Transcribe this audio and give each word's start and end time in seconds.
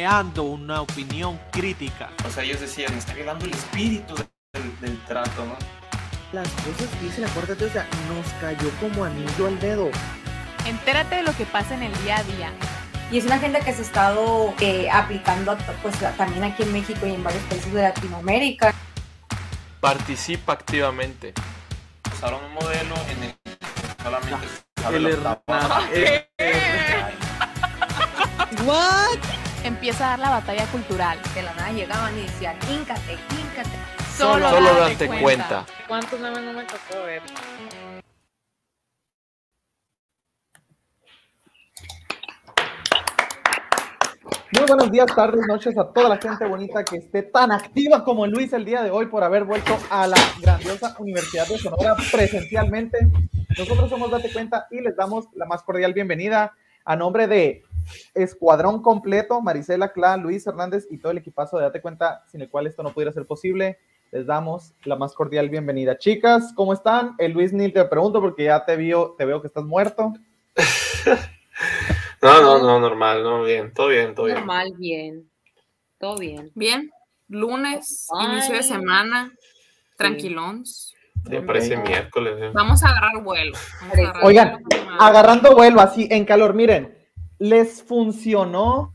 creando 0.00 0.44
una 0.44 0.80
opinión 0.80 1.38
crítica. 1.52 2.08
O 2.26 2.30
sea, 2.30 2.42
ellos 2.42 2.58
decían, 2.58 2.94
está 2.94 3.12
quedando 3.12 3.44
el 3.44 3.52
espíritu 3.52 4.14
del, 4.14 4.80
del 4.80 4.98
trato, 5.04 5.44
¿no? 5.44 5.54
Las 6.32 6.48
cosas 6.48 6.88
que 6.98 7.04
dice 7.04 7.20
la 7.20 7.28
Corte, 7.28 7.52
o 7.52 7.70
sea, 7.70 7.86
nos 8.08 8.26
cayó 8.40 8.70
como 8.80 9.04
anillo 9.04 9.46
al 9.46 9.60
dedo. 9.60 9.90
Entérate 10.64 11.16
de 11.16 11.22
lo 11.22 11.36
que 11.36 11.44
pasa 11.44 11.74
en 11.74 11.82
el 11.82 11.92
día 12.02 12.16
a 12.16 12.22
día. 12.22 12.50
Y 13.12 13.18
es 13.18 13.26
una 13.26 13.34
agenda 13.34 13.60
que 13.60 13.74
se 13.74 13.80
ha 13.80 13.84
estado 13.84 14.54
eh, 14.60 14.88
aplicando 14.90 15.58
pues, 15.82 15.94
también 16.16 16.44
aquí 16.44 16.62
en 16.62 16.72
México 16.72 17.06
y 17.06 17.12
en 17.12 17.22
varios 17.22 17.42
países 17.42 17.70
de 17.70 17.82
Latinoamérica. 17.82 18.72
Participa 19.80 20.54
activamente. 20.54 21.34
Usaron 22.10 22.42
un 22.42 22.54
modelo 22.54 22.94
en 23.10 23.22
el 23.24 23.34
que 23.44 24.02
solamente 24.02 24.48
se 24.48 24.82
sabe 24.82 24.96
El 24.96 25.02
la 25.02 25.10
hermano. 25.10 25.36
tapa. 25.44 25.88
¿What? 28.64 29.39
Empieza 29.64 30.06
a 30.06 30.10
dar 30.10 30.18
la 30.20 30.30
batalla 30.30 30.66
cultural. 30.66 31.18
De 31.34 31.42
la 31.42 31.52
nada 31.54 31.70
llegaban 31.72 32.16
y 32.18 32.22
decían, 32.22 32.56
híncate, 32.70 33.12
híncate. 33.12 33.76
Solo, 34.16 34.48
Solo 34.50 34.74
date 34.74 34.92
date 34.92 35.06
cuenta. 35.06 35.22
cuenta. 35.22 35.66
¿Cuántos 35.86 36.20
memes 36.20 36.42
no 36.42 36.52
me 36.52 36.64
tocó 36.64 37.02
ver? 37.04 37.22
Muy 44.52 44.66
buenos 44.66 44.90
días, 44.90 45.06
tardes, 45.14 45.40
noches 45.46 45.78
a 45.78 45.92
toda 45.92 46.08
la 46.08 46.16
gente 46.18 46.44
bonita 46.46 46.84
que 46.84 46.96
esté 46.96 47.22
tan 47.22 47.52
activa 47.52 48.02
como 48.02 48.26
Luis 48.26 48.52
el 48.52 48.64
día 48.64 48.82
de 48.82 48.90
hoy 48.90 49.06
por 49.06 49.22
haber 49.22 49.44
vuelto 49.44 49.78
a 49.90 50.06
la 50.08 50.16
grandiosa 50.40 50.94
Universidad 50.98 51.46
de 51.46 51.56
Sonora 51.56 51.94
presencialmente. 52.10 52.98
Nosotros 53.56 53.88
somos 53.88 54.10
Date 54.10 54.32
Cuenta 54.32 54.66
y 54.70 54.80
les 54.80 54.96
damos 54.96 55.26
la 55.34 55.46
más 55.46 55.62
cordial 55.62 55.92
bienvenida 55.92 56.52
a 56.84 56.96
nombre 56.96 57.28
de 57.28 57.62
Escuadrón 58.14 58.82
Completo, 58.82 59.40
Marisela 59.40 59.92
Clá, 59.92 60.16
Luis 60.16 60.46
Hernández 60.46 60.86
y 60.90 60.98
todo 60.98 61.12
el 61.12 61.18
equipazo 61.18 61.56
de 61.56 61.64
Date 61.64 61.80
Cuenta, 61.80 62.24
sin 62.30 62.40
el 62.40 62.50
cual 62.50 62.66
esto 62.66 62.82
no 62.82 62.92
pudiera 62.92 63.12
ser 63.12 63.26
posible. 63.26 63.78
Les 64.12 64.26
damos 64.26 64.74
la 64.84 64.96
más 64.96 65.14
cordial 65.14 65.48
bienvenida. 65.48 65.96
Chicas, 65.96 66.52
¿cómo 66.54 66.72
están? 66.72 67.14
El 67.18 67.32
Luis 67.32 67.52
ni 67.52 67.70
te 67.70 67.84
pregunto 67.84 68.20
porque 68.20 68.44
ya 68.44 68.64
te 68.64 68.76
veo, 68.76 69.14
te 69.16 69.24
veo 69.24 69.40
que 69.40 69.46
estás 69.46 69.64
muerto. 69.64 70.12
No, 72.22 72.42
no, 72.42 72.58
no, 72.58 72.80
normal, 72.80 73.22
no, 73.22 73.42
bien, 73.44 73.72
todo 73.72 73.88
bien, 73.88 74.14
todo 74.14 74.26
bien. 74.26 74.36
Normal, 74.36 74.74
bien. 74.76 75.30
Todo 75.98 76.18
bien. 76.18 76.50
Bien, 76.54 76.90
lunes, 77.28 78.08
Ay. 78.14 78.32
inicio 78.32 78.56
de 78.56 78.62
semana, 78.62 79.32
tranquilons. 79.96 80.94
Me 81.28 81.40
parece 81.42 81.76
miércoles. 81.78 82.34
¿eh? 82.38 82.50
Vamos 82.52 82.82
a 82.82 82.88
agarrar 82.88 83.22
vuelo. 83.22 83.52
vamos 83.80 83.98
a 83.98 84.00
agarrar 84.00 84.24
Oigan, 84.24 84.62
vuelo 84.62 84.96
agarrando 84.98 85.54
vuelo 85.54 85.80
así 85.80 86.08
en 86.10 86.24
calor, 86.24 86.54
miren, 86.54 86.94
les 87.40 87.82
funcionó 87.82 88.94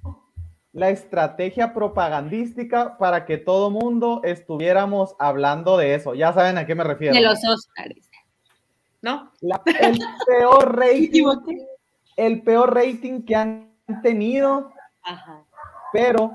la 0.71 0.89
estrategia 0.89 1.73
propagandística 1.73 2.97
para 2.97 3.25
que 3.25 3.37
todo 3.37 3.71
mundo 3.71 4.21
estuviéramos 4.23 5.15
hablando 5.19 5.77
de 5.77 5.95
eso. 5.95 6.13
Ya 6.13 6.31
saben 6.31 6.57
a 6.57 6.65
qué 6.65 6.75
me 6.75 6.83
refiero. 6.83 7.15
De 7.15 7.21
los 7.21 7.39
Oscars. 7.43 8.09
¿No? 9.01 9.31
La- 9.41 9.61
el 9.81 9.99
peor 10.27 10.75
rating, 10.79 11.25
el 12.17 12.41
peor 12.43 12.73
rating 12.75 13.23
que 13.23 13.35
han 13.35 13.71
tenido, 14.03 14.71
Ajá. 15.03 15.43
pero 15.91 16.31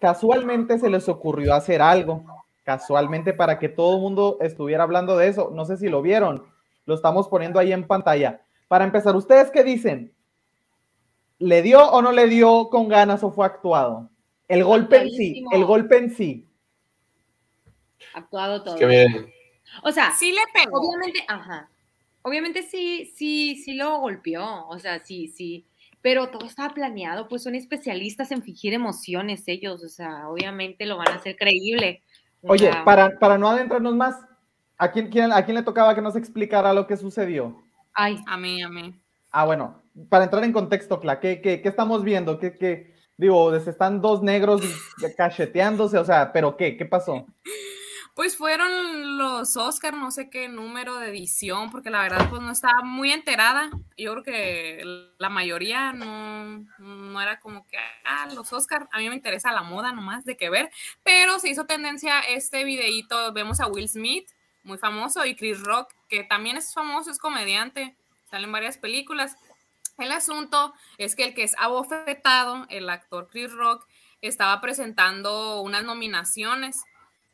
casualmente 0.00 0.78
se 0.78 0.90
les 0.90 1.08
ocurrió 1.08 1.54
hacer 1.54 1.80
algo, 1.80 2.24
casualmente 2.64 3.32
para 3.32 3.58
que 3.58 3.68
todo 3.68 3.96
el 3.96 4.02
mundo 4.02 4.38
estuviera 4.40 4.82
hablando 4.82 5.16
de 5.16 5.28
eso. 5.28 5.50
No 5.54 5.64
sé 5.64 5.76
si 5.76 5.88
lo 5.88 6.02
vieron, 6.02 6.44
lo 6.86 6.94
estamos 6.94 7.28
poniendo 7.28 7.58
ahí 7.58 7.72
en 7.72 7.86
pantalla. 7.86 8.40
Para 8.68 8.84
empezar, 8.84 9.14
¿ustedes 9.16 9.50
qué 9.50 9.62
dicen? 9.64 10.13
¿Le 11.38 11.62
dio 11.62 11.84
o 11.90 12.00
no 12.02 12.12
le 12.12 12.26
dio 12.28 12.68
con 12.70 12.88
ganas 12.88 13.22
o 13.24 13.30
fue 13.32 13.46
actuado? 13.46 14.10
El 14.48 14.64
golpe 14.64 14.96
en 14.98 15.10
sí, 15.10 15.44
el 15.52 15.64
golpe 15.64 15.96
en 15.98 16.10
sí. 16.14 16.46
Actuado 18.14 18.62
todo. 18.62 18.74
Es 18.74 18.80
que 18.80 18.86
miren, 18.86 19.32
O 19.82 19.90
sea, 19.90 20.10
Sí 20.12 20.32
le 20.32 20.40
pegó. 20.52 20.78
obviamente, 20.80 21.24
ajá. 21.28 21.68
Obviamente 22.22 22.62
sí, 22.62 23.10
sí, 23.16 23.56
sí 23.56 23.74
lo 23.74 23.98
golpeó. 23.98 24.66
O 24.68 24.78
sea, 24.78 25.04
sí, 25.04 25.28
sí. 25.28 25.66
Pero 26.00 26.28
todo 26.28 26.46
estaba 26.46 26.72
planeado, 26.74 27.28
pues 27.28 27.42
son 27.42 27.54
especialistas 27.54 28.30
en 28.30 28.42
fingir 28.42 28.74
emociones 28.74 29.42
ellos. 29.46 29.82
O 29.82 29.88
sea, 29.88 30.28
obviamente 30.28 30.86
lo 30.86 30.98
van 30.98 31.08
a 31.08 31.14
hacer 31.14 31.36
creíble. 31.36 32.02
Oye, 32.42 32.70
para, 32.84 33.18
para 33.18 33.38
no 33.38 33.48
adentrarnos 33.48 33.94
más, 33.94 34.16
¿a 34.76 34.92
quién, 34.92 35.08
quién- 35.10 35.32
¿a 35.32 35.42
quién 35.44 35.54
le 35.56 35.62
tocaba 35.62 35.94
que 35.94 36.02
nos 36.02 36.14
explicara 36.14 36.74
lo 36.74 36.86
que 36.86 36.96
sucedió? 36.96 37.62
Ay, 37.94 38.18
A 38.26 38.36
mí, 38.36 38.62
a 38.62 38.68
mí. 38.68 38.94
Ah, 39.30 39.46
bueno, 39.46 39.82
para 40.08 40.24
entrar 40.24 40.44
en 40.44 40.52
contexto, 40.52 41.00
Cla, 41.00 41.20
¿qué, 41.20 41.62
estamos 41.64 42.04
viendo? 42.04 42.38
¿Qué, 42.38 42.52
qué, 42.54 42.94
están 43.66 44.00
dos 44.00 44.22
negros 44.22 44.62
cacheteándose, 45.16 45.98
o 45.98 46.04
sea, 46.04 46.32
¿pero 46.32 46.56
qué? 46.56 46.76
¿Qué 46.76 46.84
pasó? 46.84 47.26
Pues 48.14 48.36
fueron 48.36 49.18
los 49.18 49.56
Oscar, 49.56 49.94
no 49.94 50.12
sé 50.12 50.30
qué 50.30 50.48
número 50.48 50.98
de 50.98 51.08
edición, 51.08 51.72
porque 51.72 51.90
la 51.90 52.02
verdad 52.02 52.30
pues 52.30 52.40
no 52.42 52.52
estaba 52.52 52.82
muy 52.82 53.10
enterada. 53.10 53.70
Yo 53.98 54.12
creo 54.12 54.22
que 54.22 54.82
la 55.18 55.28
mayoría 55.28 55.92
no, 55.92 57.20
era 57.20 57.40
como 57.40 57.66
que, 57.66 57.76
ah, 58.04 58.28
los 58.32 58.52
Oscar, 58.52 58.88
a 58.92 58.98
mí 58.98 59.08
me 59.08 59.16
interesa 59.16 59.50
la 59.50 59.62
moda 59.62 59.90
nomás 59.92 60.24
de 60.24 60.36
que 60.36 60.48
ver, 60.48 60.70
pero 61.02 61.40
se 61.40 61.48
hizo 61.48 61.66
tendencia 61.66 62.20
este 62.20 62.62
videíto, 62.62 63.32
vemos 63.32 63.58
a 63.58 63.66
Will 63.66 63.88
Smith, 63.88 64.28
muy 64.62 64.78
famoso, 64.78 65.26
y 65.26 65.34
Chris 65.34 65.60
Rock, 65.60 65.92
que 66.08 66.22
también 66.22 66.56
es 66.56 66.72
famoso, 66.72 67.10
es 67.10 67.18
comediante, 67.18 67.96
sale 68.30 68.44
en 68.44 68.52
varias 68.52 68.78
películas. 68.78 69.36
El 69.98 70.12
asunto 70.12 70.74
es 70.98 71.14
que 71.14 71.24
el 71.24 71.34
que 71.34 71.44
es 71.44 71.54
abofetado, 71.58 72.66
el 72.68 72.88
actor 72.88 73.28
Chris 73.30 73.52
Rock, 73.52 73.86
estaba 74.20 74.60
presentando 74.60 75.60
unas 75.60 75.84
nominaciones 75.84 76.82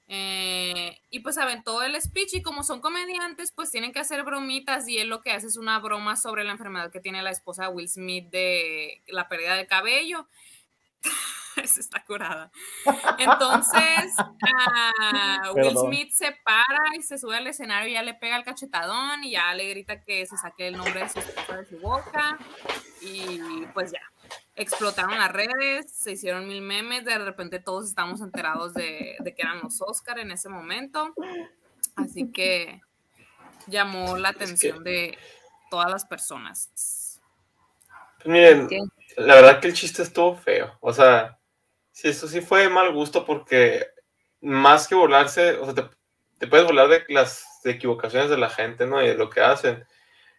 eh, 0.09 1.01
y 1.11 1.21
pues 1.21 1.39
aventó 1.39 1.83
el 1.83 2.01
speech 2.01 2.35
y 2.35 2.43
como 2.43 2.65
son 2.65 2.81
comediantes, 2.81 3.53
pues 3.53 3.71
tienen 3.71 3.93
que 3.93 4.01
hacer 4.01 4.25
bromitas 4.25 4.89
y 4.89 4.99
él 4.99 5.09
lo 5.09 5.23
que 5.23 5.31
hace 5.31 5.47
es 5.47 5.57
una 5.57 5.79
broma 5.79 6.17
sobre 6.17 6.43
la 6.43 6.51
enfermedad 6.51 6.91
que 6.91 7.01
tiene 7.01 7.23
la 7.23 7.31
esposa 7.31 7.65
de 7.65 7.69
Will 7.69 7.89
Smith 7.89 8.29
de 8.31 9.03
la 9.07 9.29
pérdida 9.29 9.55
de 9.55 9.69
cabello. 9.69 10.27
Esa 11.65 11.81
está 11.81 12.05
curada. 12.05 12.51
Entonces, 13.19 14.15
ah, 14.19 15.53
Will. 15.55 15.77
Smith 15.77 16.11
se 16.13 16.33
para 16.45 16.97
y 16.97 17.03
se 17.03 17.19
sube 17.19 17.37
al 17.37 17.47
escenario 17.47 17.89
y 17.89 17.93
ya 17.95 18.03
le 18.03 18.15
pega 18.15 18.37
el 18.37 18.45
cachetadón 18.45 19.25
y 19.25 19.33
ya 19.33 19.55
le 19.55 19.69
grita 19.71 20.03
que 20.03 20.27
se 20.27 20.37
saque 20.37 20.69
el 20.69 20.77
nombre 20.77 21.01
de 21.01 21.09
su 21.09 21.21
de 21.21 21.65
su 21.67 21.79
boca 21.81 22.39
y 23.03 23.67
pues 23.75 23.93
ya 23.93 24.01
explotaron 24.55 25.19
las 25.19 25.33
redes, 25.33 25.91
se 25.91 26.13
hicieron 26.13 26.47
mil 26.47 26.61
memes, 26.61 27.05
de 27.05 27.19
repente 27.19 27.61
todos 27.61 27.89
estamos 27.89 28.21
enterados 28.21 28.75
de, 28.75 29.17
de 29.19 29.35
que 29.35 29.43
eran 29.43 29.61
los 29.63 29.81
Oscar 29.81 30.19
en 30.19 30.31
ese 30.31 30.49
momento, 30.49 31.15
así 31.97 32.31
que 32.31 32.81
llamó 33.67 34.17
la 34.19 34.31
atención 34.31 34.85
de 34.85 35.17
todas 35.71 35.91
las 35.91 36.05
personas. 36.05 37.21
pues 38.17 38.27
miren, 38.27 38.69
¿Qué? 38.69 38.81
la 39.17 39.37
verdad 39.37 39.61
que 39.61 39.69
el 39.69 39.75
chiste 39.75 40.03
estuvo 40.03 40.37
feo. 40.37 40.77
O 40.81 40.93
sea, 40.93 41.39
sí, 42.01 42.09
eso 42.09 42.29
sí 42.29 42.41
fue 42.41 42.63
de 42.63 42.69
mal 42.71 42.93
gusto 42.93 43.27
porque 43.27 43.87
más 44.41 44.89
que 44.89 44.95
burlarse, 44.95 45.53
o 45.57 45.67
sea, 45.67 45.75
te, 45.75 45.83
te 46.39 46.47
puedes 46.47 46.65
burlar 46.65 46.89
de 46.89 47.05
las 47.09 47.45
equivocaciones 47.65 48.31
de 48.31 48.39
la 48.39 48.49
gente, 48.49 48.87
¿no? 48.87 49.03
Y 49.03 49.09
de 49.09 49.15
lo 49.15 49.29
que 49.29 49.41
hacen. 49.41 49.85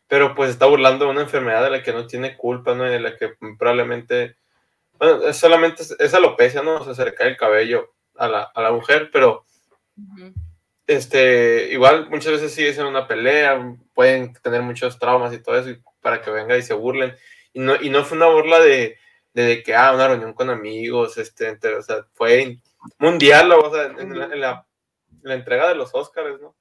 Pero 0.07 0.33
pues 0.33 0.49
está 0.49 0.65
burlando 0.65 1.05
de 1.05 1.11
una 1.11 1.21
enfermedad 1.21 1.63
de 1.63 1.69
la 1.69 1.83
que 1.83 1.93
no 1.93 2.07
tiene 2.07 2.35
culpa, 2.35 2.73
¿no? 2.73 2.87
Y 2.87 2.89
de 2.89 2.99
la 2.99 3.15
que 3.15 3.35
probablemente, 3.59 4.37
bueno, 4.97 5.27
es 5.27 5.37
solamente 5.37 5.83
es, 5.99 6.13
alopecia, 6.13 6.63
¿no? 6.63 6.77
O 6.77 6.83
sea, 6.83 6.95
se 6.95 7.05
le 7.05 7.13
cae 7.13 7.29
el 7.29 7.37
cabello 7.37 7.93
a 8.17 8.27
la, 8.27 8.43
a 8.43 8.61
la 8.61 8.71
mujer, 8.71 9.09
pero 9.13 9.45
este, 10.87 11.69
igual 11.71 12.09
muchas 12.09 12.33
veces 12.33 12.53
sí 12.53 12.65
es 12.65 12.79
en 12.79 12.87
una 12.87 13.07
pelea, 13.07 13.77
pueden 13.93 14.33
tener 14.33 14.63
muchos 14.63 14.97
traumas 14.97 15.33
y 15.33 15.41
todo 15.41 15.57
eso, 15.59 15.69
y 15.69 15.81
para 16.01 16.21
que 16.21 16.31
venga 16.31 16.57
y 16.57 16.63
se 16.63 16.73
burlen. 16.73 17.15
Y 17.53 17.59
no, 17.59 17.75
y 17.79 17.91
no 17.91 18.03
fue 18.03 18.17
una 18.17 18.27
burla 18.27 18.59
de, 18.59 18.97
de, 19.33 19.43
de 19.43 19.63
que, 19.63 19.75
ah, 19.75 19.93
una 19.93 20.07
reunión 20.07 20.33
con 20.33 20.49
amigos, 20.49 21.17
este, 21.17 21.49
entre- 21.49 21.75
o 21.75 21.81
sea, 21.81 22.05
fue 22.13 22.57
mundial, 22.99 23.51
o 23.51 23.73
sea, 23.73 23.85
en, 23.85 24.17
la, 24.17 24.25
en 24.25 24.41
la- 24.41 24.65
en 25.11 25.19
la 25.29 25.33
entrega 25.35 25.69
de 25.69 25.75
los 25.75 25.93
Oscars, 25.93 26.41
¿no? 26.41 26.55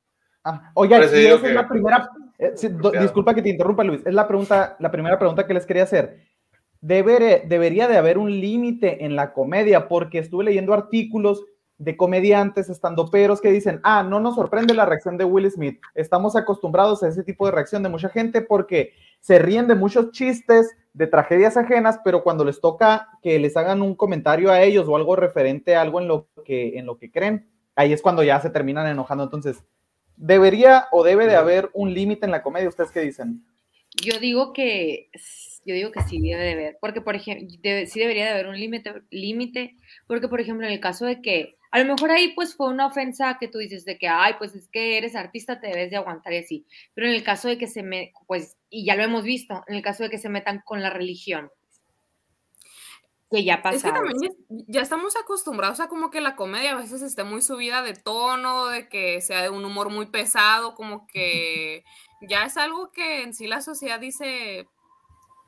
Ah, 0.45 0.73
digo 1.19 1.37
esa 1.37 1.47
es 1.47 1.51
que- 1.51 1.55
la 1.55 1.69
primera, 1.69 2.11
eh, 2.39 2.53
sí, 2.55 2.69
do- 2.69 2.91
disculpa 3.03 3.35
que 3.35 3.43
te 3.43 3.49
interrumpa, 3.51 3.85
Luis, 3.85 4.01
es 4.07 4.15
la 4.15 4.27
pregunta, 4.29 4.77
la 4.79 4.91
primera 4.91 5.19
pregunta 5.19 5.47
que 5.47 5.55
les 5.55 5.67
quería 5.67 5.83
hacer. 5.85 6.21
Debe- 6.81 7.43
debería 7.47 7.89
de 7.89 7.99
haber 7.99 8.17
un 8.17 8.31
límite 8.31 9.05
en 9.05 9.15
la 9.17 9.33
comedia, 9.35 9.87
porque 9.89 10.19
estuve 10.19 10.45
leyendo 10.45 10.73
artículos 10.73 11.45
de 11.81 11.97
comediantes, 11.97 12.69
estandoperos 12.69 13.41
que 13.41 13.51
dicen, 13.51 13.81
ah, 13.85 14.03
no 14.03 14.21
nos 14.21 14.35
sorprende 14.35 14.75
la 14.75 14.85
reacción 14.85 15.17
de 15.17 15.25
Will 15.25 15.51
Smith, 15.51 15.81
estamos 15.95 16.37
acostumbrados 16.37 17.03
a 17.03 17.09
ese 17.09 17.25
tipo 17.25 17.47
de 17.47 17.53
reacción 17.53 17.83
de 17.83 17.89
mucha 17.89 18.11
gente 18.11 18.43
porque 18.43 18.93
se 19.21 19.39
ríen 19.39 19.67
de 19.67 19.75
muchos 19.75 20.13
chistes, 20.13 20.77
de 20.93 21.07
tragedias 21.07 21.57
ajenas, 21.57 21.99
pero 22.05 22.23
cuando 22.23 22.45
les 22.45 22.61
toca 22.61 23.09
que 23.23 23.39
les 23.39 23.57
hagan 23.57 23.81
un 23.81 23.95
comentario 23.95 24.53
a 24.53 24.61
ellos 24.61 24.89
o 24.89 24.97
algo 24.97 25.17
referente 25.17 25.75
a 25.75 25.81
algo 25.81 26.03
en 26.03 26.09
lo 26.09 26.29
que, 26.45 26.79
en 26.79 26.85
lo 26.85 26.99
que 26.99 27.11
creen, 27.11 27.49
ahí 27.75 27.95
es 27.95 28.03
cuando 28.03 28.23
ya 28.23 28.39
se 28.41 28.51
terminan 28.51 28.87
enojando. 28.87 29.25
Entonces, 29.25 29.65
¿debería 30.17 30.87
o 30.93 31.03
debe 31.03 31.27
de 31.27 31.37
haber 31.37 31.71
un 31.73 31.95
límite 31.95 32.27
en 32.27 32.33
la 32.33 32.43
comedia? 32.43 32.69
¿Ustedes 32.69 32.91
qué 32.91 33.01
dicen? 33.01 33.43
Yo 34.03 34.19
digo 34.21 34.53
que 34.53 35.09
yo 35.65 35.75
digo 35.75 35.93
que 35.93 36.03
sí 36.03 36.21
debe 36.21 36.43
de 36.43 36.53
haber, 36.53 36.79
porque 36.79 37.01
por 37.01 37.17
ejemplo, 37.17 37.49
sí 37.49 38.01
debería 38.01 38.27
de 38.27 38.31
haber 38.33 38.49
un 38.49 38.59
límite, 38.59 38.93
límite, 39.11 39.77
porque 40.07 40.29
por 40.29 40.41
ejemplo 40.41 40.67
en 40.67 40.73
el 40.73 40.81
caso 40.81 41.07
de 41.07 41.23
que 41.23 41.57
a 41.71 41.79
lo 41.79 41.85
mejor 41.85 42.11
ahí 42.11 42.33
pues 42.35 42.55
fue 42.55 42.69
una 42.69 42.87
ofensa 42.87 43.39
que 43.39 43.49
tú 43.49 43.59
dices 43.59 43.85
de 43.85 43.99
que 43.99 44.09
ay 44.09 44.35
pues 44.39 44.55
es 44.55 44.69
que 44.69 44.99
eres 44.99 45.15
artista 45.15 45.61
te 45.61 45.69
debes 45.69 45.91
de 45.91 45.97
aguantar 45.97 46.33
y 46.33 46.39
así, 46.39 46.67
pero 46.95 47.07
en 47.07 47.15
el 47.15 47.23
caso 47.23 47.49
de 47.49 47.59
que 47.59 47.67
se 47.67 47.83
me 47.83 48.13
pues 48.27 48.57
y 48.69 48.85
ya 48.85 48.97
lo 48.97 49.03
hemos 49.03 49.25
visto, 49.25 49.63
en 49.67 49.77
el 49.77 49.83
caso 49.83 50.05
de 50.05 50.11
que 50.11 50.19
se 50.19 50.29
metan 50.29 50.63
con 50.65 50.83
la 50.83 50.91
religión, 50.91 51.51
que 53.31 53.45
ya 53.45 53.63
pasa. 53.63 53.77
Es 53.77 53.83
que 53.85 53.93
también 53.93 54.33
ya, 54.67 54.83
estamos 54.83 55.17
acostumbrados 55.17 55.79
a 55.81 55.89
como 55.89 56.11
que 56.11 56.21
la 56.21 56.35
comedia 56.35 56.73
a 56.73 56.81
veces 56.81 57.01
esté 57.01 57.23
muy 57.23 57.43
subida 57.43 57.83
de 57.83 57.95
tono, 57.95 58.67
de 58.67 58.89
que 58.89 59.21
sea 59.21 59.43
de 59.43 59.51
un 59.51 59.65
humor 59.65 59.91
muy 59.91 60.07
pesado, 60.07 60.75
como 60.75 61.07
que 61.07 61.85
ya 62.29 62.45
es 62.45 62.57
algo 62.57 62.91
que 62.91 63.23
en 63.23 63.33
sí 63.33 63.47
la 63.47 63.61
sociedad 63.61 64.01
dice, 64.01 64.69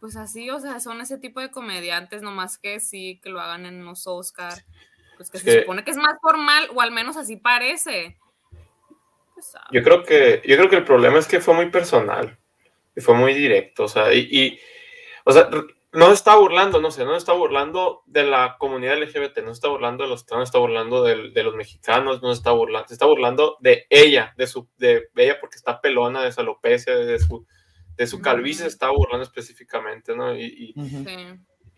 pues 0.01 0.17
así, 0.17 0.49
o 0.51 0.61
sea, 0.61 0.79
son 0.79 1.01
ese 1.01 1.19
tipo 1.19 1.41
de 1.41 1.51
comediantes, 1.51 2.23
nomás 2.23 2.57
que 2.57 2.79
sí, 2.79 3.21
que 3.23 3.31
lo 3.31 3.41
hagan 3.41 3.67
en 3.67 3.85
los 3.85 4.07
Oscar, 4.07 4.65
pues 5.23 5.31
que 5.31 5.39
Es 5.39 5.43
se 5.45 5.51
que- 5.51 5.61
supone 5.63 5.85
que 5.85 5.91
es 5.91 5.97
más 5.97 6.15
formal, 6.21 6.69
o 6.75 6.81
al 6.81 6.91
menos 6.93 7.17
así 7.17 7.37
parece. 7.37 8.19
Pues, 9.35 9.55
ah, 9.57 9.67
Yo 9.73 9.83
creo 9.83 10.05
que, 10.05 10.43
yo 10.45 10.57
creo 10.57 10.69
que 10.69 10.77
el 10.77 10.85
problema 10.85 11.19
es 11.19 11.27
que 11.27 11.41
fue 11.41 11.55
muy 11.55 11.71
personal 11.71 12.39
y 12.95 13.01
fue 13.01 13.15
muy 13.15 13.35
directo, 13.35 13.85
o 13.85 13.89
sea, 13.89 14.13
y, 14.13 14.29
y, 14.31 14.61
o 15.25 15.33
sea, 15.33 15.49
no 15.93 16.07
se 16.07 16.15
está 16.15 16.37
burlando, 16.37 16.81
no 16.81 16.91
sé, 16.91 17.05
no 17.05 17.13
se 17.13 17.19
está 17.19 17.33
burlando 17.33 18.03
de 18.07 18.25
la 18.25 18.57
comunidad 18.59 18.95
LGBT, 19.03 19.39
no 19.43 19.49
se 19.49 19.53
está 19.59 19.69
burlando 19.69 20.05
de 20.05 20.11
los 20.11 20.27
no 20.31 20.39
se 20.39 20.43
está 20.45 20.59
burlando 20.59 21.03
del- 21.05 21.33
de, 21.35 21.43
los 21.43 21.55
mexicanos, 21.55 22.23
no 22.23 22.33
se 22.33 22.39
está 22.39 22.51
burlando, 22.53 22.89
se 22.89 22.95
está 22.95 23.07
burlando 23.07 23.57
de 23.61 23.87
ella, 23.91 24.33
de 24.37 24.47
su, 24.47 24.69
de 24.79 25.09
ella 25.17 25.39
porque 25.41 25.57
está 25.57 25.81
pelona, 25.81 26.23
de 26.23 26.33
su 26.33 26.41
alopecia, 26.41 26.95
de 26.97 27.19
su, 27.19 27.47
de 27.97 28.07
su 28.07 28.21
calvicie, 28.23 28.63
se 28.63 28.69
está 28.69 28.89
burlando 28.91 29.23
específicamente, 29.25 30.17
¿no? 30.17 30.35
Y, 30.35 30.73
y- 30.75 30.81
Ujú. 30.81 31.05
sí. 31.09 31.17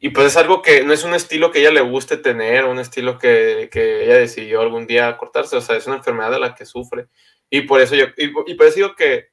Y 0.05 0.11
pues 0.11 0.27
es 0.27 0.37
algo 0.37 0.61
que 0.61 0.85
no 0.85 0.93
es 0.93 1.03
un 1.03 1.15
estilo 1.15 1.51
que 1.51 1.61
ella 1.61 1.71
le 1.71 1.81
guste 1.81 2.19
tener, 2.19 2.67
un 2.67 2.79
estilo 2.79 3.17
que, 3.19 3.71
que 3.73 4.05
ella 4.05 4.17
decidió 4.19 4.61
algún 4.61 4.87
día 4.87 5.17
cortarse, 5.17 5.57
o 5.57 5.63
sea, 5.63 5.77
es 5.77 5.87
una 5.87 5.97
enfermedad 5.97 6.31
de 6.31 6.41
la 6.41 6.55
que 6.55 6.67
sufre. 6.67 7.07
Y 7.49 7.63
por 7.63 7.81
eso 7.81 7.95
yo, 7.95 8.05
y, 8.19 8.27
y 8.47 8.55
por 8.55 8.67
eso 8.67 8.77
digo 8.77 8.95
que 8.97 9.29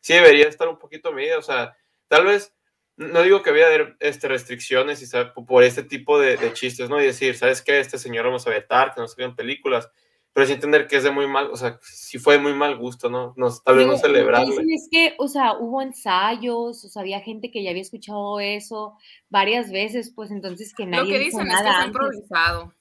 sí 0.00 0.14
debería 0.14 0.48
estar 0.48 0.66
un 0.66 0.78
poquito 0.78 1.12
medida, 1.12 1.36
o 1.36 1.42
sea, 1.42 1.76
tal 2.08 2.24
vez, 2.24 2.54
no 2.96 3.20
digo 3.20 3.42
que 3.42 3.50
había 3.50 3.66
haber 3.66 3.96
este, 4.00 4.28
restricciones 4.28 5.02
y 5.02 5.06
por- 5.46 5.62
este 5.62 5.82
tipo 5.82 6.18
de, 6.18 6.38
de 6.38 6.54
chistes, 6.54 6.88
¿no? 6.88 6.98
Y 6.98 7.04
decir, 7.04 7.36
¿sabes 7.36 7.60
qué? 7.60 7.78
Este 7.78 7.98
señor 7.98 8.24
vamos 8.24 8.46
a 8.46 8.50
vetar, 8.50 8.94
que 8.94 9.00
no 9.02 9.08
salgan 9.08 9.36
películas, 9.36 9.90
pero 10.32 10.46
sí 10.46 10.52
entender 10.54 10.86
que 10.86 10.96
es 10.96 11.04
de 11.04 11.10
muy 11.10 11.26
mal, 11.26 11.50
o 11.50 11.56
sea, 11.56 11.78
sí 11.82 12.18
fue 12.18 12.34
de 12.36 12.40
muy 12.40 12.54
mal 12.54 12.76
gusto, 12.78 13.10
¿no? 13.10 13.34
no 13.36 13.48
tal 13.64 13.76
vez 13.76 13.86
no 13.86 13.92
Digo, 13.92 13.92
lo 13.92 13.96
que 13.96 13.98
celebrarle. 14.18 14.46
dicen 14.50 14.70
es 14.70 14.88
que, 14.90 15.14
o 15.18 15.28
sea, 15.28 15.58
hubo 15.58 15.82
ensayos, 15.82 16.84
o 16.84 16.88
sea, 16.88 17.02
había 17.02 17.20
gente 17.20 17.50
que 17.50 17.62
ya 17.62 17.70
había 17.70 17.82
escuchado 17.82 18.40
eso 18.40 18.94
varias 19.28 19.70
veces, 19.70 20.10
pues 20.14 20.30
entonces 20.30 20.74
que 20.74 20.84
Lo 20.84 20.90
nadie 20.92 21.12
que 21.12 21.18
dijo 21.18 21.38
dicen 21.38 21.48
es 21.52 21.60
que 21.60 21.68
fue 21.72 21.86
improvisado, 21.86 22.72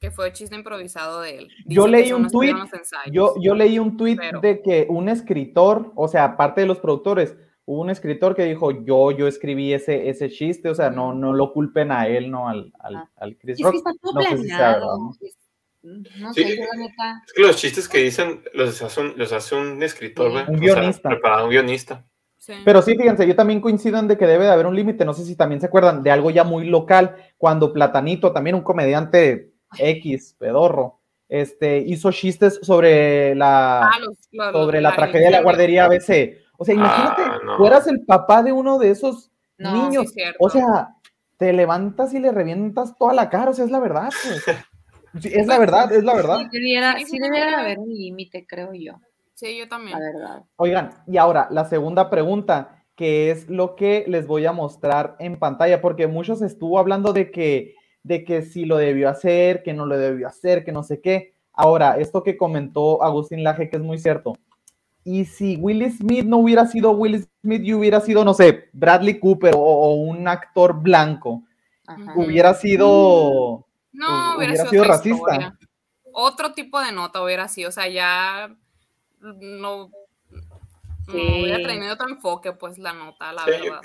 que 0.00 0.10
fue 0.10 0.32
chiste 0.32 0.54
improvisado 0.56 1.20
de 1.22 1.38
él. 1.38 1.48
Yo 1.66 1.84
Dicen 1.84 1.84
que 1.84 1.90
leí 1.90 2.12
un 2.12 2.22
no 2.22 2.28
ensayos. 2.72 3.12
Yo, 3.12 3.34
yo 3.40 3.54
leí 3.54 3.78
un 3.78 3.96
Pero- 4.16 4.40
de 4.40 4.62
que 4.62 4.86
un 4.88 5.08
escritor, 5.08 5.92
o 5.96 6.08
sea, 6.08 6.24
aparte 6.24 6.60
de 6.62 6.66
los 6.68 6.78
productores, 6.78 7.36
hubo 7.66 7.82
un 7.82 7.90
escritor 7.90 8.34
que 8.34 8.44
dijo, 8.44 8.70
yo, 8.70 9.10
yo 9.12 9.26
escribí 9.28 9.72
ese, 9.72 10.08
ese 10.08 10.28
chiste, 10.30 10.68
o 10.70 10.74
sea, 10.74 10.90
no, 10.90 11.12
no 11.12 11.32
lo 11.32 11.52
culpen 11.52 11.92
a 11.92 12.06
él, 12.08 12.30
no 12.30 12.48
al, 12.48 12.72
al, 12.80 12.96
Ah. 12.96 13.10
al 13.16 13.36
Chris 13.36 13.58
Es 13.58 13.64
Rock. 13.64 13.72
que 13.72 13.78
está 13.78 13.90
todo 14.00 14.12
No 14.14 14.22
sé 14.22 14.36
si 14.38 14.46
sea 14.48 14.56
planeado. 14.56 14.96
¿No? 15.82 16.32
Sí. 16.34 16.44
sé, 16.44 16.56
yo 16.56 16.64
la 16.72 16.78
neta. 16.78 17.22
Es 17.26 17.32
que 17.32 17.42
los 17.42 17.56
chistes 17.56 17.88
que 17.88 17.98
dicen 17.98 18.42
los 18.54 18.80
hace 18.82 19.00
un, 19.00 19.14
los 19.16 19.32
hace 19.32 19.54
un 19.54 19.82
escritor, 19.82 20.30
Sí. 20.30 20.36
Un 20.36 20.42
o 20.42 20.58
sea, 20.58 20.74
guionista. 20.74 21.08
preparado, 21.08 21.44
un 21.44 21.50
guionista. 21.50 22.04
Sí. 22.36 22.54
Pero 22.64 22.80
sí, 22.82 22.96
fíjense, 22.96 23.26
yo 23.26 23.36
también 23.36 23.60
coincido 23.60 23.98
en 23.98 24.08
de 24.08 24.16
que 24.16 24.26
debe 24.26 24.44
de 24.44 24.50
haber 24.50 24.66
un 24.66 24.74
límite. 24.74 25.04
No 25.04 25.12
sé 25.14 25.24
si 25.24 25.36
también 25.36 25.60
se 25.60 25.66
acuerdan 25.66 26.02
de 26.02 26.10
algo 26.10 26.30
ya 26.30 26.42
muy 26.44 26.64
local, 26.66 27.16
cuando 27.36 27.72
Platanito, 27.72 28.32
también 28.32 28.56
un 28.56 28.62
comediante 28.62 29.52
X, 29.78 30.36
pedorro, 30.38 31.00
este, 31.28 31.78
hizo 31.78 32.10
chistes 32.12 32.58
sobre 32.62 33.34
la, 33.34 33.82
Ah, 33.86 33.98
los- 34.00 34.16
sobre 34.52 34.80
la 34.80 34.94
tragedia 34.96 35.26
de 35.26 35.32
la 35.32 35.42
guardería 35.42 35.84
ABC. 35.84 36.38
O 36.56 36.64
sea, 36.64 36.74
imagínate, 36.74 37.22
Ah, 37.24 37.38
no. 37.44 37.56
fueras 37.58 37.86
el 37.86 38.04
papá 38.04 38.42
de 38.42 38.52
uno 38.52 38.78
de 38.78 38.90
esos 38.90 39.30
No, 39.58 39.72
niños. 39.88 40.10
sí, 40.12 40.20
o 40.38 40.48
sea, 40.50 40.96
te 41.36 41.52
levantas 41.52 42.12
y 42.14 42.18
le 42.20 42.32
revientas 42.32 42.96
toda 42.98 43.12
la 43.14 43.30
cara, 43.30 43.50
o 43.50 43.54
sea, 43.54 43.64
es 43.64 43.70
la 43.70 43.78
verdad. 43.80 44.10
pues. 44.22 44.44
Sí, 45.18 45.30
es 45.32 45.46
la 45.46 45.58
verdad, 45.58 45.92
es 45.92 46.04
la 46.04 46.14
verdad. 46.14 46.38
Sí 46.38 46.48
debiera, 46.52 46.96
Sí, 47.04 47.18
haber 47.58 47.78
un 47.78 47.88
límite, 47.88 48.46
creo 48.46 48.72
yo, 48.74 49.00
Sí, 49.34 49.58
yo 49.58 49.68
también. 49.68 49.98
la 49.98 50.04
verdad. 50.04 50.44
Oigan, 50.56 50.90
y 51.06 51.16
ahora 51.16 51.48
la 51.50 51.64
segunda 51.64 52.10
pregunta, 52.10 52.84
que 52.94 53.30
es 53.30 53.48
lo 53.48 53.74
que 53.74 54.04
les 54.06 54.26
voy 54.26 54.46
a 54.46 54.52
mostrar 54.52 55.16
en 55.18 55.38
pantalla, 55.38 55.80
porque 55.80 56.06
muchos 56.06 56.42
estuvo 56.42 56.78
hablando 56.78 57.12
de 57.12 57.30
que, 57.30 57.74
de 58.02 58.24
que 58.24 58.42
si 58.42 58.64
lo 58.66 58.76
debió 58.76 59.08
hacer, 59.08 59.62
que 59.62 59.72
no 59.72 59.86
lo 59.86 59.98
debió 59.98 60.28
hacer, 60.28 60.64
que 60.64 60.72
no 60.72 60.82
sé 60.82 61.00
qué. 61.00 61.32
Ahora, 61.52 61.98
esto 61.98 62.22
que 62.22 62.36
comentó 62.36 63.02
Agustín 63.02 63.42
Laje, 63.42 63.68
que 63.68 63.76
es 63.76 63.82
muy 63.82 63.98
cierto. 63.98 64.34
Y 65.02 65.24
si 65.24 65.56
Will 65.56 65.90
Smith 65.90 66.26
no 66.26 66.36
hubiera 66.38 66.66
sido 66.66 66.92
Will 66.92 67.26
Smith 67.40 67.62
y 67.64 67.72
hubiera 67.72 68.00
sido, 68.00 68.24
no 68.24 68.34
sé, 68.34 68.68
Bradley 68.74 69.18
Cooper 69.18 69.54
o, 69.56 69.60
o 69.60 69.94
un 69.94 70.28
actor 70.28 70.80
blanco, 70.80 71.42
Ajá. 71.86 72.12
Hubiera 72.16 72.54
sido... 72.54 73.66
No, 73.92 74.06
hu- 74.06 74.36
hubiera, 74.38 74.52
hubiera 74.54 74.70
sido, 74.70 74.84
racista. 74.84 75.08
historia. 75.10 75.58
Otro 76.12 76.52
tipo 76.52 76.80
de 76.80 76.92
nota 76.92 77.22
hubiera 77.22 77.48
sido, 77.48 77.68
o 77.68 77.72
sea, 77.72 77.88
ya 77.88 78.54
no, 79.20 79.90
no 79.90 79.90
Sí. 81.12 81.42
hubiera 81.42 81.66
tenido 81.68 81.94
otro 81.94 82.08
enfoque, 82.08 82.52
pues, 82.52 82.78
la 82.78 82.92
nota, 82.92 83.32
la 83.32 83.44
Sí, 83.44 83.50
verdad. 83.50 83.80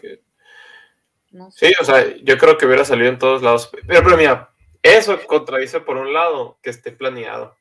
No 1.31 1.52
sé. 1.52 1.68
sí, 1.68 1.74
o 1.80 1.84
sea, 1.84 2.16
yo 2.18 2.38
creo 2.38 2.57
que 2.57 2.66
hubiera 2.66 2.86
salido 2.86 3.10
en 3.10 3.19
todos 3.19 3.42
lados. 3.42 3.69
Pero, 3.88 4.04
pero 4.04 4.18
mira, 4.18 4.50
eso 4.81 5.19
contradice 5.28 5.80
por 5.81 5.98
un 5.98 6.13
lado 6.13 6.57
que 6.62 6.69
esté 6.69 6.92
planeado. 6.92 7.56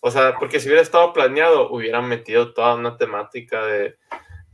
O 0.00 0.10
sea, 0.10 0.36
porque 0.38 0.60
si 0.60 0.68
hubiera 0.68 0.82
estado 0.82 1.12
planeado, 1.14 1.70
hubieran 1.70 2.06
metido 2.08 2.52
toda 2.52 2.74
una 2.74 2.96
temática 2.98 3.64
de, 3.64 3.96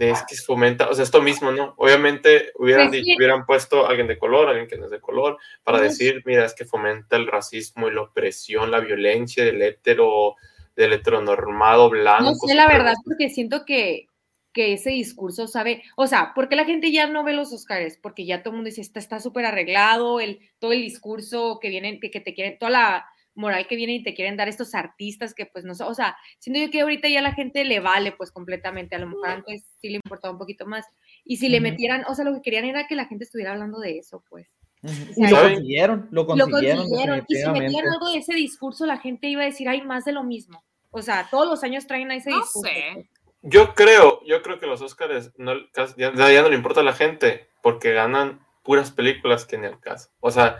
de 0.00 0.10
es 0.10 0.22
que 0.26 0.34
fomenta, 0.34 0.88
o 0.88 0.94
sea, 0.94 1.04
esto 1.04 1.20
mismo, 1.20 1.52
¿no? 1.52 1.74
Obviamente 1.76 2.52
hubieran, 2.58 2.88
Pues 2.88 3.04
sí. 3.04 3.16
hubieran 3.16 3.44
puesto 3.44 3.84
a 3.84 3.90
alguien 3.90 4.06
de 4.06 4.18
color, 4.18 4.48
alguien 4.48 4.66
que 4.66 4.78
no 4.78 4.86
es 4.86 4.90
de 4.90 5.00
color, 5.00 5.36
para 5.62 5.78
decir, 5.78 6.22
mira, 6.24 6.46
es 6.46 6.54
que 6.54 6.64
fomenta 6.64 7.16
el 7.16 7.26
racismo 7.26 7.86
y 7.86 7.92
la 7.92 8.02
opresión, 8.02 8.70
la 8.70 8.80
violencia 8.80 9.44
del 9.44 9.60
hetero, 9.60 10.36
del 10.74 10.94
heteronormado 10.94 11.90
blanco. 11.90 12.24
No 12.24 12.34
sé 12.34 12.54
la 12.54 12.66
verdad, 12.66 12.94
porque 13.04 13.28
siento 13.28 13.66
que, 13.66 14.06
que 14.54 14.72
ese 14.72 14.88
discurso 14.88 15.46
sabe, 15.46 15.82
o 15.96 16.06
sea, 16.06 16.32
porque 16.34 16.56
la 16.56 16.64
gente 16.64 16.90
ya 16.90 17.06
no 17.06 17.22
ve 17.22 17.34
los 17.34 17.52
Oscars, 17.52 17.98
porque 17.98 18.24
ya 18.24 18.42
todo 18.42 18.52
el 18.52 18.56
mundo 18.56 18.68
dice, 18.68 18.80
está 18.80 19.00
está 19.00 19.20
súper 19.20 19.44
arreglado, 19.44 20.18
el, 20.18 20.40
todo 20.58 20.72
el 20.72 20.80
discurso 20.80 21.58
que 21.60 21.68
vienen, 21.68 22.00
que, 22.00 22.10
que 22.10 22.20
te 22.20 22.32
quieren, 22.32 22.58
toda 22.58 22.70
la 22.70 23.06
moral 23.40 23.66
que 23.66 23.74
viene 23.76 23.94
y 23.94 24.02
te 24.02 24.14
quieren 24.14 24.36
dar 24.36 24.48
estos 24.48 24.74
artistas 24.74 25.34
que 25.34 25.46
pues 25.46 25.64
no 25.64 25.74
sé, 25.74 25.82
o 25.84 25.94
sea, 25.94 26.16
siento 26.38 26.60
yo 26.60 26.70
que 26.70 26.82
ahorita 26.82 27.08
ya 27.08 27.22
la 27.22 27.32
gente 27.32 27.64
le 27.64 27.80
vale 27.80 28.12
pues 28.12 28.30
completamente, 28.30 28.94
a 28.94 28.98
lo 28.98 29.06
mejor 29.08 29.28
antes 29.28 29.64
sí 29.80 29.88
le 29.88 29.96
importaba 29.96 30.32
un 30.32 30.38
poquito 30.38 30.66
más, 30.66 30.86
y 31.24 31.38
si 31.38 31.48
le 31.48 31.60
metieran, 31.60 32.04
o 32.08 32.14
sea, 32.14 32.24
lo 32.24 32.34
que 32.34 32.42
querían 32.42 32.66
era 32.66 32.86
que 32.86 32.94
la 32.94 33.06
gente 33.06 33.24
estuviera 33.24 33.52
hablando 33.52 33.80
de 33.80 33.98
eso, 33.98 34.22
pues. 34.28 34.52
Ujú. 34.82 35.12
sea, 35.14 35.28
Y 35.28 35.32
lo 35.32 35.42
consiguieron, 35.42 36.08
lo 36.10 36.22
Lo 36.22 36.48
consiguieron, 36.48 37.24
y 37.28 37.34
si 37.34 37.50
metían 37.50 37.88
algo 37.88 38.10
de 38.12 38.18
ese 38.18 38.34
discurso, 38.34 38.86
la 38.86 38.98
gente 38.98 39.26
iba 39.28 39.42
a 39.42 39.46
decir, 39.46 39.68
hay 39.68 39.82
más 39.82 40.04
de 40.04 40.12
lo 40.12 40.22
mismo. 40.22 40.62
O 40.90 41.02
sea, 41.02 41.28
todos 41.30 41.46
los 41.48 41.62
años 41.62 41.86
traen 41.86 42.10
a 42.10 42.16
ese 42.16 42.30
No 42.30 42.36
discurso. 42.40 42.68
sé. 42.72 42.90
pues. 42.94 43.06
Yo 43.42 43.74
creo, 43.74 44.22
yo 44.26 44.42
creo 44.42 44.58
que 44.58 44.66
los 44.66 44.82
Oscars 44.82 45.32
no, 45.38 45.54
ya, 45.96 46.12
ya 46.14 46.42
no 46.42 46.48
le 46.48 46.56
importa 46.56 46.80
a 46.80 46.84
la 46.84 46.92
gente 46.92 47.48
porque 47.62 47.92
ganan 47.92 48.40
puras 48.62 48.90
películas 48.90 49.46
que 49.46 49.56
ni 49.56 49.66
al 49.66 49.80
caso. 49.80 50.10
O 50.20 50.30
sea, 50.30 50.58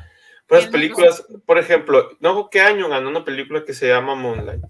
puras 0.51 0.65
Tienes 0.65 0.73
películas, 0.73 1.27
por 1.47 1.59
ejemplo, 1.59 2.11
no 2.19 2.51
qué 2.51 2.61
año 2.61 2.89
ganó 2.89 3.09
una 3.09 3.25
película 3.25 3.65
que 3.65 3.73
se 3.73 3.89
llama 3.89 4.17
Moonlight. 4.17 4.65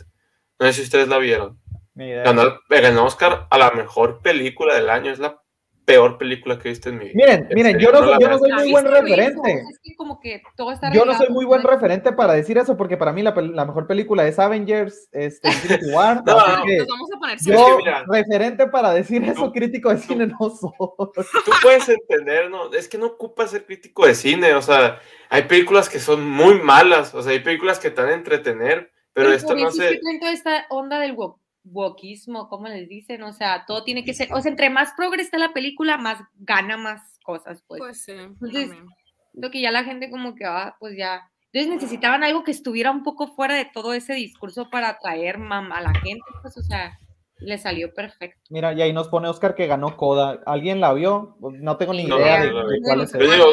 No 0.59 0.67
sé 0.67 0.75
si 0.75 0.83
ustedes 0.83 1.09
la 1.09 1.19
vieron. 1.19 1.59
Ganó, 1.95 2.61
ganó 2.69 3.05
Oscar 3.05 3.47
a 3.51 3.59
la 3.59 3.71
mejor 3.73 4.21
película 4.21 4.75
del 4.75 4.91
año. 4.91 5.11
Es 5.11 5.19
la 5.19 5.40
peor 5.91 6.19
película 6.19 6.59
que 6.59 6.69
he 6.69 6.71
visto 6.73 6.89
en 6.89 6.99
mi 6.99 7.05
vida. 7.07 7.15
Miren, 7.15 7.47
En 7.51 7.55
miren, 7.55 7.79
yo 7.79 7.93
no, 7.93 7.99
soy- 7.99 8.19
yo 8.21 8.29
no 8.29 8.39
soy 8.39 8.49
¿La 8.51 8.57
muy 8.57 8.71
buen 8.73 8.85
referente. 8.87 9.53
Es 9.71 9.79
que 9.83 9.95
como 9.97 10.21
que 10.21 10.43
todo 10.57 10.73
está 10.73 10.93
Yo 10.93 11.05
no 11.05 11.15
soy 11.15 11.29
muy 11.31 11.45
buen 11.45 11.63
referente 11.63 12.13
para 12.13 12.33
decir 12.35 12.59
eso, 12.59 12.77
porque 12.77 12.97
para 12.97 13.13
mí 13.13 13.23
la, 13.23 13.33
mejor 13.33 13.87
película 13.87 14.27
es 14.27 14.39
Avengers, 14.39 15.09
este, 15.13 15.49
Infinity 15.49 15.91
War. 15.93 16.23
No, 16.27 16.39
así 16.39 16.57
no, 16.59 16.65
que 16.65 16.77
Nos 16.79 16.89
vamos 16.89 17.11
a 17.15 17.19
poner 17.19 17.37
Es 17.37 17.45
yo, 17.45 17.67
que 17.67 17.77
mira, 17.85 18.05
referente 18.09 18.67
para 18.69 18.93
decir 18.93 19.25
eso, 19.25 19.47
tú- 19.47 19.53
crítico 19.53 19.91
de 19.91 19.99
cine 19.99 20.27
no 20.27 20.51
soy. 20.51 20.71
tú 20.79 21.53
puedes 21.63 21.89
entender, 21.89 22.51
¿no? 22.51 22.73
Es 22.73 22.89
que 22.89 22.99
no 22.99 23.07
ocupas 23.07 23.51
ser 23.51 23.67
crítico 23.67 24.07
de 24.07 24.15
cine, 24.15 24.55
o 24.55 24.63
sea, 24.63 24.99
hay 25.29 25.43
películas 25.43 25.89
que 25.89 25.99
son 25.99 26.29
muy 26.29 26.55
malas, 26.61 27.15
o 27.15 27.23
sea, 27.23 27.33
hay 27.33 27.41
películas 27.41 27.79
que 27.79 27.91
te 27.91 28.01
van 28.01 28.11
a 28.11 28.15
entretener, 28.15 28.91
pero 29.13 29.33
esto 29.33 29.49
por 29.49 29.59
no 29.61 29.71
toda 29.71 30.33
esta 30.33 30.67
onda 30.71 30.99
del 31.01 31.15
wokismo, 31.65 32.49
como 32.49 32.69
les 32.69 32.89
dicen, 32.89 33.23
o 33.23 33.33
sea, 33.33 33.65
todo 33.67 33.85
tiene 33.85 34.05
que 34.05 34.15
ser, 34.15 34.33
o 34.33 34.41
sea, 34.41 34.51
entre 34.51 34.71
más 34.71 34.93
progre 34.97 35.23
está 35.23 35.39
la 35.39 35.53
película, 35.53 35.97
más 35.97 36.19
gana 36.39 36.77
más 36.77 37.19
cosas, 37.25 37.63
pues. 37.67 37.79
Pues 37.81 38.05
sí. 38.05 38.13
Entonces, 38.13 38.69
también. 38.69 38.87
Lo 39.35 39.51
que 39.51 39.61
ya 39.61 39.71
la 39.71 39.85
gente 39.85 40.11
como 40.11 40.35
que, 40.35 40.45
ah, 40.45 40.75
pues 40.81 40.97
ya. 40.97 41.23
Entonces 41.53 41.81
necesitaban 41.83 42.23
algo 42.25 42.45
que 42.45 42.51
estuviera 42.53 42.91
un 42.91 43.03
poco 43.03 43.29
fuera 43.29 43.55
de 43.55 43.65
todo 43.65 43.93
ese 43.93 44.15
discurso 44.15 44.71
para 44.71 44.89
atraer 44.91 45.39
mam- 45.39 45.73
a 45.73 45.81
la 45.81 45.93
gente, 46.01 46.25
pues, 46.43 46.57
o 46.57 46.63
sea, 46.63 46.97
Le 47.43 47.57
salió 47.57 47.95
perfecto. 47.95 48.39
Mira, 48.51 48.75
y 48.75 48.83
ahí 48.83 48.93
nos 48.93 49.09
pone 49.09 49.27
Oscar 49.27 49.55
que 49.55 49.67
ganó 49.67 49.97
Coda. 49.97 50.41
¿Alguien 50.45 50.79
la 50.79 50.93
vio? 50.93 51.39
No 51.41 51.79
tengo 51.79 51.95
ni 51.95 52.05
No, 52.05 52.19
idea 52.21 52.37
no, 52.41 52.45
de, 52.45 52.51
no, 52.53 52.69
de 52.69 52.77
no. 52.81 52.85
cuál 52.85 53.01
es. 53.01 53.15
El- 53.15 53.31
digo, 53.31 53.47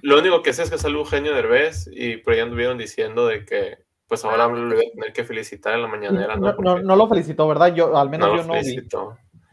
Lo 0.00 0.18
único 0.20 0.42
que 0.42 0.54
sé 0.54 0.62
es 0.62 0.70
que 0.70 0.78
salió 0.78 1.00
Eugenio 1.00 1.34
Derbez 1.34 1.86
y 1.92 2.16
por 2.16 2.32
ahí 2.32 2.40
anduvieron 2.40 2.78
diciendo 2.78 3.26
de 3.26 3.44
que 3.44 3.76
pues 4.10 4.24
ahora 4.24 4.48
lo 4.48 4.74
iba 4.74 4.80
a 4.80 4.90
tener 4.92 5.12
que 5.12 5.22
felicitar 5.22 5.72
en 5.72 5.82
la 5.82 5.86
mañanera, 5.86 6.34
¿no? 6.34 6.40
No, 6.40 6.48
no, 6.48 6.56
Porque 6.56 6.82
no 6.82 6.96
lo 6.96 7.08
felicitó, 7.08 7.46
¿verdad? 7.46 7.72
Yo, 7.72 7.96
al 7.96 8.10
menos 8.10 8.28
no 8.28 8.36
yo 8.36 8.42
lo 8.42 8.54
no 8.54 8.60
vi. 8.60 8.88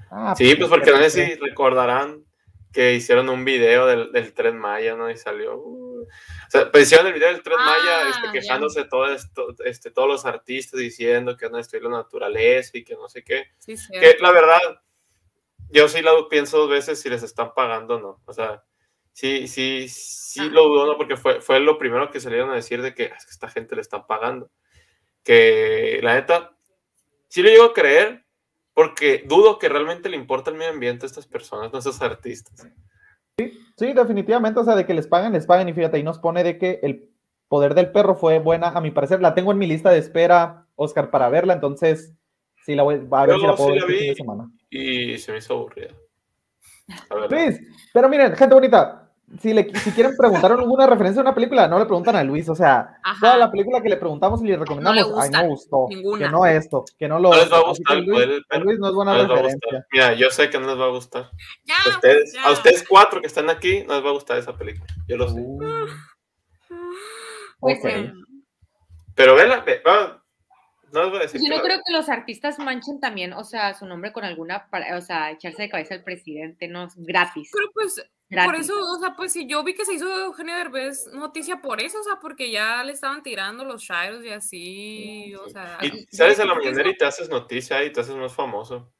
Ah, 0.09 0.33
Sí, 0.35 0.55
pues 0.55 0.67
porque 0.67 0.89
no 0.89 0.97
sé 0.97 1.09
si 1.11 1.35
recordarán 1.35 2.25
que 2.73 2.95
hicieron 2.95 3.29
un 3.29 3.45
video 3.45 3.85
del, 3.85 4.11
del 4.11 4.33
Tren 4.33 4.57
Maya, 4.57 4.95
¿no? 4.95 5.11
Y 5.11 5.15
salió. 5.15 5.57
uh, 5.59 6.01
o 6.01 6.49
sea, 6.49 6.71
pues 6.71 6.85
hicieron 6.85 7.05
el 7.05 7.13
video 7.13 7.27
del 7.31 7.43
Tren 7.43 7.55
Ah, 7.59 7.65
Maya 7.65 8.09
este, 8.09 8.31
quejándose 8.31 8.85
todo 8.85 9.05
esto, 9.11 9.55
este, 9.63 9.91
todos 9.91 10.07
los 10.07 10.25
artistas 10.25 10.79
diciendo 10.79 11.37
que 11.37 11.45
a 11.45 11.49
destruir 11.49 11.83
la 11.83 11.91
naturaleza 11.91 12.79
y 12.79 12.83
que 12.83 12.95
no 12.95 13.07
sé 13.09 13.23
qué. 13.23 13.45
Sí, 13.59 13.77
sí. 13.77 13.93
Que 13.93 14.17
la 14.19 14.31
verdad, 14.31 14.59
yo 15.69 15.87
sí 15.87 16.01
lo 16.01 16.27
pienso 16.29 16.57
dos 16.57 16.69
veces 16.71 16.99
si 16.99 17.09
les 17.11 17.21
están 17.21 17.53
pagando 17.53 17.97
o 17.97 17.99
no. 17.99 18.21
O 18.25 18.33
sea, 18.33 18.63
sí, 19.17 19.47
sí, 19.47 19.87
sí 19.89 20.47
lo 20.49 20.65
dudo, 20.67 20.85
¿no? 20.85 20.95
Porque 20.97 21.17
fue, 21.17 21.41
fue 21.41 21.59
lo 21.59 21.79
primero 21.79 22.11
que 22.11 22.19
salieron 22.19 22.51
a 22.51 22.55
decir 22.55 22.83
de 22.83 22.93
que 22.93 23.05
"Ah, 23.11 23.15
es 23.17 23.25
que 23.25 23.31
esta 23.31 23.49
gente 23.49 23.75
le 23.75 23.81
están 23.81 24.05
pagando. 24.05 24.51
Que 25.23 25.99
la 26.03 26.13
neta, 26.13 26.55
sí 27.27 27.41
lo 27.41 27.49
llego 27.49 27.63
a 27.65 27.73
creer 27.73 28.23
porque 28.75 29.23
dudo 29.27 29.57
que 29.57 29.69
realmente 29.69 30.07
le 30.07 30.17
importa 30.17 30.51
el 30.51 30.57
medio 30.57 30.71
ambiente 30.71 31.05
a 31.05 31.07
estas 31.07 31.25
personas, 31.25 31.71
no 31.71 31.77
a 31.77 31.79
estos 31.79 31.99
artistas. 32.01 32.67
Sí, 33.75 33.93
definitivamente, 33.93 34.59
o 34.59 34.63
sea, 34.63 34.75
de 34.75 34.85
que 34.85 34.93
les 34.93 35.07
pagan, 35.07 35.33
les 35.33 35.47
pagan. 35.47 35.67
Y 35.67 35.73
fíjate, 35.73 35.97
ahí 35.97 36.03
nos 36.03 36.19
pone 36.19 36.43
de 36.43 36.59
que 36.59 36.79
el 36.83 37.09
poder 37.47 37.73
del 37.73 37.91
perro 37.91 38.15
fue 38.15 38.37
buena, 38.39 38.69
a 38.69 38.81
mi 38.81 38.91
parecer. 38.91 39.19
La 39.19 39.33
tengo 39.33 39.51
en 39.51 39.57
mi 39.57 39.65
lista 39.65 39.89
de 39.89 39.97
espera, 39.97 40.67
Oscar, 40.75 41.09
para 41.09 41.29
verla. 41.29 41.53
Entonces, 41.53 42.13
sí, 42.65 42.75
la 42.75 42.83
voy 42.83 42.95
a 43.11 43.25
ver 43.25 43.35
Yo 43.35 43.39
si 43.41 43.47
la 43.47 43.55
puedo 43.55 43.73
sí 43.73 43.79
ver 43.79 43.81
la 43.81 43.85
este 43.87 43.93
fin 43.93 43.99
vi. 44.03 44.09
de 44.09 44.15
semana. 44.15 44.51
Y 44.69 45.17
se 45.17 45.31
me 45.31 45.37
hizo 45.39 45.53
aburrida. 45.55 45.93
Luis, 47.29 47.59
pero 47.93 48.07
miren, 48.09 48.35
gente 48.35 48.53
bonita, 48.53 49.06
si, 49.41 49.53
le, 49.53 49.67
si 49.79 49.91
quieren 49.91 50.15
preguntar 50.17 50.51
alguna 50.53 50.87
referencia 50.87 51.19
a 51.21 51.25
una 51.25 51.35
película, 51.35 51.67
no 51.67 51.77
le 51.79 51.85
preguntan 51.85 52.15
a 52.15 52.23
Luis, 52.23 52.47
o 52.49 52.55
sea, 52.55 52.97
Ajá. 53.03 53.19
toda 53.19 53.37
la 53.37 53.51
película 53.51 53.81
que 53.81 53.89
le 53.89 53.97
preguntamos 53.97 54.41
y 54.41 54.47
le 54.47 54.55
recomendamos, 54.57 55.09
No 55.09 55.15
le 55.15 55.21
ay, 55.21 55.29
no 55.31 55.49
gustó, 55.49 55.85
ninguna. 55.89 56.25
que 56.25 56.31
no 56.31 56.45
esto, 56.45 56.85
que 56.97 57.07
no 57.09 57.19
lo 57.19 57.29
No 57.31 57.35
les 57.35 57.51
va 57.51 57.57
a 57.57 57.63
gustar 57.63 57.97
Luis. 57.97 58.25
Luis 58.61 58.79
no 58.79 58.87
es 58.87 58.93
buena 58.93 59.11
No 59.13 59.17
les 59.19 59.27
va 59.29 59.33
a 59.33 59.35
referencia. 59.35 59.59
gustar. 59.71 59.87
Mira, 59.91 60.13
yo 60.13 60.29
sé 60.29 60.49
que 60.49 60.59
no 60.59 60.67
les 60.67 60.79
va 60.79 60.85
a 60.85 60.89
gustar. 60.91 61.29
Ya, 61.65 61.75
A 61.85 61.89
ustedes, 61.95 62.33
ya. 62.33 62.43
a 62.45 62.51
ustedes 62.51 62.85
cuatro 62.87 63.19
que 63.21 63.27
están 63.27 63.49
aquí, 63.49 63.83
no 63.87 63.95
les 63.95 64.05
va 64.05 64.09
a 64.09 64.13
gustar 64.13 64.37
esa 64.37 64.55
película. 64.57 64.87
Yo 65.07 65.17
lo 65.17 65.27
sé. 65.29 65.39
Uh, 65.41 65.87
Pues, 67.59 67.79
ok. 67.79 67.85
eh, 67.85 68.13
Pero 69.15 69.35
vela, 69.35 69.61
ve- 69.61 69.81
va, 69.85 70.23
no 70.93 71.01
les 71.01 71.09
voy 71.09 71.19
a 71.19 71.21
decir. 71.23 71.41
Yo 71.41 71.55
no 71.55 71.61
creo 71.61 71.79
que 71.85 71.91
los 71.91 72.07
artistas 72.07 72.59
manchen 72.59 72.99
también, 72.99 73.33
o 73.33 73.43
sea, 73.43 73.73
su 73.73 73.85
nombre 73.85 74.13
con 74.13 74.23
alguna, 74.23 74.67
o 74.95 75.01
sea, 75.01 75.31
echarse 75.31 75.63
de 75.63 75.69
cabeza 75.69 75.95
al 75.95 76.03
presidente, 76.03 76.67
no, 76.67 76.83
es 76.85 76.93
gratis. 76.95 77.49
Pero 77.51 77.67
pues, 77.73 77.95
por 78.45 78.55
eso, 78.55 78.73
o 78.77 78.99
sea, 78.99 79.15
pues 79.15 79.31
si 79.33 79.47
yo 79.47 79.63
vi 79.63 79.73
que 79.73 79.85
se 79.85 79.93
hizo 79.93 80.05
Eugenio 80.25 80.55
Derbez 80.55 81.07
noticia 81.13 81.61
por 81.61 81.79
eso, 81.81 81.99
o 81.99 82.03
sea, 82.03 82.19
porque 82.21 82.51
ya 82.51 82.83
le 82.83 82.91
estaban 82.93 83.23
tirando 83.23 83.63
los 83.63 83.81
Shiros 83.81 84.23
y 84.25 84.29
así, 84.29 85.33
o 85.35 85.47
sea. 85.49 85.77
Y 85.81 86.05
sales 86.15 86.39
a 86.39 86.45
la 86.45 86.55
mañanera 86.55 86.89
y 86.89 86.97
te 86.97 87.05
haces 87.05 87.29
noticia 87.29 87.83
y 87.85 87.91
te 87.91 88.01
haces 88.01 88.15
más 88.15 88.33
famoso. 88.33 88.91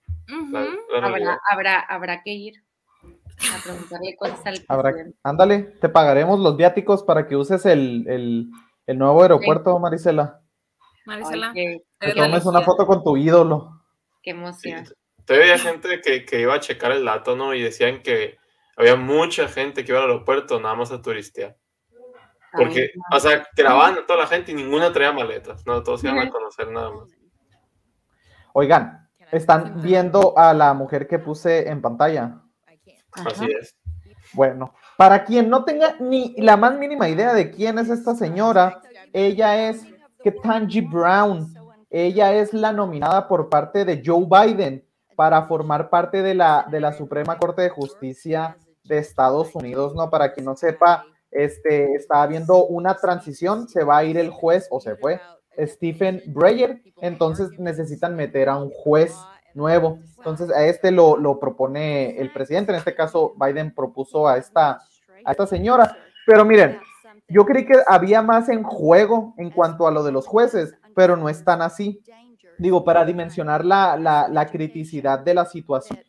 La- 0.51 0.61
la. 0.61 1.07
Habrá, 1.07 1.39
habrá, 1.49 1.79
habrá 1.79 2.23
que 2.23 2.31
ir 2.31 2.63
a 3.53 3.63
preguntarle 3.63 4.15
cosas 4.15 4.45
al 4.45 4.65
Habrá, 4.67 4.93
ándale, 5.23 5.59
te 5.79 5.89
pagaremos 5.89 6.39
los 6.39 6.57
viáticos 6.57 7.03
para 7.03 7.27
que 7.27 7.35
uses 7.35 7.65
el, 7.65 8.05
el, 8.07 8.49
el 8.85 8.97
nuevo 8.97 9.21
aeropuerto, 9.21 9.77
Marisela. 9.79 10.41
Marisela, 11.05 11.47
Ay, 11.49 11.53
qué, 11.53 11.83
Que 11.99 12.05
eres 12.07 12.17
la 12.17 12.25
tomes 12.27 12.45
una 12.45 12.61
foto 12.61 12.85
con 12.85 13.03
tu 13.03 13.15
ídolo. 13.17 13.81
qué 14.21 14.31
Sí, 14.31 14.37
emoción. 14.37 14.85
Todavía 15.25 15.53
había 15.53 15.63
gente 15.63 16.01
que, 16.01 16.25
que 16.25 16.41
iba 16.41 16.53
a 16.55 16.59
checar 16.59 16.91
el 16.93 17.03
dato, 17.05 17.35
¿no? 17.35 17.53
Y 17.53 17.61
decían 17.61 18.01
que 18.01 18.37
había 18.77 18.95
mucha 18.95 19.47
gente 19.47 19.83
que 19.83 19.91
iba 19.91 19.99
al 19.99 20.11
aeropuerto 20.11 20.59
nada 20.59 20.75
más 20.75 20.91
a 20.91 21.01
turistear. 21.01 21.57
Porque, 22.53 22.91
Ay, 23.11 23.17
o 23.17 23.19
sea, 23.19 23.47
grababan 23.55 23.97
a 23.97 24.05
toda 24.05 24.19
la 24.19 24.27
gente 24.27 24.51
y 24.51 24.55
ninguna 24.55 24.93
traía 24.93 25.11
maletas, 25.11 25.65
¿no? 25.65 25.83
Todos 25.83 26.03
iban 26.03 26.19
a 26.19 26.29
conocer 26.29 26.69
nada 26.71 26.91
más. 26.91 27.09
Oigan, 28.53 29.09
están 29.31 29.81
viendo 29.81 30.37
a 30.37 30.53
la 30.53 30.73
mujer 30.73 31.07
que 31.07 31.19
puse 31.19 31.67
en 31.69 31.81
pantalla. 31.81 32.41
Ajá. 33.11 33.29
Así 33.29 33.45
es. 33.45 33.75
Bueno, 34.33 34.73
para 34.95 35.23
quien 35.25 35.49
no 35.49 35.63
tenga 35.63 35.95
ni 35.99 36.35
la 36.37 36.57
más 36.57 36.77
mínima 36.77 37.09
idea 37.09 37.33
de 37.33 37.51
quién 37.51 37.79
es 37.79 37.89
esta 37.89 38.15
señora, 38.15 38.81
ella 39.11 39.69
es 39.69 39.83
Ketanji 40.23 40.81
Brown. 40.81 41.53
Ella 41.89 42.33
es 42.33 42.53
la 42.53 42.73
nominada 42.73 43.27
por 43.27 43.49
parte 43.49 43.85
de 43.85 44.01
Joe 44.05 44.25
Biden 44.25 44.85
para 45.15 45.43
formar 45.43 45.89
parte 45.89 46.21
de 46.21 46.35
la, 46.35 46.67
de 46.69 46.79
la 46.79 46.93
Suprema 46.93 47.37
Corte 47.37 47.63
de 47.63 47.69
Justicia 47.69 48.57
de 48.87 48.97
Estados 48.97 49.53
Unidos, 49.55 49.95
¿no? 49.95 50.09
Para 50.09 50.33
quien 50.33 50.45
no 50.45 50.55
sepa, 50.55 51.05
este, 51.31 51.93
está 51.93 52.23
habiendo 52.23 52.65
una 52.65 52.95
transición, 52.95 53.67
se 53.67 53.83
va 53.83 53.97
a 53.97 54.03
ir 54.03 54.17
el 54.17 54.29
juez, 54.29 54.67
o 54.71 54.79
se 54.79 54.95
fue, 54.95 55.19
Stephen 55.59 56.21
Breyer, 56.27 56.81
entonces 57.01 57.49
necesitan 57.59 58.15
meter 58.15 58.49
a 58.49 58.57
un 58.57 58.69
juez 58.69 59.15
nuevo. 59.53 59.99
Entonces 60.17 60.49
a 60.51 60.65
este 60.65 60.91
lo, 60.91 61.17
lo 61.17 61.39
propone 61.39 62.19
el 62.19 62.31
presidente, 62.31 62.71
en 62.71 62.77
este 62.77 62.95
caso 62.95 63.33
Biden 63.39 63.73
propuso 63.73 64.27
a 64.27 64.37
esta, 64.37 64.81
a 65.25 65.31
esta 65.31 65.47
señora. 65.47 65.97
Pero 66.25 66.45
miren, 66.45 66.79
yo 67.27 67.45
creí 67.45 67.65
que 67.65 67.75
había 67.87 68.21
más 68.21 68.49
en 68.49 68.63
juego 68.63 69.33
en 69.37 69.49
cuanto 69.49 69.87
a 69.87 69.91
lo 69.91 70.03
de 70.03 70.11
los 70.11 70.27
jueces, 70.27 70.75
pero 70.95 71.17
no 71.17 71.27
es 71.27 71.43
tan 71.43 71.61
así. 71.61 72.01
Digo, 72.57 72.83
para 72.83 73.05
dimensionar 73.05 73.65
la, 73.65 73.97
la, 73.97 74.27
la 74.27 74.47
criticidad 74.47 75.19
de 75.19 75.33
la 75.33 75.45
situación. 75.45 75.99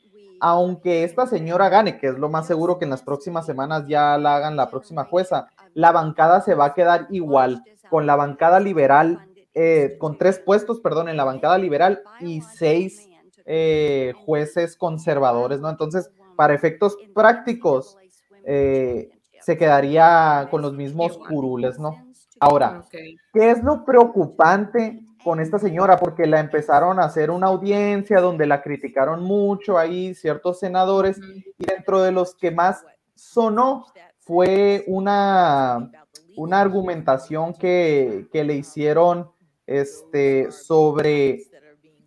Aunque 0.41 1.05
esta 1.05 1.27
señora 1.27 1.69
gane, 1.69 1.99
que 1.99 2.09
es 2.09 2.19
lo 2.19 2.29
más 2.29 2.47
seguro 2.47 2.79
que 2.79 2.85
en 2.85 2.91
las 2.91 3.03
próximas 3.03 3.47
semanas 3.47 3.85
ya 3.89 4.19
la 4.19 4.37
hagan 4.37 4.57
la 4.57 4.71
próxima 4.71 5.05
jueza, 5.05 5.49
la 5.75 5.93
bancada 5.93 6.41
se 6.41 6.55
va 6.55 6.67
a 6.67 6.75
quedar 6.75 7.07
igual 7.11 7.63
con 7.91 8.07
la 8.07 8.17
bancada 8.17 8.61
liberal, 8.61 9.27
eh, 9.55 9.97
con 9.99 10.19
tres 10.19 10.39
puestos, 10.39 10.81
perdón, 10.81 11.09
en 11.09 11.17
la 11.17 11.25
bancada 11.25 11.59
liberal 11.59 12.03
y 12.21 12.41
seis 12.43 13.09
eh, 13.47 14.13
jueces 14.25 14.77
conservadores, 14.77 15.61
¿no? 15.61 15.71
Entonces, 15.71 16.11
para 16.37 16.55
efectos 16.55 16.97
prácticos, 17.15 17.97
eh, 18.45 19.11
se 19.41 19.57
quedaría 19.57 20.49
con 20.51 20.63
los 20.63 20.75
mismos 20.75 21.19
curules, 21.19 21.79
¿no? 21.79 22.05
Ahora. 22.41 22.85
¿qué 22.91 23.51
es 23.51 23.63
lo 23.63 23.85
preocupante 23.85 25.01
con 25.23 25.41
esta 25.41 25.59
señora? 25.59 25.99
Porque 25.99 26.27
la 26.27 26.41
empezaron 26.41 27.01
a 27.01 27.05
hacer 27.05 27.31
una 27.31 27.49
audiencia 27.49 28.21
donde 28.21 28.47
la 28.47 28.63
criticaron 28.63 29.23
mucho 29.23 29.79
ahí 29.79 30.15
ciertos 30.15 30.61
senadores 30.61 31.19
y 31.59 31.65
dentro 31.65 32.03
de 32.03 32.13
los 32.13 32.35
que 32.35 32.51
más 32.51 32.85
sonó 33.15 33.87
fue 34.19 34.85
una, 34.87 35.91
una 36.37 36.61
argumentación 36.61 37.55
que, 37.55 38.29
que 38.33 38.45
le 38.45 38.55
hicieron 38.55 39.31
este, 39.67 40.51
sobre 40.53 41.43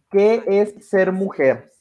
qué 0.09 0.43
es 0.47 0.87
ser 0.87 1.11
mujer. 1.11 1.71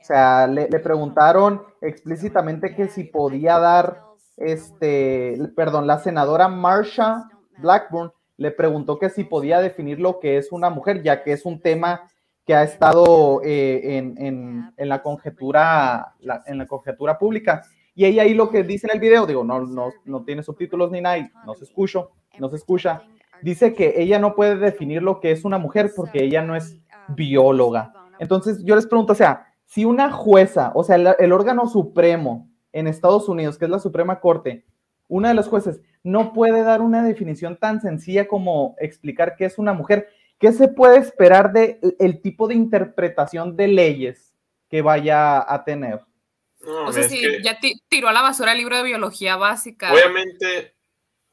O 0.00 0.04
sea, 0.04 0.46
le, 0.46 0.68
le 0.68 0.78
preguntaron 0.80 1.62
explícitamente 1.80 2.74
que 2.74 2.88
si 2.88 3.04
podía 3.04 3.58
dar, 3.58 4.02
este, 4.36 5.38
perdón, 5.54 5.86
la 5.86 5.98
senadora 5.98 6.48
Marsha 6.48 7.28
Blackburn 7.58 8.12
le 8.42 8.50
preguntó 8.50 8.98
que 8.98 9.08
si 9.08 9.24
podía 9.24 9.60
definir 9.60 10.00
lo 10.00 10.20
que 10.20 10.36
es 10.36 10.52
una 10.52 10.68
mujer, 10.70 11.02
ya 11.02 11.22
que 11.22 11.32
es 11.32 11.46
un 11.46 11.60
tema 11.60 12.10
que 12.44 12.54
ha 12.54 12.62
estado 12.64 13.40
eh, 13.44 13.96
en, 13.96 14.14
en- 14.76 14.88
la 14.88 15.00
conjetura, 15.02 16.14
en 16.46 16.58
la 16.58 16.66
conjetura 16.66 17.18
pública. 17.18 17.62
Y 17.94 18.04
ella 18.04 18.22
ahí 18.22 18.34
lo 18.34 18.50
que 18.50 18.62
dice 18.64 18.86
en 18.88 18.94
el 18.94 19.00
video, 19.00 19.26
digo, 19.26 19.44
no, 19.44 19.60
no, 19.60 19.90
no 20.04 20.24
tiene 20.24 20.42
subtítulos 20.42 20.90
ni 20.90 21.00
nada, 21.00 21.30
no 21.46 21.54
se 21.54 21.64
escucha, 21.64 22.00
no 22.38 22.48
se 22.50 22.56
escucha. 22.56 23.02
Dice 23.42 23.74
que 23.74 23.94
ella 23.96 24.18
no 24.18 24.34
puede 24.34 24.56
definir 24.56 25.02
lo 25.02 25.20
que 25.20 25.30
es 25.30 25.44
una 25.44 25.58
mujer 25.58 25.92
porque 25.94 26.22
ella 26.24 26.42
no 26.42 26.56
es 26.56 26.76
bióloga. 27.08 27.92
Entonces 28.18 28.62
yo 28.64 28.74
les 28.76 28.86
pregunto, 28.86 29.12
o 29.12 29.16
sea, 29.16 29.46
si 29.66 29.84
una 29.84 30.10
jueza, 30.10 30.72
o 30.74 30.84
sea, 30.84 30.96
el, 30.96 31.08
el 31.18 31.32
órgano 31.32 31.66
supremo 31.68 32.48
en 32.72 32.86
Estados 32.86 33.28
Unidos, 33.28 33.58
que 33.58 33.66
es 33.66 33.70
la 33.70 33.78
Suprema 33.78 34.20
Corte, 34.20 34.64
una 35.08 35.28
de 35.28 35.34
las 35.34 35.48
jueces 35.48 35.80
no 36.02 36.32
puede 36.32 36.62
dar 36.62 36.80
una 36.80 37.02
definición 37.02 37.56
tan 37.56 37.80
sencilla 37.80 38.26
como 38.26 38.74
explicar 38.78 39.36
qué 39.36 39.44
es 39.44 39.58
una 39.58 39.72
mujer, 39.72 40.08
¿qué 40.38 40.52
se 40.52 40.68
puede 40.68 40.98
esperar 40.98 41.52
de 41.52 41.78
el 41.98 42.20
tipo 42.20 42.48
de 42.48 42.54
interpretación 42.54 43.56
de 43.56 43.68
leyes 43.68 44.34
que 44.68 44.82
vaya 44.82 45.38
a 45.52 45.64
tener? 45.64 46.00
No, 46.64 46.86
O 46.86 46.92
sea, 46.92 47.04
si 47.04 47.20
que 47.20 47.42
ya 47.42 47.58
ti- 47.60 47.80
tiró 47.88 48.08
a 48.08 48.12
la 48.12 48.22
basura 48.22 48.52
el 48.52 48.58
libro 48.58 48.76
de 48.76 48.82
biología 48.84 49.36
básica. 49.36 49.92
obviamente, 49.92 50.74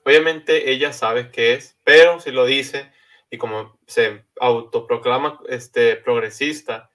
obviamente 0.03 0.71
ella 0.71 0.91
sabe 0.93 1.29
qué 1.31 1.53
es, 1.53 1.77
pero 1.83 2.19
si 2.19 2.31
lo 2.31 2.45
dice 2.45 2.91
y 3.31 3.37
como 3.37 3.77
se 3.85 4.25
autoproclama 4.39 5.39
este, 5.49 5.95
progresista, 5.97 6.91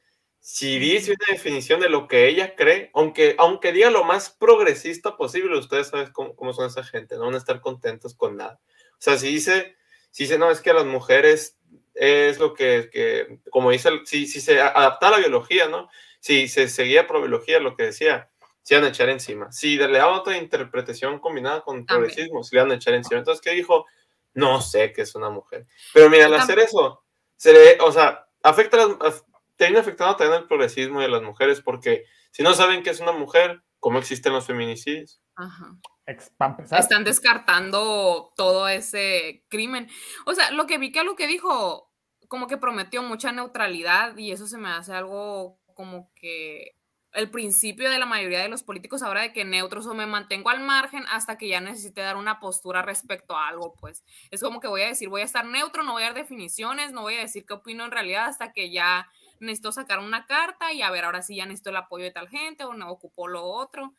si 0.47 0.79
dice 0.79 1.13
una 1.13 1.25
definición 1.31 1.81
de 1.81 1.89
lo 1.89 2.07
que 2.07 2.29
ella 2.29 2.55
cree, 2.55 2.91
aunque, 2.93 3.35
aunque 3.39 3.73
diga 3.73 3.89
lo 3.89 4.05
más 4.05 4.29
progresista 4.29 5.17
posible, 5.17 5.57
ustedes 5.57 5.89
saben 5.89 6.13
cómo, 6.13 6.37
cómo 6.37 6.53
son 6.53 6.67
esa 6.67 6.85
gente, 6.85 7.17
no 7.17 7.25
van 7.25 7.35
a 7.35 7.39
estar 7.39 7.63
contentos 7.63 8.15
con 8.15 8.37
nada. 8.37 8.61
O 8.93 8.97
sea, 8.99 9.17
si 9.17 9.29
dice, 9.29 9.75
si 10.11 10.25
dice, 10.25 10.37
no, 10.37 10.51
es 10.51 10.61
que 10.61 10.75
las 10.75 10.85
mujeres 10.85 11.57
es 11.95 12.39
lo 12.39 12.53
que, 12.53 12.91
que 12.93 13.39
como 13.51 13.71
dice, 13.71 13.89
si, 14.05 14.27
si 14.27 14.43
se 14.43 14.61
adaptara 14.61 15.17
a 15.17 15.19
la 15.19 15.27
biología, 15.27 15.67
¿no? 15.69 15.89
Si 16.21 16.47
se 16.49 16.69
seguía 16.69 17.07
por 17.07 17.21
biología, 17.21 17.59
lo 17.59 17.75
que 17.75 17.85
decía, 17.85 18.29
se 18.61 18.75
iban 18.75 18.85
a 18.85 18.91
echar 18.91 19.09
encima. 19.09 19.51
Si 19.51 19.79
le 19.79 19.97
daban 19.97 20.19
otra 20.19 20.37
interpretación 20.37 21.21
combinada 21.21 21.63
con 21.63 21.87
progresismo, 21.87 22.45
se 22.45 22.55
le 22.55 22.61
iban 22.61 22.73
a 22.73 22.75
echar 22.75 22.93
encima. 22.93 23.19
Entonces, 23.19 23.41
¿qué 23.41 23.53
dijo? 23.53 23.87
No 24.35 24.61
sé 24.61 24.93
que 24.93 25.01
es 25.01 25.15
una 25.15 25.31
mujer. 25.31 25.65
Pero 25.95 26.11
mira, 26.11 26.27
al 26.27 26.35
hacer 26.35 26.59
eso, 26.59 27.03
se 27.35 27.55
le, 27.55 27.79
o 27.81 27.91
sea, 27.91 28.27
afecta 28.43 28.83
a 28.83 28.89
las, 29.03 29.25
termina 29.57 29.81
afectando 29.81 30.17
también 30.17 30.43
al 30.43 30.49
progresismo 30.49 31.01
a 31.01 31.09
las 31.09 31.23
mujeres, 31.23 31.61
porque 31.61 32.05
si 32.31 32.43
no 32.43 32.55
saben 32.55 32.83
que 32.83 32.91
es 32.91 33.01
una 33.01 33.13
mujer, 33.13 33.63
¿cómo 33.79 33.99
existen 33.99 34.33
los 34.33 34.47
feminicidios? 34.47 35.21
Ajá. 35.37 35.77
Están 36.07 37.05
descartando 37.05 38.33
todo 38.37 38.69
ese 38.69 39.45
crimen. 39.49 39.89
O 40.27 40.35
sea, 40.35 40.51
lo 40.51 40.67
que 40.67 40.79
vi 40.79 40.93
que 40.93 41.03
lo 41.03 41.17
que 41.17 41.27
dijo, 41.27 41.91
como 42.29 42.47
que 42.47 42.59
prometió 42.59 43.03
mucha 43.03 43.33
neutralidad 43.33 44.17
y 44.17 44.33
eso 44.33 44.47
se 44.47 44.59
me 44.59 44.69
hace 44.69 44.93
algo 44.93 45.59
como 45.75 46.13
que 46.15 46.77
el 47.15 47.31
principio 47.31 47.91
de 47.91 47.99
la 47.99 48.07
mayoría 48.07 48.41
de 48.41 48.49
los 48.49 48.65
políticos 48.65 49.03
ahora 49.03 49.23
de 49.23 49.33
que 49.33 49.45
neutros 49.45 49.87
o 49.87 49.95
me 49.95 50.05
mantengo 50.05 50.51
al 50.51 50.61
margen 50.61 51.05
hasta 51.11 51.39
que 51.39 51.49
ya 51.49 51.61
necesite 51.61 52.01
dar 52.01 52.17
una 52.17 52.41
postura 52.41 52.83
respecto 52.83 53.37
a 53.37 53.49
algo, 53.49 53.75
pues 53.77 54.05
es 54.31 54.43
como 54.43 54.61
que 54.61 54.67
voy 54.67 54.83
a 54.83 54.89
decir, 54.89 55.09
voy 55.09 55.23
a 55.23 55.25
estar 55.25 55.47
neutro, 55.47 55.85
no 55.85 55.93
voy 55.93 56.03
a 56.03 56.07
dar 56.07 56.15
definiciones, 56.15 56.93
no 56.93 57.03
voy 57.03 57.15
a 57.15 57.21
decir 57.21 57.47
qué 57.47 57.55
opino 57.55 57.85
en 57.85 57.93
realidad 57.93 58.27
hasta 58.27 58.53
que 58.53 58.71
ya 58.73 59.09
necesito 59.41 59.73
sacar 59.73 59.99
una 59.99 60.27
carta 60.27 60.73
y 60.73 60.83
a 60.83 60.91
ver, 60.91 61.05
ahora 61.05 61.23
sí 61.23 61.37
ya 61.37 61.45
necesito 61.47 61.71
el 61.71 61.77
apoyo 61.77 62.05
de 62.05 62.11
tal 62.13 62.29
gente 62.29 62.65
o 62.65 62.73
no 62.75 62.91
ocupo 62.91 63.29
lo 63.29 63.45
otro, 63.45 63.95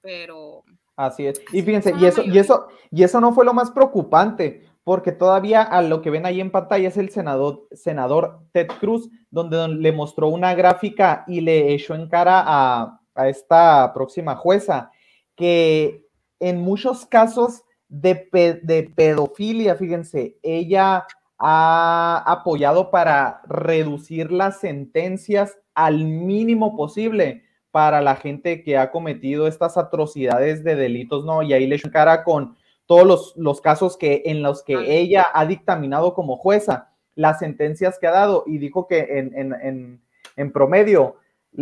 pero 0.00 0.64
Así 0.96 1.26
es. 1.26 1.40
Y 1.52 1.62
fíjense, 1.62 1.94
y 1.98 2.04
eso, 2.04 2.22
y 2.22 2.38
eso, 2.38 2.68
y 2.90 3.02
eso 3.04 3.20
no 3.22 3.32
fue 3.32 3.46
lo 3.46 3.54
más 3.54 3.70
preocupante, 3.70 4.66
porque 4.84 5.12
todavía 5.12 5.62
a 5.62 5.80
lo 5.80 6.02
que 6.02 6.10
ven 6.10 6.26
ahí 6.26 6.40
en 6.42 6.50
pantalla 6.50 6.88
es 6.88 6.98
el 6.98 7.08
senador, 7.10 7.66
senador 7.72 8.40
Ted 8.52 8.66
Cruz, 8.80 9.08
donde 9.30 9.56
don- 9.56 9.80
le 9.80 9.92
mostró 9.92 10.28
una 10.28 10.54
gráfica 10.54 11.24
y 11.26 11.40
le 11.40 11.72
echó 11.72 11.94
en 11.94 12.06
cara 12.08 12.42
a, 12.44 13.00
a 13.14 13.28
esta 13.30 13.92
próxima 13.94 14.36
jueza 14.36 14.90
que 15.36 16.04
en 16.38 16.60
muchos 16.60 17.06
casos 17.06 17.62
de, 17.88 18.16
pe- 18.16 18.60
de 18.62 18.82
pedofilia, 18.94 19.76
fíjense, 19.76 20.36
ella 20.42 21.06
ha 21.40 22.22
apoyado 22.26 22.90
para 22.90 23.40
reducir 23.46 24.30
las 24.30 24.60
sentencias 24.60 25.58
al 25.74 26.04
mínimo 26.04 26.76
posible 26.76 27.44
para 27.70 28.00
la 28.00 28.16
gente 28.16 28.62
que 28.62 28.76
ha 28.76 28.90
cometido 28.90 29.46
estas 29.46 29.76
atrocidades 29.78 30.62
de 30.64 30.76
delitos, 30.76 31.24
¿no? 31.24 31.42
Y 31.42 31.52
ahí 31.52 31.66
le 31.66 31.76
echó 31.76 31.86
en 31.86 31.92
cara 31.92 32.24
con 32.24 32.56
todos 32.86 33.06
los, 33.06 33.34
los 33.36 33.60
casos 33.60 33.96
que, 33.96 34.22
en 34.26 34.42
los 34.42 34.62
que 34.62 34.74
Ah. 34.76 34.84
ella 34.86 35.26
ha 35.32 35.46
dictaminado 35.46 36.12
como 36.12 36.36
jueza, 36.36 36.90
las 37.14 37.38
sentencias 37.38 37.98
que 37.98 38.06
ha 38.06 38.12
dado, 38.12 38.44
y 38.46 38.58
dijo 38.58 38.86
que 38.86 38.98
en, 38.98 39.32
en, 39.36 39.54
en, 39.62 40.00
en 40.36 40.52
promedio 40.52 41.16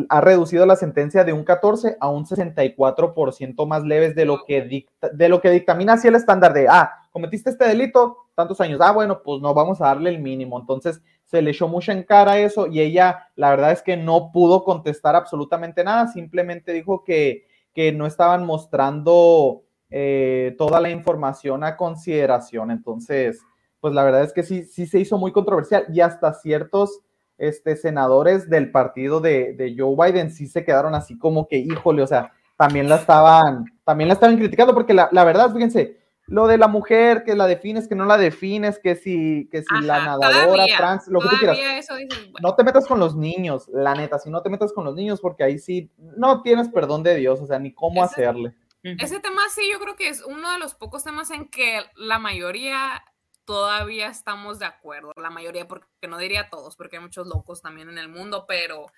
ha 0.08 0.20
reducido 0.20 0.66
la 0.66 0.76
sentencia 0.76 1.24
de 1.24 1.32
un 1.32 1.44
14 1.44 1.96
a 1.98 2.08
un 2.08 2.26
64% 2.26 3.66
más 3.66 3.82
leves 3.84 4.14
de 4.14 4.26
lo 4.26 4.44
que 4.44 4.86
de 5.12 5.28
lo 5.28 5.40
que 5.40 5.50
dictamina 5.50 5.94
así 5.94 6.08
el 6.08 6.14
estándar 6.14 6.52
de, 6.52 6.68
ah, 6.68 6.92
cometiste 7.10 7.50
este 7.50 7.66
delito, 7.66 8.28
tantos 8.34 8.60
años, 8.60 8.80
ah, 8.82 8.92
bueno, 8.92 9.22
pues 9.22 9.40
no 9.40 9.54
vamos 9.54 9.80
a 9.80 9.86
darle 9.86 10.10
el 10.10 10.20
mínimo. 10.20 10.60
Entonces 10.60 11.02
se 11.24 11.42
le 11.42 11.50
echó 11.50 11.68
mucho 11.68 11.92
en 11.92 12.04
cara 12.04 12.38
eso 12.38 12.66
y 12.66 12.80
ella, 12.80 13.28
la 13.34 13.50
verdad 13.50 13.72
es 13.72 13.82
que 13.82 13.96
no 13.96 14.30
pudo 14.32 14.62
contestar 14.62 15.16
absolutamente 15.16 15.82
nada, 15.84 16.08
simplemente 16.08 16.72
dijo 16.72 17.02
que, 17.02 17.46
que 17.74 17.92
no 17.92 18.06
estaban 18.06 18.44
mostrando 18.44 19.62
eh, 19.90 20.54
toda 20.58 20.80
la 20.80 20.90
información 20.90 21.64
a 21.64 21.76
consideración. 21.76 22.70
Entonces, 22.70 23.40
pues 23.80 23.94
la 23.94 24.04
verdad 24.04 24.22
es 24.22 24.32
que 24.32 24.42
sí, 24.42 24.64
sí 24.64 24.86
se 24.86 25.00
hizo 25.00 25.18
muy 25.18 25.32
controversial 25.32 25.86
y 25.92 26.00
hasta 26.00 26.34
ciertos 26.34 27.00
este, 27.38 27.76
senadores 27.76 28.50
del 28.50 28.70
partido 28.70 29.20
de, 29.20 29.52
de 29.54 29.74
Joe 29.78 29.94
Biden 30.12 30.30
sí 30.30 30.46
se 30.46 30.64
quedaron 30.64 30.94
así 30.94 31.16
como 31.18 31.48
que, 31.48 31.56
híjole, 31.58 32.02
o 32.02 32.06
sea, 32.06 32.32
también 32.56 32.88
la 32.88 32.96
estaban, 32.96 33.64
también 33.84 34.08
la 34.08 34.14
estaban 34.14 34.36
criticando 34.36 34.74
porque 34.74 34.92
la, 34.94 35.08
la 35.12 35.24
verdad, 35.24 35.52
fíjense, 35.52 35.96
lo 36.26 36.46
de 36.46 36.58
la 36.58 36.68
mujer, 36.68 37.24
que 37.24 37.34
la 37.34 37.46
defines, 37.46 37.88
que 37.88 37.94
no 37.94 38.04
la 38.04 38.18
defines, 38.18 38.78
que 38.78 38.96
si, 38.96 39.48
que 39.50 39.62
si 39.62 39.80
la 39.80 40.04
nadadora, 40.04 40.44
todavía, 40.44 40.76
trans, 40.76 41.08
lo 41.08 41.20
que 41.20 41.28
tú 41.30 41.36
quieras. 41.38 41.56
todavía 41.56 41.78
eso 41.78 41.94
dices, 41.96 42.30
bueno, 42.30 42.48
No 42.48 42.54
te 42.54 42.64
metas 42.64 42.86
con 42.86 42.98
los 43.00 43.16
niños, 43.16 43.68
la 43.72 43.94
neta, 43.94 44.18
si 44.18 44.28
no 44.28 44.42
te 44.42 44.50
metas 44.50 44.72
con 44.74 44.84
los 44.84 44.94
niños, 44.94 45.20
porque 45.22 45.44
ahí 45.44 45.58
sí 45.58 45.90
no 45.96 46.42
tienes 46.42 46.68
perdón 46.68 47.02
de 47.02 47.14
Dios, 47.14 47.40
o 47.40 47.46
sea, 47.46 47.58
ni 47.58 47.72
cómo 47.72 48.04
Ese- 48.04 48.14
hacerle. 48.26 48.54
Ese 48.82 49.20
tema 49.20 49.40
sí, 49.50 49.62
yo 49.72 49.78
creo 49.80 49.96
que 49.96 50.08
es 50.08 50.22
uno 50.24 50.52
de 50.52 50.58
los 50.58 50.74
pocos 50.74 51.02
temas 51.02 51.30
en 51.30 51.48
que 51.48 51.80
la 51.96 52.18
mayoría 52.18 53.02
todavía 53.48 54.08
estamos 54.08 54.58
de 54.58 54.66
acuerdo. 54.66 55.10
La 55.16 55.30
mayoría, 55.30 55.66
porque 55.66 55.86
no 56.06 56.18
diría 56.18 56.50
todos, 56.50 56.76
porque 56.76 56.96
hay 56.96 57.02
muchos 57.02 57.26
locos 57.26 57.62
también 57.62 57.88
en 57.88 57.96
el 57.96 58.10
mundo, 58.10 58.44
pero, 58.46 58.92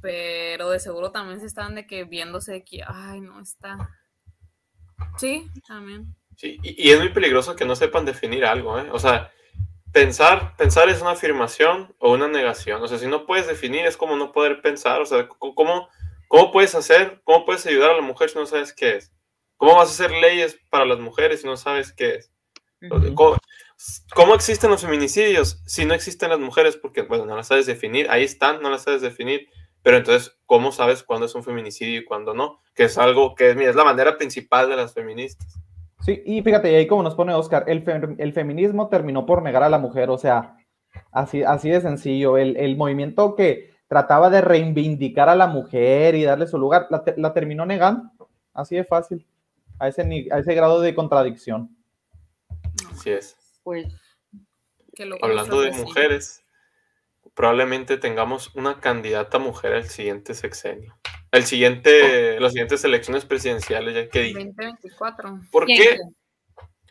pero 0.00 0.70
de 0.70 0.80
seguro 0.80 1.12
también 1.12 1.38
se 1.38 1.44
están 1.44 1.74
de 1.74 1.86
que 1.86 2.04
viéndose 2.04 2.52
de 2.52 2.64
que, 2.64 2.82
ay, 2.86 3.20
no 3.20 3.38
está. 3.42 3.90
Sí, 5.18 5.50
también. 5.68 6.16
Sí, 6.34 6.60
y, 6.62 6.90
es 6.92 6.98
muy 6.98 7.10
peligroso 7.10 7.54
que 7.54 7.66
no 7.66 7.76
sepan 7.76 8.06
definir 8.06 8.46
algo, 8.46 8.78
¿eh? 8.78 8.88
O 8.90 8.98
sea, 8.98 9.30
pensar, 9.92 10.56
pensar 10.56 10.88
es 10.88 11.02
una 11.02 11.10
afirmación 11.10 11.94
o 11.98 12.10
una 12.10 12.28
negación. 12.28 12.82
O 12.82 12.88
sea, 12.88 12.96
si 12.96 13.06
no 13.06 13.26
puedes 13.26 13.46
definir 13.46 13.84
es 13.84 13.98
como 13.98 14.16
no 14.16 14.32
poder 14.32 14.62
pensar. 14.62 15.02
O 15.02 15.04
sea, 15.04 15.28
¿cómo, 15.28 15.90
cómo 16.26 16.52
puedes 16.52 16.74
hacer, 16.74 17.20
cómo 17.24 17.44
puedes 17.44 17.66
ayudar 17.66 17.90
a 17.90 17.96
la 17.96 18.02
mujer 18.02 18.30
si 18.30 18.38
no 18.38 18.46
sabes 18.46 18.72
qué 18.72 18.96
es? 18.96 19.12
¿Cómo 19.58 19.76
vas 19.76 19.90
a 19.90 19.92
hacer 19.92 20.10
leyes 20.10 20.58
para 20.70 20.86
las 20.86 21.00
mujeres 21.00 21.42
si 21.42 21.46
no 21.46 21.58
sabes 21.58 21.92
qué 21.92 22.14
es? 22.14 22.31
¿Cómo, 23.14 23.36
cómo 24.14 24.34
existen 24.34 24.70
los 24.70 24.82
feminicidios 24.82 25.62
si 25.66 25.84
no 25.84 25.94
existen 25.94 26.30
las 26.30 26.38
mujeres? 26.40 26.76
Porque, 26.76 27.02
bueno, 27.02 27.26
no 27.26 27.36
las 27.36 27.48
sabes 27.48 27.66
definir, 27.66 28.10
ahí 28.10 28.24
están, 28.24 28.62
no 28.62 28.70
las 28.70 28.82
sabes 28.82 29.02
definir, 29.02 29.48
pero 29.82 29.96
entonces, 29.96 30.36
¿cómo 30.46 30.72
sabes 30.72 31.02
cuándo 31.02 31.26
es 31.26 31.34
un 31.34 31.42
feminicidio 31.44 32.00
y 32.00 32.04
cuándo 32.04 32.34
no? 32.34 32.60
Que 32.74 32.84
es 32.84 32.98
algo 32.98 33.34
que, 33.34 33.54
mira, 33.54 33.70
es 33.70 33.76
la 33.76 33.84
bandera 33.84 34.16
principal 34.16 34.68
de 34.68 34.76
las 34.76 34.94
feministas. 34.94 35.58
Sí, 36.00 36.22
y 36.26 36.42
fíjate, 36.42 36.72
y 36.72 36.74
ahí 36.74 36.86
como 36.86 37.02
nos 37.02 37.14
pone 37.14 37.32
Oscar, 37.34 37.64
el, 37.68 37.82
fe- 37.82 38.16
el 38.18 38.32
feminismo 38.32 38.88
terminó 38.88 39.24
por 39.26 39.42
negar 39.42 39.62
a 39.62 39.68
la 39.68 39.78
mujer, 39.78 40.10
o 40.10 40.18
sea, 40.18 40.56
así, 41.12 41.42
así 41.44 41.70
de 41.70 41.80
sencillo. 41.80 42.38
El, 42.38 42.56
el 42.56 42.76
movimiento 42.76 43.36
que 43.36 43.70
trataba 43.86 44.28
de 44.30 44.40
reivindicar 44.40 45.28
a 45.28 45.36
la 45.36 45.46
mujer 45.46 46.14
y 46.16 46.24
darle 46.24 46.46
su 46.46 46.58
lugar, 46.58 46.86
la, 46.90 47.04
te- 47.04 47.14
la 47.16 47.32
terminó 47.32 47.64
negando, 47.66 48.28
así 48.52 48.74
de 48.74 48.84
fácil, 48.84 49.24
a 49.78 49.88
ese, 49.88 50.04
ni- 50.04 50.28
a 50.30 50.38
ese 50.38 50.54
grado 50.54 50.80
de 50.80 50.94
contradicción. 50.94 51.76
Así 52.92 53.10
es. 53.10 53.36
Pues 53.62 53.86
Hablando 55.22 55.62
de 55.62 55.70
mujeres, 55.72 56.44
probablemente 57.34 57.96
tengamos 57.96 58.54
una 58.54 58.80
candidata 58.80 59.38
mujer 59.38 59.72
al 59.74 59.84
siguiente 59.88 60.34
sexenio. 60.34 60.98
El 61.30 61.44
siguiente, 61.44 62.38
las 62.40 62.52
siguientes 62.52 62.84
elecciones 62.84 63.24
presidenciales, 63.24 63.94
ya 63.94 64.08
que 64.08 64.20
dije. 64.20 64.38
2024. 64.44 65.40
¿Por 65.50 65.64
¿quién? 65.64 65.78
qué? 65.82 65.98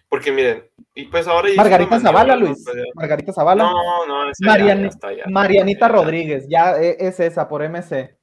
Porque 0.09 0.31
miren, 0.31 0.67
y 0.95 1.05
pues 1.05 1.27
ahora 1.27 1.47
Margarita 1.55 1.99
Zavala, 1.99 2.35
¿no? 2.35 2.47
Luis, 2.47 2.63
Pues 2.65 2.75
Margarita 2.95 3.31
Zavala. 3.31 3.63
No, 3.63 4.05
no, 4.07 4.29
esa 4.29 4.45
Marian- 4.45 4.81
ya 4.81 4.87
está, 4.87 5.13
ya. 5.13 5.23
Marianita 5.27 5.87
Ya. 5.87 5.93
Rodríguez, 5.93 6.45
ya 6.49 6.81
e- 6.81 6.97
es 6.99 7.19
esa, 7.19 7.47
por 7.47 7.61
MC. 7.61 8.17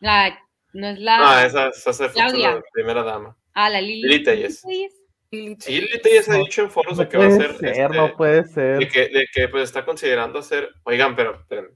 la, 0.00 0.36
no 0.72 0.88
es 0.88 0.98
la. 0.98 1.18
Ah, 1.38 1.46
esa, 1.46 1.68
esa 1.68 1.90
es 2.06 2.16
la 2.16 2.60
primera 2.72 3.02
dama. 3.04 3.36
Ah, 3.54 3.68
la 3.70 3.80
Lili. 3.80 4.02
Lili 4.02 4.24
Telles. 4.24 4.62
Telles. 4.62 4.90
Sí, 4.92 5.01
Lili 5.32 5.56
Telles 6.02 6.28
ha 6.28 6.34
dicho 6.34 6.60
en 6.60 6.70
foros 6.70 6.98
de 6.98 7.08
que 7.08 7.16
va 7.16 7.24
a 7.24 7.28
puede 7.28 7.40
ser. 7.40 7.56
ser, 7.56 7.68
este, 7.70 7.88
no 7.96 8.16
puede 8.16 8.44
ser. 8.44 8.78
de 8.80 8.88
que, 8.88 9.08
de 9.08 9.26
que 9.32 9.48
pues 9.48 9.62
está 9.64 9.82
considerando 9.86 10.42
ser, 10.42 10.68
oigan, 10.84 11.16
pero, 11.16 11.36
esperen, 11.40 11.68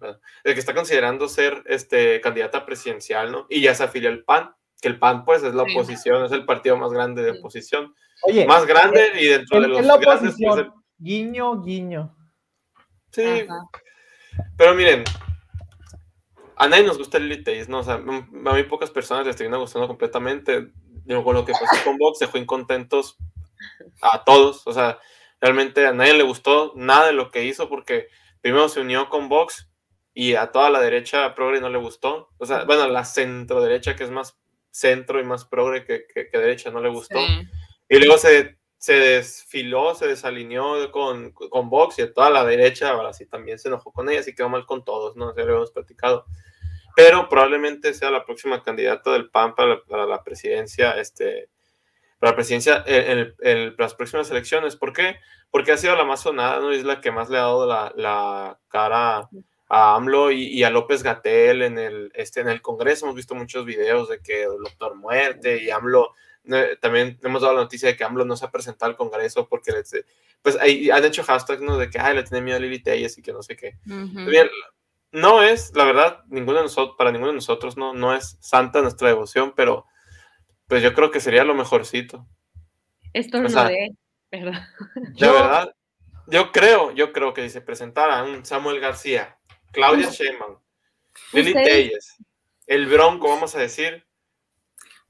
de 0.44 0.52
que 0.54 0.60
está 0.60 0.74
considerando 0.74 1.26
ser 1.26 1.62
este 1.66 2.20
candidata 2.20 2.66
presidencial, 2.66 3.32
¿no? 3.32 3.46
Y 3.48 3.62
ya 3.62 3.74
se 3.74 3.84
afilió 3.84 4.10
al 4.10 4.24
PAN, 4.24 4.50
que 4.82 4.88
el 4.88 4.98
PAN 4.98 5.24
pues 5.24 5.42
es 5.42 5.54
la 5.54 5.64
Sí. 5.64 5.72
oposición, 5.72 6.26
es 6.26 6.32
el 6.32 6.44
partido 6.44 6.76
más 6.76 6.92
grande 6.92 7.22
de 7.22 7.30
oposición, 7.38 7.94
Oye, 8.24 8.44
más 8.46 8.66
grande 8.66 9.10
y 9.18 9.26
dentro 9.28 9.56
en, 9.56 9.62
de 9.62 9.68
los 9.70 9.78
en 9.78 9.86
la 9.86 9.96
grandes, 9.96 10.34
pues, 10.38 10.58
el- 10.58 10.70
guiño, 10.98 11.62
guiño. 11.62 12.14
sí, 13.10 13.22
Ajá. 13.48 13.56
pero 14.58 14.74
miren, 14.74 15.02
a 16.56 16.68
nadie 16.68 16.84
nos 16.84 16.98
gusta 16.98 17.18
Lili 17.18 17.42
Telles, 17.42 17.70
¿no? 17.70 17.78
O 17.78 17.82
sea, 17.82 17.94
a 17.94 17.98
mí 18.54 18.62
pocas 18.64 18.90
personas 18.90 19.26
les 19.26 19.36
termina 19.36 19.56
gustando 19.56 19.88
completamente. 19.88 20.68
Digo, 21.04 21.22
con 21.22 21.34
lo 21.34 21.44
que 21.44 21.52
pasó 21.52 21.84
con 21.84 21.96
Vox, 21.98 22.18
dejó 22.18 22.36
incontentos 22.38 23.16
a 24.02 24.24
todos. 24.24 24.66
O 24.66 24.72
sea, 24.72 24.98
realmente 25.40 25.86
a 25.86 25.92
nadie 25.92 26.14
le 26.14 26.22
gustó 26.22 26.72
nada 26.76 27.06
de 27.06 27.12
lo 27.12 27.30
que 27.30 27.44
hizo 27.44 27.68
porque 27.68 28.08
primero 28.40 28.68
se 28.68 28.80
unió 28.80 29.08
con 29.08 29.28
Vox 29.28 29.68
y 30.14 30.34
a 30.34 30.50
toda 30.52 30.70
la 30.70 30.80
derecha 30.80 31.34
progre 31.34 31.60
no 31.60 31.68
le 31.68 31.78
gustó. 31.78 32.30
O 32.38 32.46
sea, 32.46 32.64
bueno, 32.64 32.86
la 32.88 33.04
centro 33.04 33.60
derecha, 33.60 33.96
que 33.96 34.04
es 34.04 34.10
más 34.10 34.38
centro 34.70 35.20
y 35.20 35.24
más 35.24 35.44
progre 35.44 35.84
que, 35.84 36.06
que- 36.12 36.28
que 36.28 36.38
derecha, 36.38 36.70
no 36.70 36.80
le 36.80 36.88
gustó. 36.90 37.18
Sí. 37.18 37.42
Y 37.88 37.98
luego 37.98 38.18
se, 38.18 38.58
se 38.78 38.94
desfiló, 38.94 39.94
se 39.94 40.06
desalineó 40.06 40.90
con, 40.90 41.32
con 41.32 41.70
Vox 41.70 41.98
y 41.98 42.02
a 42.02 42.12
toda 42.12 42.30
la 42.30 42.44
derecha, 42.44 42.90
ahora 42.90 43.12
sí 43.12 43.26
también 43.26 43.58
se 43.58 43.68
enojó 43.68 43.92
con 43.92 44.08
ella, 44.10 44.22
y 44.26 44.34
quedó 44.34 44.48
mal 44.48 44.66
con 44.66 44.84
todos, 44.84 45.16
¿no? 45.16 45.34
Ya 45.36 45.44
lo 45.44 45.56
hemos 45.56 45.70
platicado. 45.70 46.26
Pero 46.94 47.28
probablemente 47.28 47.92
sea 47.94 48.10
la 48.10 48.24
próxima 48.24 48.62
candidata 48.62 49.12
del 49.12 49.28
PAN 49.30 49.54
para 49.54 49.68
la, 49.68 49.82
para 49.84 50.06
la 50.06 50.24
presidencia, 50.24 50.92
este, 50.92 51.48
para 52.18 52.32
la 52.32 52.36
presidencia 52.36 52.82
en, 52.86 53.18
el- 53.18 53.34
en 53.40 53.74
las 53.78 53.94
próximas 53.94 54.30
elecciones. 54.30 54.76
¿Por 54.76 54.92
qué? 54.92 55.16
Porque 55.50 55.72
ha 55.72 55.76
sido 55.76 55.96
la 55.96 56.04
más 56.04 56.20
sonada, 56.22 56.60
¿no? 56.60 56.70
Es 56.72 56.84
la 56.84 57.00
que 57.00 57.10
más 57.12 57.28
le 57.30 57.38
ha 57.38 57.42
dado 57.42 57.66
la, 57.66 57.92
la 57.96 58.58
cara 58.68 59.28
a 59.68 59.94
AMLO 59.96 60.30
y, 60.30 60.44
y 60.46 60.62
a 60.64 60.70
López 60.70 61.02
Gatel 61.02 61.62
en 61.62 61.78
el, 61.78 62.10
este, 62.14 62.40
en 62.40 62.48
el 62.48 62.62
Congreso. 62.62 63.04
Hemos 63.06 63.16
visto 63.16 63.34
muchos 63.34 63.64
videos 63.64 64.08
de 64.08 64.20
que 64.20 64.44
el 64.44 64.58
doctor 64.62 64.94
muerte 64.94 65.62
y 65.62 65.70
AMLO, 65.70 66.12
eh, 66.52 66.76
también 66.80 67.18
hemos 67.22 67.42
dado 67.42 67.54
la 67.54 67.62
noticia 67.62 67.88
de 67.88 67.96
que 67.96 68.04
AMLO 68.04 68.24
no 68.24 68.36
se 68.36 68.44
ha 68.44 68.50
presentado 68.50 68.90
al 68.90 68.96
Congreso 68.96 69.48
porque, 69.48 69.72
les- 69.72 70.04
pues, 70.42 70.56
ahí 70.60 70.88
han 70.90 71.04
hecho 71.04 71.24
hashtags, 71.24 71.60
¿no? 71.62 71.76
De 71.78 71.90
que, 71.90 71.98
ay, 71.98 72.14
le 72.14 72.22
tiene 72.22 72.42
miedo 72.42 72.56
a 72.56 72.60
Lili 72.60 72.80
Telles 72.80 73.18
y 73.18 73.22
que 73.22 73.32
no 73.32 73.42
sé 73.42 73.56
qué. 73.56 73.74
Ujú. 73.86 74.30
Bien, 74.30 74.48
no 75.12 75.42
es, 75.42 75.72
la 75.74 75.84
verdad, 75.84 76.22
ninguno 76.28 76.58
de 76.58 76.64
nosotros, 76.64 76.94
para 76.96 77.10
ninguno 77.10 77.32
de 77.32 77.36
nosotros 77.36 77.76
no, 77.76 77.92
no 77.94 78.14
es 78.14 78.36
santa 78.40 78.82
nuestra 78.82 79.08
devoción, 79.08 79.52
pero 79.56 79.86
pues 80.68 80.82
yo 80.82 80.94
creo 80.94 81.10
que 81.10 81.20
sería 81.20 81.44
lo 81.44 81.54
mejorcito. 81.54 82.26
Esto 83.12 83.40
lo 83.40 83.48
sea, 83.48 83.64
de, 83.68 83.90
¿verdad? 84.30 84.66
De 84.94 85.12
Yo- 85.14 85.32
verdad, 85.32 85.74
yo 86.28 86.52
creo, 86.52 86.92
yo 86.92 87.12
creo 87.12 87.32
que 87.32 87.42
si 87.42 87.50
se 87.50 87.60
presentara 87.60 88.22
un 88.24 88.44
Samuel 88.44 88.80
García, 88.80 89.38
Claudia 89.72 90.10
Sheinbaum, 90.10 90.58
Lili 91.32 91.52
Telles, 91.54 92.16
el 92.66 92.86
Bronco, 92.86 93.28
vamos 93.28 93.54
a 93.54 93.58
decir, 93.60 94.04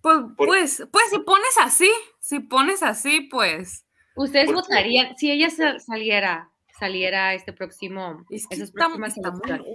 Pues, 0.02 0.18
Por- 0.36 0.46
pues, 0.46 0.86
pues 0.92 1.04
si 1.10 1.18
pones 1.20 1.58
así, 1.60 1.90
si 2.20 2.38
pones 2.40 2.82
así, 2.84 3.22
pues. 3.22 3.84
Ustedes 4.14 4.52
votarían, 4.52 5.16
si 5.16 5.32
ella 5.32 5.50
sa- 5.50 5.80
saliera, 5.80 6.50
saliera 6.78 7.34
este 7.34 7.52
próximo, 7.52 8.24
Es 8.30 8.46
que 8.46 8.54
esas 8.54 8.68
está, 8.68 8.84
próximas 8.84 9.16
está 9.16 9.30
muy. 9.32 9.74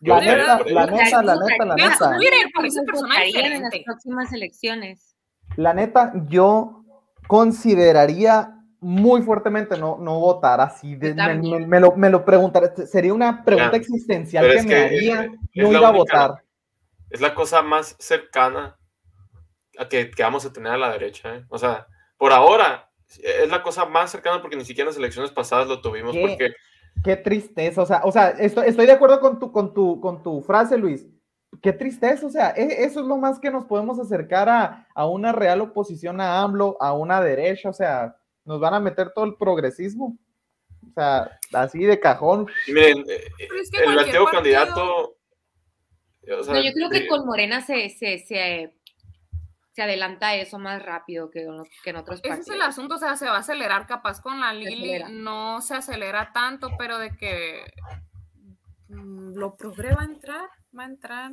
Loca. 0.00 0.20
La 0.24 0.34
verdad, 0.34 0.58
neta, 0.64 0.72
la 0.72 0.86
neta, 0.86 1.22
la 1.22 1.34
neta, 1.36 1.64
la 1.64 1.74
neta. 1.76 1.98
tú 2.16 2.22
eres 2.22 2.44
por 2.54 2.66
ese 2.66 2.80
¿Ustedes 2.80 2.86
personaje 2.86 3.26
votarían 3.28 3.52
en 3.52 3.62
las 3.62 3.74
próximas 3.84 4.32
elecciones? 4.32 5.16
La 5.56 5.74
neta, 5.74 6.12
yo 6.28 6.84
consideraría 7.28 8.56
muy 8.80 9.22
fuertemente 9.22 9.76
no, 9.78 9.98
no 9.98 10.18
votar 10.20 10.60
así. 10.60 10.94
de- 10.96 11.10
Yo 11.14 11.14
me, 11.24 11.34
me- 11.34 11.66
me 11.66 11.80
lo, 11.80 11.94
me 11.96 12.08
lo 12.10 12.24
preguntaré. 12.24 12.86
Sería 12.86 13.12
una 13.12 13.44
pregunta 13.44 13.72
Ya, 13.72 13.76
existencial 13.78 14.46
que 14.46 14.54
es 14.56 14.64
me 14.64 14.68
que 14.70 14.76
haría 14.84 15.20
es- 15.24 15.30
es 15.54 15.62
no 15.64 15.72
la 15.72 15.78
ir 15.78 15.84
a 15.84 15.90
votar. 15.90 16.44
es 17.10 17.20
la 17.20 17.34
cosa 17.34 17.62
más 17.62 17.96
cercana 17.98 18.76
a 19.78 19.88
que, 19.88 20.10
que 20.10 20.22
vamos 20.22 20.44
a 20.46 20.52
tener 20.52 20.72
a 20.72 20.78
la 20.78 20.90
derecha. 20.92 21.34
¿eh? 21.36 21.44
O 21.48 21.58
sea, 21.58 21.86
por 22.16 22.32
ahora 22.32 22.88
es 23.22 23.50
la 23.50 23.62
cosa 23.62 23.84
más 23.86 24.10
cercana 24.10 24.40
porque 24.40 24.56
ni 24.56 24.64
siquiera 24.64 24.84
en 24.88 24.94
las 24.94 24.98
elecciones 24.98 25.30
pasadas 25.30 25.66
lo 25.68 25.80
tuvimos, 25.80 26.12
¿Qué? 26.12 26.20
porque 26.20 26.50
Qué 27.04 27.16
tristeza. 27.16 27.80
O 27.82 27.86
sea, 27.86 28.02
o 28.04 28.12
sea 28.12 28.30
estoy, 28.30 28.68
estoy 28.68 28.86
de 28.86 28.92
acuerdo 28.92 29.20
con 29.20 29.38
tu, 29.38 29.50
con, 29.52 29.72
tu, 29.74 30.00
con 30.00 30.22
tu 30.22 30.40
frase, 30.42 30.76
Luis. 30.76 31.06
Qué 31.62 31.72
tristeza. 31.72 32.26
O 32.26 32.30
sea, 32.30 32.50
e- 32.50 32.84
eso 32.84 33.00
es 33.00 33.06
lo 33.06 33.16
más 33.16 33.38
que 33.40 33.50
nos 33.50 33.64
podemos 33.64 33.98
acercar 33.98 34.48
a, 34.48 34.86
a 34.94 35.06
una 35.06 35.32
real 35.32 35.60
oposición 35.62 36.20
a 36.20 36.40
AMLO, 36.42 36.76
a 36.80 36.92
una 36.92 37.20
derecha. 37.22 37.68
O 37.70 37.72
sea, 37.72 38.16
nos 38.44 38.60
van 38.60 38.74
a 38.74 38.80
meter 38.80 39.12
todo 39.14 39.24
el 39.24 39.36
progresismo. 39.36 40.16
O 40.88 40.92
sea, 40.94 41.38
así 41.52 41.84
de 41.84 41.98
cajón. 42.00 42.46
y 42.66 42.72
miren, 42.72 42.98
eh, 43.08 43.20
Pero 43.38 43.54
es 43.60 43.70
que 43.70 43.78
el 43.82 43.88
antiguo 43.98 44.24
partido- 44.24 44.30
candidato... 44.30 45.16
o 46.38 46.44
sea, 46.44 46.54
No, 46.54 46.60
yo 46.62 46.72
creo 46.72 46.90
que 46.90 47.06
con 47.06 47.26
Morena 47.26 47.60
se, 47.60 47.88
se, 47.90 48.18
se, 48.18 48.72
se 49.72 49.82
adelanta 49.82 50.34
eso 50.34 50.58
más 50.58 50.82
rápido 50.82 51.30
que, 51.30 51.46
que 51.84 51.90
en 51.90 51.96
otros 51.96 52.20
Ese 52.24 52.40
es 52.40 52.48
el 52.48 52.62
asunto, 52.62 52.96
o 52.96 52.98
sea, 52.98 53.16
se 53.16 53.26
va 53.26 53.36
a 53.36 53.40
acelerar 53.40 53.86
capaz 53.86 54.20
con 54.20 54.40
la 54.40 54.52
Lili, 54.52 55.02
no 55.10 55.60
se 55.60 55.74
acelera 55.74 56.32
tanto, 56.32 56.70
pero 56.78 56.98
de 56.98 57.16
que 57.16 57.64
mm, 58.88 59.34
lo 59.36 59.56
progre 59.56 59.94
va 59.94 60.02
a 60.02 60.06
entrar, 60.06 60.48
va 60.76 60.82
a 60.82 60.86
entrar, 60.86 61.32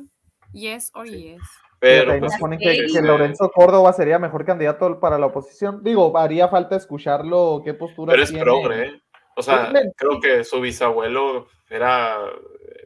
yes 0.52 0.90
or 0.94 1.06
yes. 1.06 1.40
Pero 1.80 2.12
Ahí 2.12 2.18
pues, 2.20 2.32
nos 2.32 2.40
ponen 2.40 2.58
que, 2.58 2.74
sí. 2.88 2.92
que 2.94 3.02
Lorenzo 3.02 3.50
Córdoba 3.52 3.92
sería 3.92 4.18
mejor 4.18 4.44
candidato 4.44 4.98
para 4.98 5.16
la 5.16 5.26
oposición. 5.26 5.82
Digo, 5.84 6.16
haría 6.18 6.48
falta 6.48 6.74
escucharlo, 6.74 7.62
qué 7.64 7.72
postura 7.74 8.12
pero 8.12 8.24
es 8.24 8.30
tiene. 8.30 8.42
progre, 8.44 8.82
¿eh? 8.86 9.02
O 9.36 9.42
sea, 9.42 9.68
Pues, 9.70 9.84
creo 9.96 10.20
que 10.20 10.42
su 10.42 10.60
bisabuelo 10.60 11.46
era, 11.70 12.16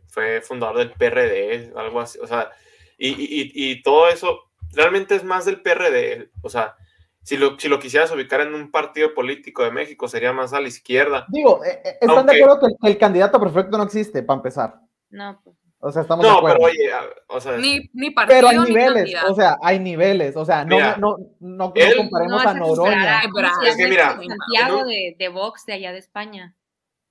fue 0.09 0.43
fundador 0.43 0.77
del 0.79 0.93
PRD, 0.93 1.73
algo 1.75 2.01
así, 2.01 2.19
o 2.19 2.27
sea, 2.27 2.51
y, 2.99 3.09
y- 3.09 3.51
y 3.55 3.83
todo 3.83 4.09
eso 4.09 4.52
realmente 4.73 5.15
es 5.15 5.25
más 5.25 5.45
del 5.45 5.61
PRD, 5.63 6.31
o 6.43 6.49
sea, 6.49 6.77
si 7.23 7.37
lo, 7.37 7.59
si 7.59 7.69
lo 7.69 7.79
quisieras 7.79 8.11
ubicar 8.11 8.41
en 8.41 8.55
un 8.55 8.71
partido 8.71 9.15
político 9.15 9.63
de 9.63 9.71
México, 9.71 10.09
sería 10.09 10.33
más 10.33 10.53
a 10.53 10.61
la 10.61 10.69
izquierda. 10.69 11.25
Digo, 11.29 11.65
eh, 11.65 11.81
eh, 11.85 11.89
están 12.01 12.11
Aunque- 12.19 12.35
de 12.37 12.43
acuerdo 12.43 12.61
que 12.61 12.67
el, 12.67 12.77
que 12.83 12.89
el 12.89 12.99
candidato 12.99 13.39
perfecto 13.41 13.79
no 13.79 13.85
existe, 13.85 14.23
para 14.23 14.39
empezar. 14.39 14.75
No, 15.11 15.41
pues. 15.45 15.57
O 15.85 15.91
sea, 15.91 16.03
estamos 16.03 16.25
de 16.25 16.31
No, 16.31 16.39
acuerdo. 16.39 16.59
pero 16.59 16.71
oye, 16.71 16.91
o 17.29 17.41
sea, 17.41 17.57
Ni, 17.57 17.91
ni 17.93 18.11
partido, 18.13 18.37
Pero 18.39 18.49
hay 18.51 18.59
ni 18.59 18.65
niveles, 18.67 18.95
candidato. 18.95 19.33
o 19.33 19.35
sea, 19.35 19.57
hay 19.63 19.79
niveles, 19.81 20.37
o 20.37 20.45
sea, 20.45 20.65
no, 20.65 20.77
Mira, 20.77 20.97
no, 20.97 21.17
no, 21.41 21.57
no 21.67 21.73
él- 21.75 21.97
comparemos 21.97 22.45
no 22.45 22.51
a 22.51 22.55
Noroña. 22.55 23.19
a- 23.21 23.23
¿cómo 23.31 23.49
se 23.63 23.69
Es 23.69 23.77
que 23.77 23.89
mira, 23.89 24.11
Santiago 24.17 24.83
un- 24.83 24.89
de, 24.89 25.17
de 25.19 25.29
Vox 25.29 25.67
de 25.67 25.73
allá 25.73 25.91
de 25.93 25.99
España. 25.99 26.57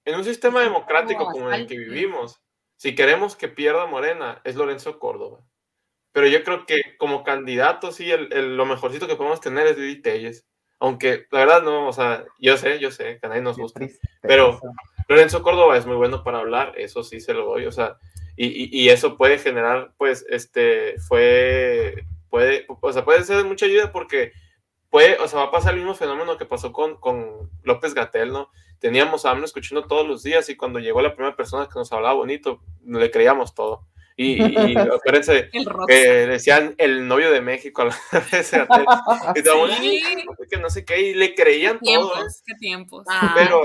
en 0.06 0.15
un 0.15 0.24
sistema 0.24 0.62
democrático 0.62 1.19
como 1.26 1.32
como 1.34 1.47
en 1.52 1.62
el 1.62 1.67
que 1.67 1.78
vivimos, 1.78 2.41
si 2.78 2.95
queremos 2.95 3.36
que 3.36 3.47
pierda 3.50 3.86
Morena, 3.88 4.41
es 4.45 4.56
Lorenzo 4.56 5.00
Córdoba. 5.00 5.41
Pero 6.13 6.28
yo 6.28 6.43
creo 6.43 6.65
que 6.65 6.82
como 6.97 7.24
candidato, 7.24 7.91
sí, 7.91 8.12
el, 8.12 8.32
el- 8.34 8.58
lo 8.58 8.65
mejorcito 8.65 9.08
que 9.08 9.15
podemos 9.15 9.39
tener 9.41 9.67
es 9.67 9.78
Lili 9.78 10.02
Telles. 10.02 10.45
Aunque 10.80 11.28
la 11.32 11.39
verdad 11.39 11.62
no, 11.62 11.88
o 11.88 11.93
sea, 11.93 12.26
yo 12.39 12.58
sé, 12.58 12.80
yo 12.80 12.89
sé, 12.91 13.19
que 13.19 13.26
a 13.28 13.30
nadie 13.30 13.41
nos 13.43 13.58
gusta. 13.58 13.80
Pero- 14.21 14.60
Lorenzo 15.08 15.43
Córdoba 15.43 15.78
es 15.78 15.86
muy 15.86 15.95
bueno 15.95 16.24
para 16.24 16.39
hablar, 16.39 16.74
eso 16.78 17.04
sí 17.04 17.19
se 17.19 17.34
lo 17.34 17.45
doy, 17.45 17.65
o 17.65 17.71
sea, 17.71 17.97
y, 18.38 18.45
y- 18.47 18.69
y 18.71 18.89
eso 18.89 19.17
puede 19.17 19.38
generar, 19.39 19.93
pues, 19.97 20.26
este, 20.30 20.97
fue, 21.00 22.06
puede, 22.30 22.65
o 22.67 22.93
sea, 22.93 23.04
puede 23.04 23.24
ser 23.26 23.38
de 23.38 23.43
mucha 23.43 23.65
ayuda 23.65 23.91
porque 23.91 24.32
puede, 24.89 25.17
o 25.17 25.28
sea, 25.28 25.39
va 25.39 25.45
a 25.47 25.52
pasar 25.52 25.74
el 25.74 25.80
mismo 25.80 25.95
fenómeno 25.95 26.38
que 26.38 26.45
pasó 26.45 26.71
con, 26.71 26.95
con 26.97 27.50
López 27.63 27.93
Gatel, 27.93 28.32
¿no? 28.32 28.50
Teníamos 28.80 29.26
a 29.26 29.32
AMLO 29.32 29.45
escuchando 29.45 29.86
todos 29.88 30.08
los 30.08 30.24
días 30.24 30.50
y 30.50 30.56
cuando 30.56 30.80
llegó 30.80 31.02
la 31.02 31.13
primera 31.13 31.36
persona 31.36 31.67
que 31.67 31.78
nos 31.78 31.91
hablaba 31.91 32.15
bonito, 32.15 32.62
le 32.86 33.12
creíamos 33.12 33.54
todo. 33.54 33.86
Y, 34.17 34.43
y, 34.43 34.76
acuérdense 34.78 35.50
que 35.88 35.95
decían 36.28 36.76
el 36.78 37.08
novio 37.08 37.32
de 37.32 37.41
México 37.41 37.82
a 37.82 37.86
la 37.86 37.95
vez 38.32 38.52
Gatel, 38.52 38.86
y 39.36 39.43
todo, 39.43 39.67
Sí. 39.69 40.04
que 40.50 40.58
no 40.58 40.69
sé 40.69 40.84
qué, 40.86 41.02
y 41.10 41.13
le 41.13 41.34
creían 41.34 41.80
Qué 41.84 41.95
todo, 41.95 42.10
¿eh? 42.12 42.13
tiempos, 42.15 42.43
qué 42.45 42.54
tiempos. 42.56 43.06
Ah, 43.10 43.34
Pero 43.36 43.62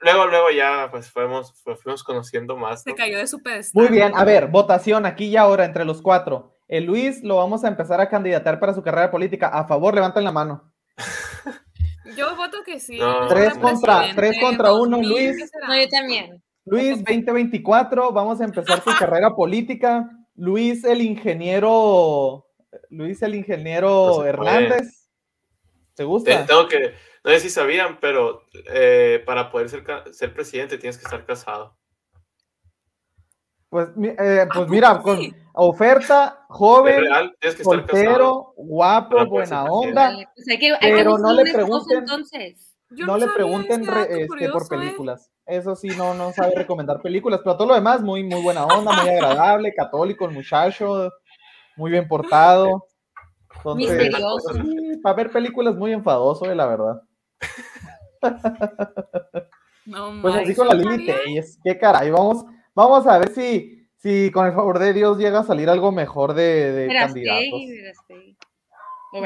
luego, 0.00 0.26
luego 0.26 0.50
ya 0.50 0.88
pues 0.90 1.10
fuimos, 1.10 1.52
pues, 1.64 1.82
fuimos 1.82 2.02
conociendo 2.04 2.56
más. 2.56 2.82
Se 2.82 2.94
cayó 2.94 3.18
de 3.18 3.26
su 3.26 3.42
pedestal. 3.42 3.82
Muy 3.82 3.90
bien, 3.92 4.12
a 4.14 4.24
ver, 4.24 4.46
votación 4.48 5.04
aquí 5.06 5.26
y 5.26 5.36
ahora 5.36 5.64
entre 5.64 5.84
los 5.84 6.00
cuatro. 6.00 6.54
El 6.68 6.84
Luis 6.84 7.22
lo 7.24 7.36
vamos 7.36 7.64
a 7.64 7.68
empezar 7.68 8.00
a 8.00 8.08
candidatar 8.08 8.60
para 8.60 8.74
su 8.74 8.82
carrera 8.82 9.10
política. 9.10 9.48
A 9.48 9.66
favor, 9.66 9.94
levanten 9.94 10.22
la 10.24 10.32
mano. 10.32 10.72
Yo 12.16 12.34
voto 12.36 12.62
que 12.64 12.80
sí. 12.80 12.98
No. 12.98 13.26
Tres 13.28 13.56
contra- 13.58 14.14
tres 14.14 14.36
contra 14.40 14.72
uno, 14.72 14.96
2000, 14.98 15.08
Luis. 15.08 15.50
No, 15.66 15.76
yo 15.80 15.88
también. 15.88 16.42
Luis 16.70 16.98
2024, 17.04 18.12
vamos 18.12 18.40
a 18.40 18.44
empezar 18.44 18.80
tu 18.82 18.90
carrera 18.98 19.34
política. 19.34 20.08
Luis 20.34 20.84
el 20.84 21.02
ingeniero, 21.02 22.46
Luis 22.90 23.22
el 23.22 23.34
ingeniero 23.34 23.88
No 23.88 24.12
se 24.12 24.18
puede. 24.18 24.28
Hernández. 24.30 25.08
¿Te 25.94 26.04
gusta? 26.04 26.46
tengo 26.46 26.68
que, 26.68 26.94
no 27.24 27.30
sé 27.32 27.40
si 27.40 27.50
sabían, 27.50 27.98
pero 28.00 28.42
eh, 28.72 29.20
para 29.26 29.50
poder 29.50 29.68
ser, 29.68 29.84
ser 30.12 30.32
presidente 30.32 30.78
tienes 30.78 30.96
que 30.96 31.04
estar 31.04 31.24
casado. 31.26 31.76
Pues, 33.68 33.88
eh, 34.02 34.40
¿A 34.42 34.46
pues 34.46 34.58
poco 34.60 34.68
mira, 34.70 35.02
con 35.02 35.18
oferta, 35.54 36.46
joven, 36.48 37.00
real, 37.00 37.36
tienes 37.40 37.56
que 37.56 37.62
estar 37.62 37.84
casado. 37.84 38.04
soltero, 38.04 38.52
guapo, 38.56 39.26
buena 39.26 39.64
onda. 39.64 40.16
Pues 40.36 40.48
hay 40.48 40.58
que, 40.58 40.70
hay 40.72 40.78
Pero 40.92 41.16
que 41.16 41.22
no 41.22 41.32
le 41.34 41.42
pregunten- 41.52 41.98
entonces. 41.98 42.67
Yo 42.90 43.04
no, 43.04 43.18
le 43.18 43.28
pregunten 43.28 43.86
re- 43.86 44.22
este, 44.22 44.48
por 44.48 44.62
¿eh? 44.62 44.66
películas. 44.68 45.30
Eso 45.44 45.76
sí, 45.76 45.88
no, 45.88 46.14
no 46.14 46.32
sabe 46.32 46.52
recomendar 46.54 47.00
películas, 47.02 47.40
pero 47.44 47.56
todo 47.56 47.68
lo 47.68 47.74
demás, 47.74 48.02
muy, 48.02 48.24
muy 48.24 48.42
buena 48.42 48.64
onda, 48.66 48.92
muy 48.92 49.08
agradable, 49.08 49.74
católico, 49.74 50.24
el 50.24 50.32
muchacho, 50.32 51.10
muy 51.76 51.90
bien 51.90 52.08
portado. 52.08 52.86
Entonces, 53.56 53.98
Misterioso. 53.98 54.54
sí, 54.54 54.96
para 55.02 55.16
ver 55.16 55.30
películas 55.30 55.74
muy 55.74 55.92
enfadoso, 55.92 56.50
eh, 56.50 56.54
la 56.54 56.66
verdad. 56.66 57.02
No 59.84 60.20
Pues 60.22 60.34
así 60.36 60.54
con 60.54 60.68
la 60.68 60.74
Lili 60.74 61.06
sabía. 61.06 61.16
Telles, 61.24 61.58
qué 61.64 61.78
caray, 61.78 62.10
vamos, 62.10 62.44
vamos 62.74 63.06
a 63.06 63.18
ver 63.18 63.30
si, 63.30 63.86
si 63.96 64.30
con 64.30 64.46
el 64.46 64.52
favor 64.52 64.78
de 64.78 64.92
Dios 64.92 65.18
llega 65.18 65.40
a 65.40 65.44
salir 65.44 65.68
algo 65.70 65.92
mejor 65.92 66.34
de, 66.34 66.72
de 66.72 66.94
candidatos. 66.94 67.60
O 69.12 69.20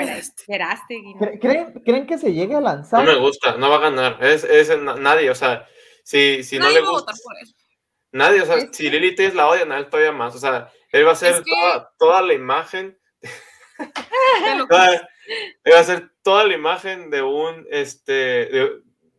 Verástegui, 0.48 1.14
¿no? 1.14 1.20
¿Cre- 1.20 1.38
¿Creen, 1.40 1.72
¿Creen 1.84 2.06
que 2.06 2.18
se 2.18 2.32
llegue 2.32 2.54
a 2.54 2.60
No 2.60 2.66
lanzar? 2.66 3.04
me 3.04 3.16
gusta, 3.16 3.56
no 3.56 3.68
va 3.70 3.76
a 3.76 3.80
ganar. 3.90 4.18
Es, 4.24 4.44
es 4.44 4.68
na- 4.80 4.94
nadie, 4.96 5.30
o 5.30 5.34
sea, 5.34 5.66
si, 6.04 6.42
si 6.44 6.58
no 6.58 6.68
le 6.70 6.80
va 6.80 6.88
a 6.88 6.90
gusta. 6.90 7.12
votar 7.12 7.14
por 7.22 7.34
él. 7.40 7.48
Nadie, 8.12 8.42
o 8.42 8.46
sea, 8.46 8.56
Es 8.56 8.68
si 8.76 8.90
Lili 8.90 9.14
Telles 9.14 9.34
la 9.34 9.48
odian 9.48 9.72
a 9.72 9.78
él 9.78 9.88
todavía 9.88 10.12
más. 10.12 10.34
O 10.34 10.38
sea, 10.38 10.70
él 10.92 11.06
va 11.06 11.12
a 11.12 11.16
ser 11.16 11.32
Es 11.34 11.40
que- 11.40 11.50
toda, 11.50 11.92
toda 11.98 12.22
la 12.22 12.34
imagen 12.34 12.98
Toda- 14.68 15.08
va 15.72 15.78
a 15.78 15.84
ser 15.84 16.10
toda 16.22 16.44
la 16.44 16.54
imagen 16.54 17.10
de 17.10 17.22
un 17.22 17.66
este 17.70 18.12
de, 18.12 18.70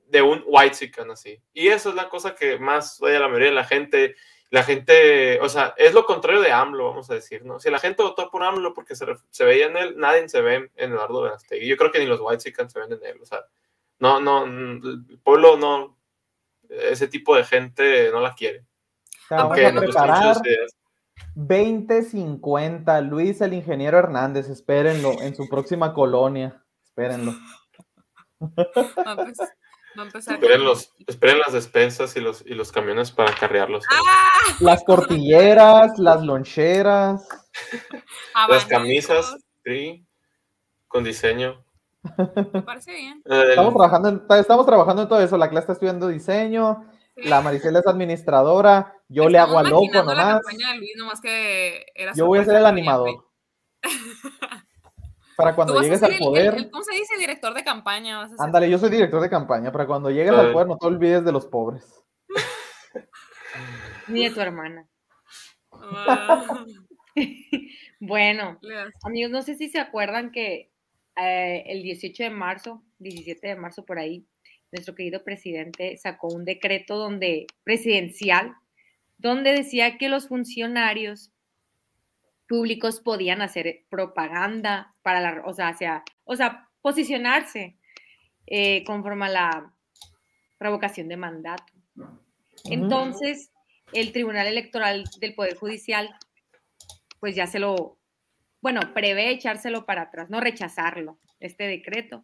de 0.08 0.22
un 0.22 0.44
white 0.46 0.76
chicken 0.76 1.10
así 1.12 1.42
y 1.54 1.68
eso 1.70 1.90
es 1.90 1.96
la 1.96 2.08
cosa 2.10 2.36
que 2.36 2.58
más 2.60 3.02
odia 3.02 3.18
a 3.18 3.22
la 3.22 3.28
mayoría 3.28 3.50
de 3.50 3.56
la 3.56 3.64
gente 3.66 4.16
la 4.54 4.64
gente, 4.64 5.40
o 5.42 5.50
sea, 5.50 5.74
es 5.78 5.96
lo 5.96 6.06
contrario 6.06 6.40
de 6.40 6.52
AMLO, 6.52 6.90
vamos 6.90 7.10
a 7.10 7.16
decir, 7.16 7.44
¿no? 7.44 7.60
Si 7.60 7.72
la 7.72 7.80
gente 7.80 8.04
votó 8.04 8.30
por 8.30 8.44
AMLO 8.44 8.76
porque 8.76 8.96
se, 8.96 9.04
ref- 9.04 9.26
se 9.32 9.46
veía 9.46 9.66
en 9.66 9.76
él, 9.76 9.96
nadie 9.98 10.30
se 10.30 10.42
ve 10.42 10.70
en 10.76 10.92
Eduardo 10.92 11.24
Verástegui. 11.24 11.68
Yo 11.68 11.76
creo 11.76 11.92
que 11.92 11.98
ni 11.98 12.06
los 12.06 12.20
White 12.22 12.54
se 12.70 12.80
ven 12.80 12.94
en 12.94 13.04
él, 13.04 13.20
o 13.20 13.26
sea, 13.26 13.40
no, 13.98 14.20
no, 14.20 14.46
el 14.46 15.20
pueblo 15.24 15.58
no, 15.58 15.98
ese 16.70 17.08
tipo 17.08 17.36
de 17.36 17.44
gente 17.46 18.12
no 18.12 18.20
la 18.20 18.36
quiere. 18.36 18.64
Vamos 19.30 19.46
Aunque 19.46 19.66
a 19.66 19.74
preparar 19.74 20.36
sus 20.36 20.46
ideas. 20.46 20.76
2050. 21.34 23.02
Luis, 23.02 23.42
el 23.42 23.54
ingeniero 23.54 23.98
Hernández, 23.98 24.50
espérenlo 24.50 25.20
en 25.20 25.36
su 25.36 25.50
próxima 25.50 25.96
colonia. 25.96 26.64
Espérenlo. 26.84 27.34
Va 28.40 28.68
a 29.04 29.12
empezar, 29.14 29.50
va 29.98 30.04
a 30.04 30.06
empezar 30.06 30.36
Esperen, 30.36 30.64
los, 30.64 30.94
esperen 31.08 31.40
las 31.40 31.54
despensas 31.54 32.16
y 32.16 32.22
los, 32.22 32.44
y 32.46 32.54
los 32.54 32.72
camiones 32.72 33.12
para 33.12 33.32
acarrearlos. 33.32 33.86
¡Ah! 33.90 34.56
Las 34.60 34.84
tortilleras, 34.86 35.98
las 35.98 36.22
loncheras. 36.22 37.28
Las 38.50 38.66
camisas, 38.66 39.36
sí, 39.64 40.06
con 40.88 41.04
diseño. 41.04 41.64
Me 42.54 42.62
parece 42.64 42.94
bien. 42.94 43.22
Estamos 43.26 43.74
trabajando, 43.74 44.10
en, 44.10 44.24
estamos 44.40 44.66
trabajando 44.66 45.02
en 45.04 45.08
todo 45.08 45.22
eso. 45.22 45.38
La 45.38 45.50
clase 45.50 45.64
está 45.64 45.74
estudiando 45.74 46.08
diseño. 46.08 46.84
La 47.16 47.42
Maricela 47.42 47.80
es 47.80 47.88
administradora. 47.88 48.96
Yo 49.08 49.30
le 49.30 49.38
hago 49.38 49.60
a 49.60 49.62
Estamos 49.62 49.84
loco 49.84 49.94
la 49.94 50.02
nomás. 50.04 50.42
campaña 50.42 50.72
de 50.72 50.78
Luis, 50.80 50.92
nomás 50.98 51.22
que 51.22 51.86
era 51.94 52.14
Yo 52.16 52.26
voy 52.26 52.40
a 52.40 52.46
ser 52.46 52.56
el 52.56 52.66
animador. 52.66 53.28
Para 55.36 55.56
cuando 55.56 55.82
llegues 55.82 56.04
al 56.04 56.14
el- 56.14 56.20
poder. 56.20 56.54
el- 56.54 56.64
el- 56.66 56.72
¿Cómo 56.72 56.84
se 56.84 56.96
dice? 56.96 57.18
Director 57.18 57.54
de 57.54 57.64
campaña. 57.64 58.18
Vas 58.18 58.34
a 58.34 58.38
ser. 58.38 58.46
Ándale, 58.46 58.70
yo 58.70 58.78
soy 58.78 58.90
director 58.90 59.22
de 59.22 59.30
campaña. 59.30 59.72
Para 59.72 59.86
cuando 59.88 60.10
llegues 60.12 60.32
al 60.32 60.48
Ay. 60.48 60.54
poder, 60.54 60.68
no 60.68 60.78
te 60.78 60.88
olvides 60.88 61.24
de 61.26 61.32
los 61.32 61.46
pobres. 61.48 61.84
Ni 64.08 64.24
de 64.26 64.32
tu 64.32 64.40
hermana. 64.42 64.88
Ah, 65.72 66.66
Bueno, 68.00 68.60
amigos, 69.04 69.32
no 69.32 69.42
sé 69.44 69.56
si 69.56 69.70
se 69.70 69.80
acuerdan 69.80 70.32
que 70.32 70.72
eh, 71.16 71.64
el 71.68 71.84
18 71.84 72.24
de 72.24 72.30
marzo, 72.30 72.84
17 73.00 73.48
de 73.48 73.56
marzo 73.56 73.86
por 73.86 73.98
ahí, 74.00 74.26
nuestro 74.72 74.94
querido 74.96 75.24
presidente 75.24 75.96
sacó 75.98 76.28
un 76.28 76.44
decreto 76.46 76.98
donde 76.98 77.46
presidencial 77.64 78.56
donde 79.20 79.52
decía 79.54 79.98
que 79.98 80.10
los 80.10 80.28
funcionarios 80.28 81.32
públicos 82.54 83.00
podían 83.00 83.42
hacer 83.42 83.84
propaganda 83.90 84.94
para 85.02 85.20
la, 85.20 85.42
o 85.44 85.54
sea, 85.56 85.70
hacia- 85.70 86.04
o 86.24 86.36
sea 86.36 86.70
posicionarse 86.84 87.78
eh, 88.46 88.84
conforme 88.84 89.26
a 89.26 89.30
la 89.30 89.74
revocación 90.60 91.08
de 91.08 91.18
mandato. 91.18 91.74
Entonces, 92.66 93.50
el 93.92 94.12
Tribunal 94.12 94.46
Electoral 94.46 95.04
del 95.20 95.34
Poder 95.34 95.56
Judicial, 95.56 96.16
pues 97.20 97.36
ya 97.36 97.48
se 97.48 97.58
lo, 97.58 97.98
bueno, 98.62 98.82
prevé 98.94 99.32
echárselo 99.32 99.88
para 99.88 100.04
atrás, 100.04 100.30
no 100.30 100.40
rechazarlo, 100.40 101.18
este 101.40 101.64
decreto. 101.64 102.24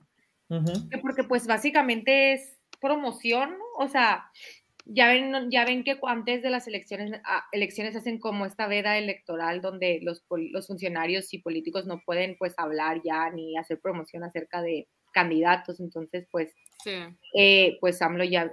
Porque 1.02 1.24
pues 1.24 1.48
básicamente 1.48 2.34
es 2.34 2.56
promoción, 2.80 3.58
¿no? 3.58 3.66
O 3.84 3.88
sea, 3.88 4.30
ya 4.92 5.08
ven, 5.08 5.52
ya 5.52 5.66
ven 5.66 5.84
que 5.84 5.98
antes 6.04 6.42
de 6.42 6.50
las 6.50 6.68
elecciones, 6.68 7.22
ah, 7.24 7.46
elecciones 7.52 7.96
hacen 7.96 8.20
como 8.20 8.46
esta 8.46 8.68
veda 8.68 8.98
electoral 8.98 9.62
donde 9.62 10.00
los, 10.02 10.24
los 10.30 10.68
funcionarios 10.68 11.34
y 11.34 11.40
políticos 11.40 11.86
no 11.86 12.02
pueden 12.06 12.36
pues 12.38 12.56
hablar 12.58 13.02
ya 13.04 13.30
ni 13.30 13.56
hacer 13.58 13.80
promoción 13.80 14.24
acerca 14.24 14.62
de 14.62 14.88
candidatos, 15.14 15.80
entonces 15.80 16.28
pues 16.32 16.54
Sí. 16.84 16.92
eh, 17.38 17.78
pues 17.82 18.02
AMLO 18.02 18.24
ya 18.24 18.52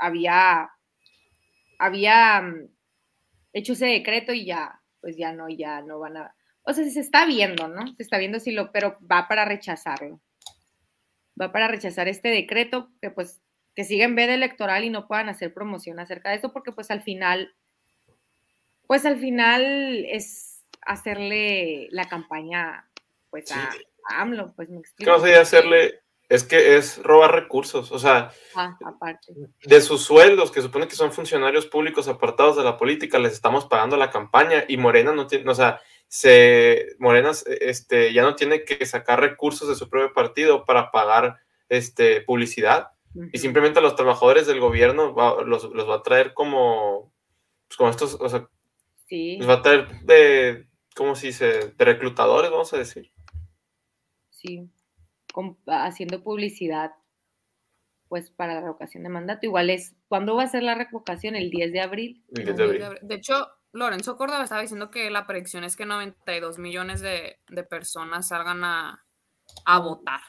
había, 0.00 0.70
había 1.78 2.40
mm, 2.40 2.68
hecho 3.52 3.74
ese 3.74 3.86
decreto 3.86 4.32
y 4.32 4.44
ya, 4.46 4.80
pues 5.00 5.16
ya 5.16 5.32
no, 5.32 5.48
ya 5.48 5.82
no 5.82 5.98
van 5.98 6.16
a, 6.16 6.34
o 6.62 6.72
sea, 6.72 6.84
se 6.88 7.00
está 7.00 7.26
viendo, 7.26 7.68
¿no? 7.68 7.86
Se 7.96 8.02
está 8.02 8.18
viendo 8.18 8.40
si 8.40 8.52
lo, 8.52 8.72
pero 8.72 8.98
va 9.00 9.28
para 9.28 9.44
rechazarlo. 9.44 10.20
Va 11.40 11.52
para 11.52 11.68
rechazar 11.68 12.08
este 12.08 12.28
decreto, 12.28 12.90
que 13.00 13.10
pues, 13.10 13.40
que 13.78 13.84
siga 13.84 14.06
en 14.06 14.16
veda 14.16 14.34
electoral 14.34 14.82
y 14.82 14.90
no 14.90 15.06
puedan 15.06 15.28
hacer 15.28 15.54
promoción 15.54 16.00
acerca 16.00 16.30
de 16.30 16.34
esto, 16.34 16.52
porque 16.52 16.72
pues 16.72 16.90
al 16.90 17.00
final, 17.00 17.54
pues 18.88 19.06
al 19.06 19.20
final 19.20 20.04
es 20.10 20.64
hacerle 20.82 21.86
la 21.92 22.08
campaña, 22.08 22.90
pues 23.30 23.52
a, 23.52 23.70
Sí. 23.70 23.78
a 24.10 24.22
AMLO, 24.22 24.52
pues 24.56 24.68
me 24.68 24.78
¿Qué 24.78 24.80
explico. 24.80 25.12
no 25.12 25.20
sería 25.20 25.42
hacerle? 25.42 26.00
Es 26.28 26.42
que 26.42 26.76
es 26.76 27.00
robar 27.04 27.32
recursos, 27.32 27.92
o 27.92 28.00
sea, 28.00 28.32
Ah, 28.56 28.76
aparte. 28.84 29.32
de 29.64 29.80
sus 29.80 30.02
sueldos, 30.02 30.50
que 30.50 30.60
supone 30.60 30.88
que 30.88 30.96
son 30.96 31.12
funcionarios 31.12 31.66
públicos 31.66 32.08
apartados 32.08 32.56
de 32.56 32.64
la 32.64 32.76
política, 32.78 33.20
les 33.20 33.34
estamos 33.34 33.66
pagando 33.66 33.96
la 33.96 34.10
campaña 34.10 34.64
y 34.66 34.76
Morena 34.76 35.12
no 35.12 35.28
tiene, 35.28 35.48
o 35.48 35.54
sea, 35.54 35.80
se, 36.08 36.96
Morena 36.98 37.30
este, 37.60 38.12
ya 38.12 38.22
no 38.22 38.34
tiene 38.34 38.64
que 38.64 38.84
sacar 38.86 39.20
recursos 39.20 39.68
de 39.68 39.76
su 39.76 39.88
propio 39.88 40.12
partido 40.12 40.64
para 40.64 40.90
pagar 40.90 41.36
este, 41.68 42.22
publicidad 42.22 42.88
y 43.32 43.38
simplemente 43.38 43.78
a 43.78 43.82
los 43.82 43.96
trabajadores 43.96 44.46
del 44.46 44.60
gobierno 44.60 45.14
va- 45.14 45.42
los, 45.42 45.64
los 45.64 45.88
va 45.88 45.96
a 45.96 46.02
traer 46.02 46.34
como, 46.34 47.12
pues 47.66 47.76
como 47.76 47.90
estos, 47.90 48.14
o 48.20 48.28
sea, 48.28 48.48
Sí, 49.06 49.38
los 49.38 49.48
va 49.48 49.54
a 49.54 49.62
traer 49.62 49.88
de, 50.02 50.68
¿cómo 50.94 51.14
se 51.16 51.28
dice? 51.28 51.70
De 51.76 51.84
reclutadores, 51.84 52.50
vamos 52.50 52.72
a 52.74 52.78
decir. 52.78 53.10
sí. 54.30 54.70
con- 55.32 55.58
haciendo 55.66 56.22
publicidad, 56.22 56.92
pues 58.08 58.30
para 58.30 58.54
la 58.54 58.60
revocación 58.62 59.02
de 59.02 59.08
mandato. 59.10 59.46
Igual 59.46 59.70
es, 59.70 59.94
¿cuándo 60.08 60.34
va 60.36 60.42
a 60.44 60.48
ser 60.48 60.62
la 60.62 60.74
revocación? 60.74 61.36
El 61.36 61.50
10 61.50 61.72
de 61.72 61.80
abril. 61.80 62.24
el 62.34 62.44
10 62.44 62.56
de 62.56 62.64
abril. 62.64 62.98
De 63.02 63.14
hecho, 63.14 63.48
Lorenzo 63.72 64.16
Córdoba 64.16 64.44
estaba 64.44 64.62
diciendo 64.62 64.90
que 64.90 65.10
la 65.10 65.26
predicción 65.26 65.64
es 65.64 65.76
que 65.76 65.84
92 65.86 66.58
millones 66.58 67.00
de, 67.02 67.38
de 67.48 67.62
personas 67.64 68.28
salgan 68.28 68.64
a, 68.64 69.04
a 69.66 69.78
votar. 69.80 70.20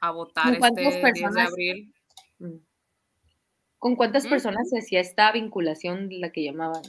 A 0.00 0.10
votar 0.10 0.44
¿Con 0.44 0.52
este 0.54 0.58
cuántas 0.60 0.82
10 0.84 0.94
de 0.96 1.00
personas? 1.02 1.48
abril. 1.48 1.94
Mm. 2.38 2.56
¿Con 3.78 3.96
cuántas 3.96 4.26
¿Mm? 4.26 4.30
personas 4.30 4.68
se 4.70 4.78
hacía 4.78 5.00
esta 5.00 5.32
vinculación, 5.32 6.08
la 6.10 6.30
que 6.32 6.44
llamaban 6.44 6.82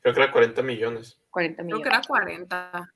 Creo 0.00 0.14
que 0.14 0.20
era 0.22 0.32
40 0.32 0.62
millones. 0.62 1.18
40 1.30 1.62
Creo 1.62 1.66
millones? 1.78 1.82
que 1.84 1.88
era 1.88 2.02
40. 2.06 2.94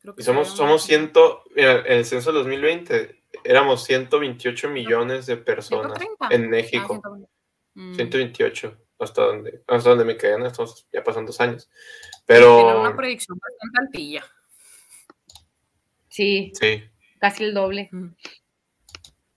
Creo 0.00 0.14
que 0.14 0.22
Y 0.22 0.24
somos, 0.24 0.48
somos 0.56 0.82
un- 0.82 0.88
ciento, 0.88 1.42
mira, 1.56 1.80
en 1.80 1.98
el 1.98 2.04
censo 2.04 2.30
del 2.32 2.42
2020 2.44 3.22
éramos 3.44 3.84
128 3.84 4.70
millones 4.70 5.26
de 5.26 5.36
personas 5.36 5.98
130. 5.98 6.34
en 6.34 6.44
Ah, 6.44 6.48
México. 6.48 6.86
120. 6.94 7.28
Mm. 7.74 7.94
128, 7.94 8.78
hasta 9.00 9.22
donde, 9.22 9.62
hasta 9.66 9.90
donde 9.90 10.04
me 10.04 10.16
quedé, 10.16 10.38
¿no? 10.38 10.46
Estamos, 10.46 10.86
ya 10.92 11.02
pasan 11.02 11.26
dos 11.26 11.40
años. 11.40 11.68
Pero 12.26 12.80
una 12.80 12.94
predicción 12.96 13.38
bastante 13.38 13.80
altilla. 13.80 14.24
Sí, 16.08 16.52
sí, 16.54 16.82
casi 17.18 17.44
el 17.44 17.54
doble 17.54 17.90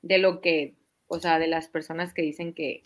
de 0.01 0.17
lo 0.17 0.41
que, 0.41 0.75
o 1.07 1.19
sea, 1.19 1.39
de 1.39 1.47
las 1.47 1.67
personas 1.67 2.13
que 2.13 2.21
dicen 2.21 2.53
que, 2.53 2.81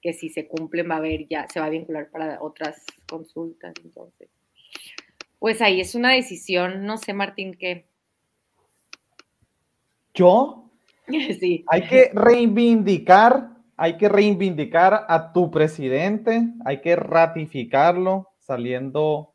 que 0.00 0.12
si 0.12 0.28
se 0.28 0.46
cumplen 0.46 0.90
va 0.90 0.96
a 0.96 0.98
haber 0.98 1.26
ya, 1.28 1.46
se 1.48 1.60
va 1.60 1.66
a 1.66 1.70
vincular 1.70 2.10
para 2.10 2.42
otras 2.42 2.84
consultas, 3.08 3.74
entonces. 3.84 4.28
Pues 5.38 5.60
ahí 5.60 5.80
es 5.80 5.94
una 5.94 6.12
decisión, 6.12 6.84
no 6.86 6.98
sé, 6.98 7.12
Martín, 7.12 7.54
que 7.54 7.86
Yo, 10.14 10.70
sí. 11.40 11.64
hay 11.68 11.82
que 11.88 12.10
reivindicar, 12.12 13.50
hay 13.76 13.96
que 13.96 14.08
reivindicar 14.08 15.06
a 15.08 15.32
tu 15.32 15.50
presidente, 15.50 16.42
hay 16.64 16.80
que 16.80 16.96
ratificarlo 16.96 18.28
saliendo 18.38 19.32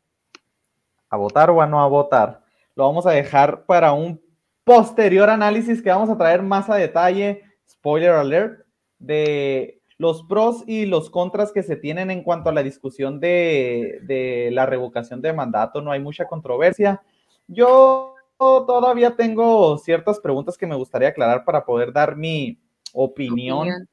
a 1.10 1.16
votar 1.16 1.50
o 1.50 1.60
a 1.60 1.66
no 1.66 1.82
a 1.82 1.88
votar. 1.88 2.44
Lo 2.74 2.84
vamos 2.84 3.06
a 3.06 3.10
dejar 3.10 3.64
para 3.64 3.92
un 3.92 4.20
posterior 4.68 5.30
análisis 5.30 5.80
que 5.80 5.88
vamos 5.88 6.10
a 6.10 6.18
traer 6.18 6.42
más 6.42 6.68
a 6.68 6.76
detalle, 6.76 7.42
spoiler 7.66 8.10
alert, 8.10 8.66
de 8.98 9.80
los 9.96 10.24
pros 10.24 10.62
y 10.66 10.84
los 10.84 11.08
contras 11.08 11.52
que 11.52 11.62
se 11.62 11.74
tienen 11.76 12.10
en 12.10 12.22
cuanto 12.22 12.50
a 12.50 12.52
la 12.52 12.62
discusión 12.62 13.18
de, 13.18 14.00
de 14.02 14.50
la 14.52 14.66
revocación 14.66 15.22
de 15.22 15.32
mandato. 15.32 15.80
No 15.80 15.90
hay 15.90 16.00
mucha 16.00 16.26
controversia. 16.26 17.00
Yo 17.46 18.14
todavía 18.36 19.16
tengo 19.16 19.78
ciertas 19.78 20.20
preguntas 20.20 20.58
que 20.58 20.66
me 20.66 20.76
gustaría 20.76 21.08
aclarar 21.08 21.46
para 21.46 21.64
poder 21.64 21.90
dar 21.90 22.14
mi 22.14 22.60
opinión, 22.92 23.60
Opinión. 23.60 23.88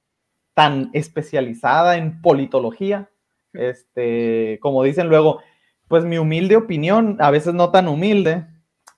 tan 0.54 0.90
especializada 0.92 1.96
en 1.96 2.22
politología. 2.22 3.10
Este, 3.54 4.60
como 4.62 4.84
dicen 4.84 5.08
luego, 5.08 5.40
pues 5.88 6.04
mi 6.04 6.18
humilde 6.18 6.58
opinión, 6.58 7.16
a 7.22 7.32
veces 7.32 7.54
no 7.54 7.72
tan 7.72 7.88
humilde, 7.88 8.46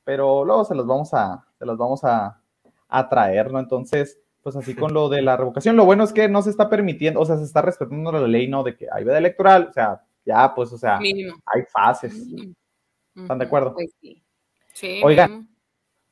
pero 0.03 0.43
luego 0.43 0.65
se 0.65 0.73
los 0.73 0.87
vamos 0.87 1.13
a, 1.13 1.46
se 1.57 1.65
los 1.65 1.77
vamos 1.77 2.03
a, 2.03 2.41
a 2.87 3.09
traer, 3.09 3.51
¿no? 3.51 3.59
Entonces, 3.59 4.19
pues 4.41 4.55
así 4.55 4.75
con 4.75 4.93
lo 4.93 5.09
de 5.09 5.21
la 5.21 5.35
revocación, 5.35 5.75
lo 5.75 5.85
bueno 5.85 6.03
es 6.03 6.13
que 6.13 6.29
no 6.29 6.41
se 6.41 6.49
está 6.49 6.69
permitiendo, 6.69 7.19
o 7.19 7.25
sea, 7.25 7.37
se 7.37 7.43
está 7.43 7.61
respetando 7.61 8.11
la 8.11 8.21
ley, 8.27 8.47
¿no? 8.47 8.63
De 8.63 8.75
que 8.77 8.87
hay 8.91 9.03
veda 9.03 9.17
electoral, 9.17 9.67
o 9.69 9.73
sea, 9.73 10.01
ya, 10.25 10.53
pues, 10.55 10.71
o 10.71 10.77
sea, 10.77 10.99
Mínimo. 10.99 11.35
hay 11.45 11.63
fases. 11.71 12.13
Mínimo. 12.13 12.53
¿Están 13.15 13.39
de 13.39 13.45
acuerdo? 13.45 13.73
Pues 13.73 13.93
sí. 13.99 14.23
Sí, 14.73 15.01
Oigan. 15.03 15.31
mínimo. 15.31 15.49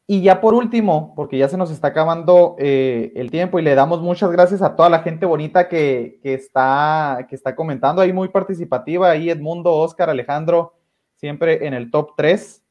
Y 0.07 0.21
ya 0.21 0.39
por 0.39 0.53
último, 0.53 1.13
porque 1.15 1.37
ya 1.37 1.47
se 1.49 1.57
nos 1.57 1.71
está 1.71 1.87
acabando 1.87 2.55
eh, 2.59 3.11
el 3.15 3.31
tiempo 3.31 3.57
y 3.57 3.63
le 3.63 3.73
damos 3.73 4.01
muchas 4.01 4.31
gracias 4.31 4.61
a 4.61 4.75
toda 4.75 4.87
la 4.89 4.99
gente 4.99 5.25
bonita 5.25 5.67
que, 5.67 6.19
que 6.21 6.35
está, 6.35 7.25
que 7.27 7.35
está 7.35 7.55
comentando 7.55 8.01
ahí, 8.03 8.13
muy 8.13 8.27
participativa, 8.29 9.09
ahí 9.09 9.31
Edmundo, 9.31 9.71
Oscar, 9.73 10.11
Alejandro, 10.11 10.75
siempre 11.15 11.65
en 11.65 11.73
el 11.73 11.89
top 11.89 12.11
3 12.17 12.64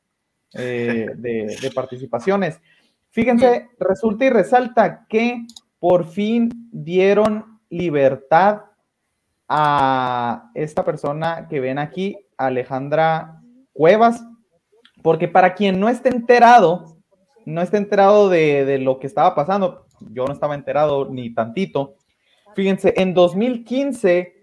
eh, 0.55 1.09
de, 1.17 1.57
de 1.61 1.71
participaciones. 1.71 2.61
Fíjense, 3.11 3.69
resulta 3.79 4.25
y 4.25 4.31
resalta 4.31 5.07
que 5.09 5.47
por 5.79 6.07
fin 6.07 6.51
dieron 6.73 7.61
libertad 7.69 8.63
a 9.49 10.51
esta 10.55 10.85
persona 10.85 11.47
que 11.49 11.61
ven 11.61 11.79
aquí, 11.79 12.17
Alejandra 12.37 13.41
Cuevas, 13.73 14.25
porque 15.03 15.29
para 15.29 15.55
quien 15.55 15.79
no 15.79 15.89
esté 15.89 16.09
enterado, 16.09 16.97
no 17.45 17.61
esté 17.61 17.77
enterado 17.77 18.29
de, 18.29 18.65
de 18.65 18.79
lo 18.79 18.99
que 18.99 19.07
estaba 19.07 19.35
pasando, 19.35 19.87
yo 20.11 20.25
no 20.25 20.33
estaba 20.33 20.55
enterado 20.55 21.09
ni 21.11 21.33
tantito, 21.35 21.97
fíjense, 22.55 22.95
en 22.97 23.15
2015 23.15 24.35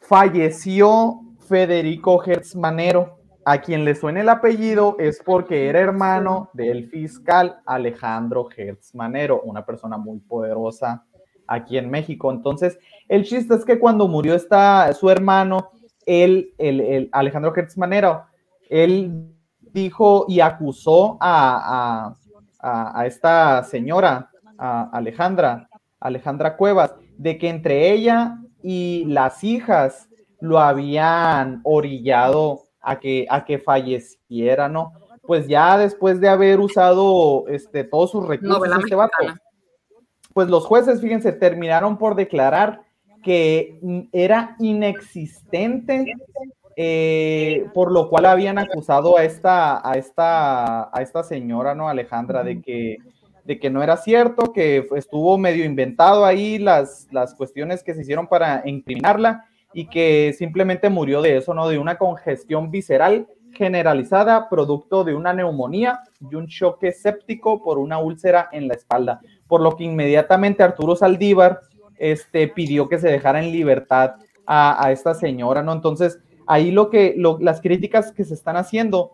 falleció 0.00 1.20
Federico 1.48 2.22
Hertzmanero, 2.24 3.18
a 3.44 3.58
quien 3.60 3.84
le 3.84 3.94
suene 3.94 4.20
el 4.20 4.28
apellido 4.28 4.96
es 4.98 5.20
porque 5.24 5.68
era 5.68 5.80
hermano 5.80 6.50
del 6.54 6.88
fiscal 6.88 7.60
Alejandro 7.66 8.48
Hertzmanero, 8.54 9.42
una 9.42 9.66
persona 9.66 9.98
muy 9.98 10.18
poderosa 10.20 11.04
aquí 11.46 11.76
en 11.76 11.90
México. 11.90 12.30
Entonces, 12.30 12.78
el 13.08 13.24
chiste 13.24 13.54
es 13.54 13.64
que 13.64 13.78
cuando 13.78 14.08
murió 14.08 14.34
esta, 14.34 14.92
su 14.94 15.10
hermano, 15.10 15.70
él, 16.06 16.54
el, 16.58 16.80
el 16.80 17.08
Alejandro 17.12 17.52
Hertzmanero, 17.54 18.24
él 18.70 19.30
dijo 19.60 20.24
y 20.28 20.40
acusó 20.40 21.18
a, 21.20 22.08
a, 22.10 22.16
a, 22.60 23.00
a 23.00 23.06
esta 23.06 23.62
señora, 23.64 24.30
a 24.56 24.90
Alejandra, 24.90 25.68
Alejandra 26.00 26.56
Cuevas, 26.56 26.94
de 27.18 27.36
que 27.38 27.48
entre 27.48 27.92
ella 27.92 28.38
y 28.62 29.04
las 29.06 29.44
hijas 29.44 30.08
lo 30.40 30.58
habían 30.58 31.60
orillado 31.64 32.63
a 32.84 33.00
que, 33.00 33.26
a 33.28 33.44
que 33.44 33.58
falleciera, 33.58 34.68
¿no? 34.68 34.92
Pues 35.22 35.48
ya 35.48 35.78
después 35.78 36.20
de 36.20 36.28
haber 36.28 36.60
usado 36.60 37.46
este, 37.48 37.82
todos 37.84 38.10
sus 38.10 38.26
recursos, 38.26 38.68
este 38.78 38.94
vato, 38.94 39.16
pues 40.34 40.48
los 40.48 40.66
jueces, 40.66 41.00
fíjense, 41.00 41.32
terminaron 41.32 41.96
por 41.96 42.14
declarar 42.14 42.82
que 43.22 43.80
era 44.12 44.54
inexistente, 44.58 46.12
eh, 46.76 47.66
por 47.72 47.90
lo 47.90 48.10
cual 48.10 48.26
habían 48.26 48.58
acusado 48.58 49.16
a 49.16 49.24
esta, 49.24 49.88
a 49.88 49.94
esta, 49.94 50.96
a 50.96 51.02
esta 51.02 51.22
señora, 51.22 51.74
¿no? 51.74 51.88
Alejandra, 51.88 52.44
de 52.44 52.60
que, 52.60 52.98
de 53.44 53.58
que 53.58 53.70
no 53.70 53.82
era 53.82 53.96
cierto, 53.96 54.52
que 54.52 54.86
estuvo 54.94 55.38
medio 55.38 55.64
inventado 55.64 56.26
ahí 56.26 56.58
las, 56.58 57.08
las 57.12 57.34
cuestiones 57.34 57.82
que 57.82 57.94
se 57.94 58.02
hicieron 58.02 58.26
para 58.26 58.62
incriminarla 58.66 59.46
y 59.74 59.86
que 59.88 60.34
simplemente 60.38 60.88
murió 60.88 61.20
de 61.20 61.36
eso, 61.36 61.52
¿no? 61.52 61.68
De 61.68 61.78
una 61.78 61.98
congestión 61.98 62.70
visceral 62.70 63.26
generalizada, 63.52 64.48
producto 64.48 65.04
de 65.04 65.14
una 65.14 65.32
neumonía 65.32 66.00
y 66.20 66.34
un 66.34 66.46
choque 66.46 66.92
séptico 66.92 67.62
por 67.62 67.78
una 67.78 67.98
úlcera 67.98 68.48
en 68.52 68.68
la 68.68 68.74
espalda, 68.74 69.20
por 69.46 69.60
lo 69.60 69.76
que 69.76 69.84
inmediatamente 69.84 70.62
Arturo 70.62 70.96
Saldívar 70.96 71.60
este, 71.96 72.48
pidió 72.48 72.88
que 72.88 72.98
se 72.98 73.08
dejara 73.08 73.42
en 73.42 73.52
libertad 73.52 74.16
a, 74.46 74.92
esta 74.92 75.14
señora, 75.14 75.62
¿no? 75.62 75.72
Entonces, 75.72 76.20
ahí 76.46 76.70
lo 76.70 76.90
que, 76.90 77.16
las 77.40 77.60
críticas 77.60 78.12
que 78.12 78.24
se 78.24 78.34
están 78.34 78.56
haciendo 78.56 79.12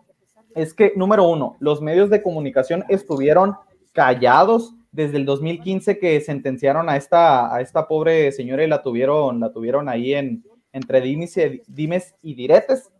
es 0.55 0.73
que, 0.73 0.91
número 0.95 1.27
uno, 1.27 1.55
los 1.59 1.81
medios 1.81 2.09
de 2.09 2.21
comunicación 2.21 2.83
estuvieron 2.89 3.55
callados 3.93 4.75
desde 4.91 5.17
el 5.17 5.25
2015 5.25 5.99
que 5.99 6.19
sentenciaron 6.19 6.89
a 6.89 6.97
esta, 6.97 7.53
a 7.53 7.61
esta 7.61 7.87
pobre 7.87 8.31
señora 8.33 8.65
y 8.65 8.67
la 8.67 8.81
tuvieron, 8.81 9.39
la 9.39 9.53
tuvieron 9.53 9.87
ahí 9.87 10.13
en, 10.13 10.43
entre 10.73 11.01
dimes 11.01 12.15
y, 12.21 12.35
diretes. 12.35 12.91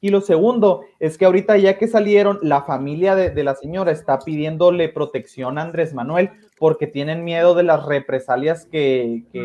Y 0.00 0.08
lo 0.08 0.20
segundo 0.20 0.82
es 0.98 1.16
que 1.16 1.24
ahorita 1.24 1.56
ya 1.58 1.78
que 1.78 1.86
salieron, 1.86 2.38
la 2.42 2.62
familia 2.62 3.14
de, 3.14 3.30
de, 3.30 3.44
la 3.44 3.54
señora 3.54 3.92
está 3.92 4.18
pidiéndole 4.18 4.88
protección 4.88 5.58
a 5.58 5.62
Andrés 5.62 5.94
Manuel 5.94 6.30
porque 6.58 6.88
tienen 6.88 7.24
miedo 7.24 7.54
de 7.54 7.62
las 7.62 7.86
represalias 7.86 8.66
que, 8.66 9.24
que 9.32 9.44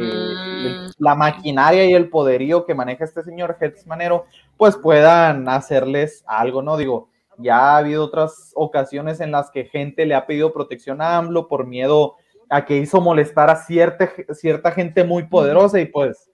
Mm. 0.58 0.92
la 1.00 1.16
maquinaria 1.16 1.86
y 1.86 1.94
el 1.94 2.10
poderío 2.10 2.66
que 2.66 2.76
maneja 2.76 3.04
este 3.04 3.24
señor 3.24 3.58
Manero, 3.86 4.26
pues 4.58 4.76
puedan 4.76 5.48
hacerles 5.50 6.24
algo, 6.28 6.62
¿no? 6.62 6.78
Digo, 6.78 7.10
ya 7.38 7.58
ha 7.60 7.78
habido 7.78 8.04
otras 8.06 8.52
ocasiones 8.56 9.20
en 9.20 9.32
las 9.32 9.52
que 9.52 9.66
gente 9.66 10.06
le 10.06 10.16
ha 10.16 10.26
pedido 10.26 10.54
protección 10.54 11.02
a 11.02 11.18
AMLO 11.18 11.48
por 11.48 11.68
miedo 11.68 12.16
a 12.50 12.66
que 12.66 12.78
hizo 12.78 13.02
molestar 13.02 13.50
a 13.50 13.58
cierta, 13.58 14.10
cierta 14.34 14.72
gente 14.72 15.04
muy 15.04 15.24
poderosa 15.24 15.80
y 15.80 15.86
pues 15.86 16.32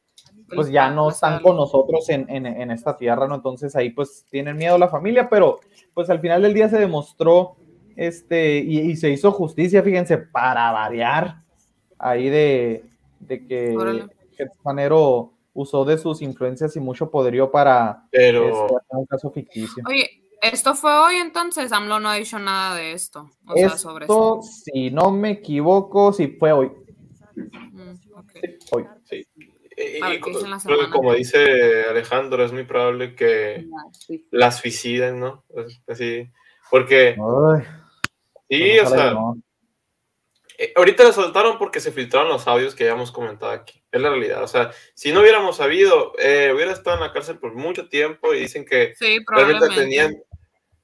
pues 0.55 0.69
ya 0.69 0.89
no 0.89 1.09
están 1.09 1.41
con 1.41 1.55
nosotros 1.55 2.09
en, 2.09 2.29
en, 2.29 2.45
en, 2.45 2.71
esta 2.71 2.97
tierra, 2.97 3.27
¿no? 3.27 3.35
Entonces 3.35 3.75
ahí 3.75 3.89
pues 3.89 4.25
tienen 4.29 4.57
miedo 4.57 4.77
la 4.77 4.89
familia, 4.89 5.29
pero 5.29 5.59
pues 5.93 6.09
al 6.09 6.19
final 6.19 6.41
del 6.41 6.53
día 6.53 6.69
se 6.69 6.79
demostró 6.79 7.55
este 7.95 8.57
y, 8.59 8.79
y 8.79 8.95
se 8.95 9.09
hizo 9.09 9.31
justicia, 9.31 9.83
fíjense, 9.83 10.17
para 10.17 10.71
variar 10.71 11.43
ahí 11.99 12.29
de, 12.29 12.85
de 13.19 13.45
que 13.45 13.75
Manero 14.63 15.33
usó 15.53 15.85
de 15.85 15.97
sus 15.97 16.21
influencias 16.21 16.75
y 16.75 16.79
mucho 16.79 17.09
poderío 17.09 17.51
para 17.51 18.07
pero... 18.11 18.45
este, 18.45 18.75
hacer 18.75 18.97
un 18.97 19.05
caso 19.05 19.31
ficticio. 19.31 19.83
Oye, 19.87 20.23
esto 20.41 20.75
fue 20.75 20.93
hoy 20.93 21.15
entonces, 21.15 21.71
AMLO 21.71 21.99
no 21.99 22.09
ha 22.09 22.15
dicho 22.15 22.39
nada 22.39 22.75
de 22.75 22.91
esto. 22.91 23.29
O 23.47 23.55
esto, 23.55 23.69
sea, 23.69 23.77
sobre 23.77 24.05
esto. 24.05 24.41
si 24.41 24.91
no 24.91 25.11
me 25.11 25.31
equivoco, 25.31 26.11
sí 26.11 26.27
fue 26.39 26.51
hoy. 26.51 26.71
Mm, 27.35 28.17
okay. 28.17 28.57
sí, 28.59 28.67
hoy. 28.71 28.85
Sí. 29.05 29.27
Y, 29.75 29.97
y 29.97 30.19
creo 30.19 30.79
que 30.79 30.89
como 30.91 31.13
dice 31.13 31.85
Alejandro, 31.89 32.43
es 32.43 32.51
muy 32.51 32.63
probable 32.63 33.15
que 33.15 33.67
la 34.31 34.51
suiciden, 34.51 35.19
¿no? 35.19 35.45
Así, 35.87 36.29
porque... 36.69 37.15
Ay, 37.17 37.65
sí, 38.49 38.79
o 38.79 38.87
sea... 38.87 39.11
No. 39.11 39.37
Eh, 40.57 40.71
ahorita 40.75 41.03
la 41.03 41.11
soltaron 41.11 41.57
porque 41.57 41.79
se 41.79 41.91
filtraron 41.91 42.29
los 42.29 42.47
audios 42.47 42.75
que 42.75 42.85
ya 42.85 42.91
hemos 42.91 43.11
comentado 43.11 43.51
aquí. 43.51 43.83
Es 43.91 43.99
la 43.99 44.09
realidad. 44.09 44.43
O 44.43 44.47
sea, 44.47 44.71
si 44.93 45.11
no 45.11 45.21
hubiéramos 45.21 45.57
sabido, 45.57 46.13
eh, 46.19 46.51
hubiera 46.53 46.71
estado 46.71 46.97
en 46.97 47.03
la 47.03 47.11
cárcel 47.11 47.39
por 47.39 47.53
mucho 47.53 47.89
tiempo 47.89 48.33
y 48.33 48.39
dicen 48.39 48.65
que 48.65 48.93
sí, 48.95 49.17
realmente 49.27 49.67
la 49.67 49.75
tenían, 49.75 50.15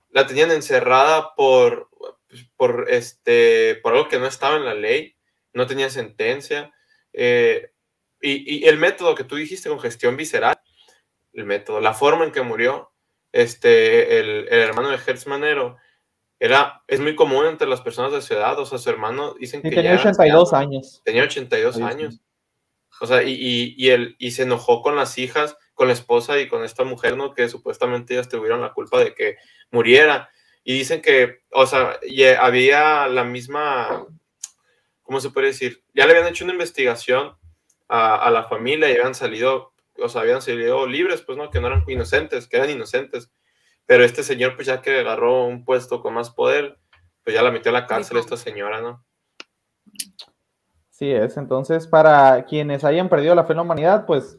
la 0.09 0.25
tenían 0.25 0.51
encerrada 0.51 1.35
por, 1.35 1.89
por, 2.57 2.87
este, 2.89 3.79
por 3.83 3.93
algo 3.93 4.09
que 4.09 4.19
no 4.19 4.25
estaba 4.25 4.57
en 4.57 4.65
la 4.65 4.73
ley, 4.73 5.15
no 5.53 5.67
tenía 5.67 5.89
sentencia. 5.89 6.73
Eh, 7.13 7.71
y, 8.21 8.57
y, 8.57 8.67
el 8.67 8.77
método 8.77 9.15
que 9.15 9.23
tú 9.23 9.35
dijiste 9.35 9.69
con 9.69 9.79
gestión 9.79 10.17
visceral, 10.17 10.59
el 11.33 11.45
método, 11.45 11.79
la 11.81 11.93
forma 11.93 12.25
en 12.25 12.31
que 12.31 12.41
murió 12.41 12.91
este, 13.31 14.19
el, 14.19 14.47
el 14.49 14.59
hermano 14.59 14.89
de 14.89 14.97
Hertz 14.97 15.27
Manero, 15.27 15.77
era, 16.39 16.83
es 16.87 16.99
muy 16.99 17.15
común 17.15 17.45
entre 17.45 17.67
las 17.67 17.81
personas 17.81 18.13
de 18.13 18.21
su 18.21 18.33
edad, 18.33 18.57
o 18.57 18.65
sea, 18.65 18.77
su 18.77 18.89
hermano 18.89 19.35
dicen 19.39 19.61
que 19.61 19.69
tenía 19.69 19.95
ya, 19.95 20.09
82 20.09 20.51
ya, 20.51 20.57
años. 20.57 21.01
Tenía 21.03 21.23
82 21.23 21.75
sí, 21.75 21.81
años. 21.81 22.13
Sí. 22.15 22.21
O 23.01 23.07
sea, 23.07 23.23
y, 23.23 23.31
y, 23.31 23.75
y, 23.77 23.89
él, 23.89 24.15
y 24.19 24.31
se 24.31 24.43
enojó 24.43 24.81
con 24.81 24.95
las 24.95 25.17
hijas, 25.17 25.57
con 25.73 25.87
la 25.87 25.93
esposa 25.93 26.39
y 26.39 26.47
con 26.47 26.63
esta 26.63 26.83
mujer, 26.83 27.17
¿no? 27.17 27.33
Que 27.33 27.49
supuestamente 27.49 28.13
ellas 28.13 28.29
tuvieron 28.29 28.61
la 28.61 28.73
culpa 28.73 28.99
de 28.99 29.13
que 29.13 29.37
muriera. 29.71 30.29
Y 30.63 30.73
dicen 30.73 31.01
que, 31.01 31.39
o 31.51 31.65
sea, 31.65 31.99
había 32.39 33.07
la 33.07 33.23
misma, 33.23 34.05
¿cómo 35.01 35.19
se 35.21 35.29
puede 35.29 35.47
decir? 35.47 35.83
Ya 35.93 36.05
le 36.05 36.11
habían 36.11 36.27
hecho 36.27 36.43
una 36.43 36.53
investigación 36.53 37.35
a, 37.89 38.15
a 38.15 38.31
la 38.31 38.45
familia 38.45 38.89
y 38.89 38.93
habían 38.93 39.15
salido, 39.15 39.73
o 40.01 40.07
sea, 40.07 40.21
habían 40.21 40.41
salido 40.41 40.87
libres, 40.87 41.21
pues, 41.21 41.37
¿no? 41.37 41.49
Que 41.49 41.59
no 41.59 41.67
eran 41.67 41.83
inocentes, 41.87 42.47
que 42.47 42.55
eran 42.55 42.69
inocentes 42.69 43.31
pero 43.89 44.03
este 44.03 44.21
señor, 44.21 44.53
pues 44.53 44.67
ya 44.67 44.83
que 44.83 44.99
agarró 44.99 45.47
un 45.47 45.65
puesto 45.65 46.03
con 46.03 46.13
más 46.13 46.29
poder, 46.29 46.77
pues 47.23 47.35
ya 47.35 47.41
la 47.41 47.49
metió 47.49 47.71
a 47.71 47.73
la 47.73 47.87
cárcel 47.87 48.17
esta 48.17 48.37
señora, 48.37 48.81
¿no? 48.81 49.03
Sí 50.91 51.09
es, 51.09 51.37
entonces 51.37 51.87
para 51.87 52.45
quienes 52.45 52.83
hayan 52.83 53.09
perdido 53.09 53.33
la 53.33 53.45
fe 53.45 53.53
en 53.53 53.57
la 53.57 53.63
humanidad, 53.63 54.05
pues 54.05 54.37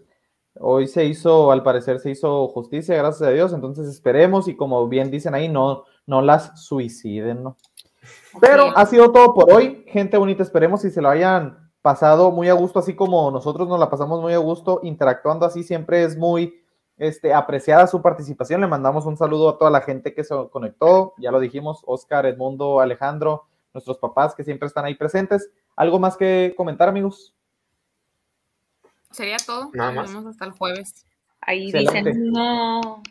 hoy 0.54 0.86
se 0.86 1.04
hizo, 1.04 1.50
al 1.50 1.64
parecer 1.64 1.98
se 1.98 2.10
hizo 2.12 2.46
justicia, 2.46 2.94
gracias 2.94 3.28
a 3.28 3.32
Dios, 3.32 3.52
entonces 3.52 3.88
esperemos 3.88 4.46
y 4.46 4.54
como 4.54 4.86
bien 4.86 5.10
dicen 5.10 5.34
ahí, 5.34 5.48
no, 5.48 5.82
no 6.06 6.22
las 6.22 6.64
suiciden, 6.64 7.42
¿no? 7.42 7.56
Pero 8.40 8.70
ha 8.76 8.86
sido 8.86 9.10
todo 9.10 9.34
por 9.34 9.52
hoy, 9.52 9.84
gente 9.88 10.16
bonita, 10.16 10.44
esperemos 10.44 10.82
si 10.82 10.92
se 10.92 11.02
lo 11.02 11.08
hayan 11.08 11.69
pasado 11.82 12.30
muy 12.30 12.48
a 12.48 12.54
gusto, 12.54 12.78
así 12.78 12.94
como 12.94 13.30
nosotros 13.30 13.68
nos 13.68 13.80
la 13.80 13.90
pasamos 13.90 14.20
muy 14.20 14.32
a 14.32 14.38
gusto, 14.38 14.80
interactuando 14.82 15.46
así 15.46 15.62
siempre 15.62 16.04
es 16.04 16.16
muy 16.16 16.60
este, 17.00 17.32
apreciada 17.32 17.86
su 17.86 18.02
participación. 18.02 18.60
Le 18.60 18.66
mandamos 18.66 19.06
un 19.06 19.16
saludo 19.16 19.48
a 19.48 19.58
toda 19.58 19.70
la 19.70 19.80
gente 19.80 20.14
que 20.14 20.22
se 20.22 20.34
conectó. 20.50 21.14
Ya 21.16 21.30
lo 21.30 21.40
dijimos, 21.40 21.82
Oscar, 21.86 22.26
Edmundo, 22.26 22.80
Alejandro, 22.80 23.46
nuestros 23.72 23.98
papás 23.98 24.34
que 24.34 24.44
siempre 24.44 24.66
están 24.66 24.84
ahí 24.84 24.94
presentes. 24.94 25.50
¿Algo 25.76 25.98
más 25.98 26.16
que 26.16 26.52
comentar, 26.56 26.88
amigos? 26.88 27.34
Sería 29.10 29.38
todo. 29.44 29.70
Nada 29.72 29.92
más. 29.92 30.06
Nos 30.06 30.16
vemos 30.16 30.30
hasta 30.32 30.44
el 30.44 30.52
jueves. 30.52 31.06
Ahí 31.40 31.70
Excelente. 31.70 32.10
dicen 32.10 32.32
no. 32.32 33.02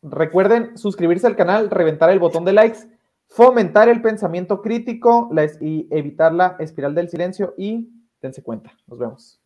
Recuerden 0.00 0.78
suscribirse 0.78 1.26
al 1.26 1.36
canal, 1.36 1.70
reventar 1.70 2.08
el 2.08 2.20
botón 2.20 2.44
de 2.44 2.52
likes, 2.52 2.88
fomentar 3.26 3.88
el 3.88 4.00
pensamiento 4.00 4.62
crítico 4.62 5.28
y 5.60 5.86
evitar 5.90 6.32
la 6.32 6.56
espiral 6.60 6.94
del 6.94 7.10
silencio 7.10 7.54
y 7.58 7.97
dense 8.20 8.42
cuenta. 8.42 8.72
Nos 8.86 8.98
vemos. 8.98 9.40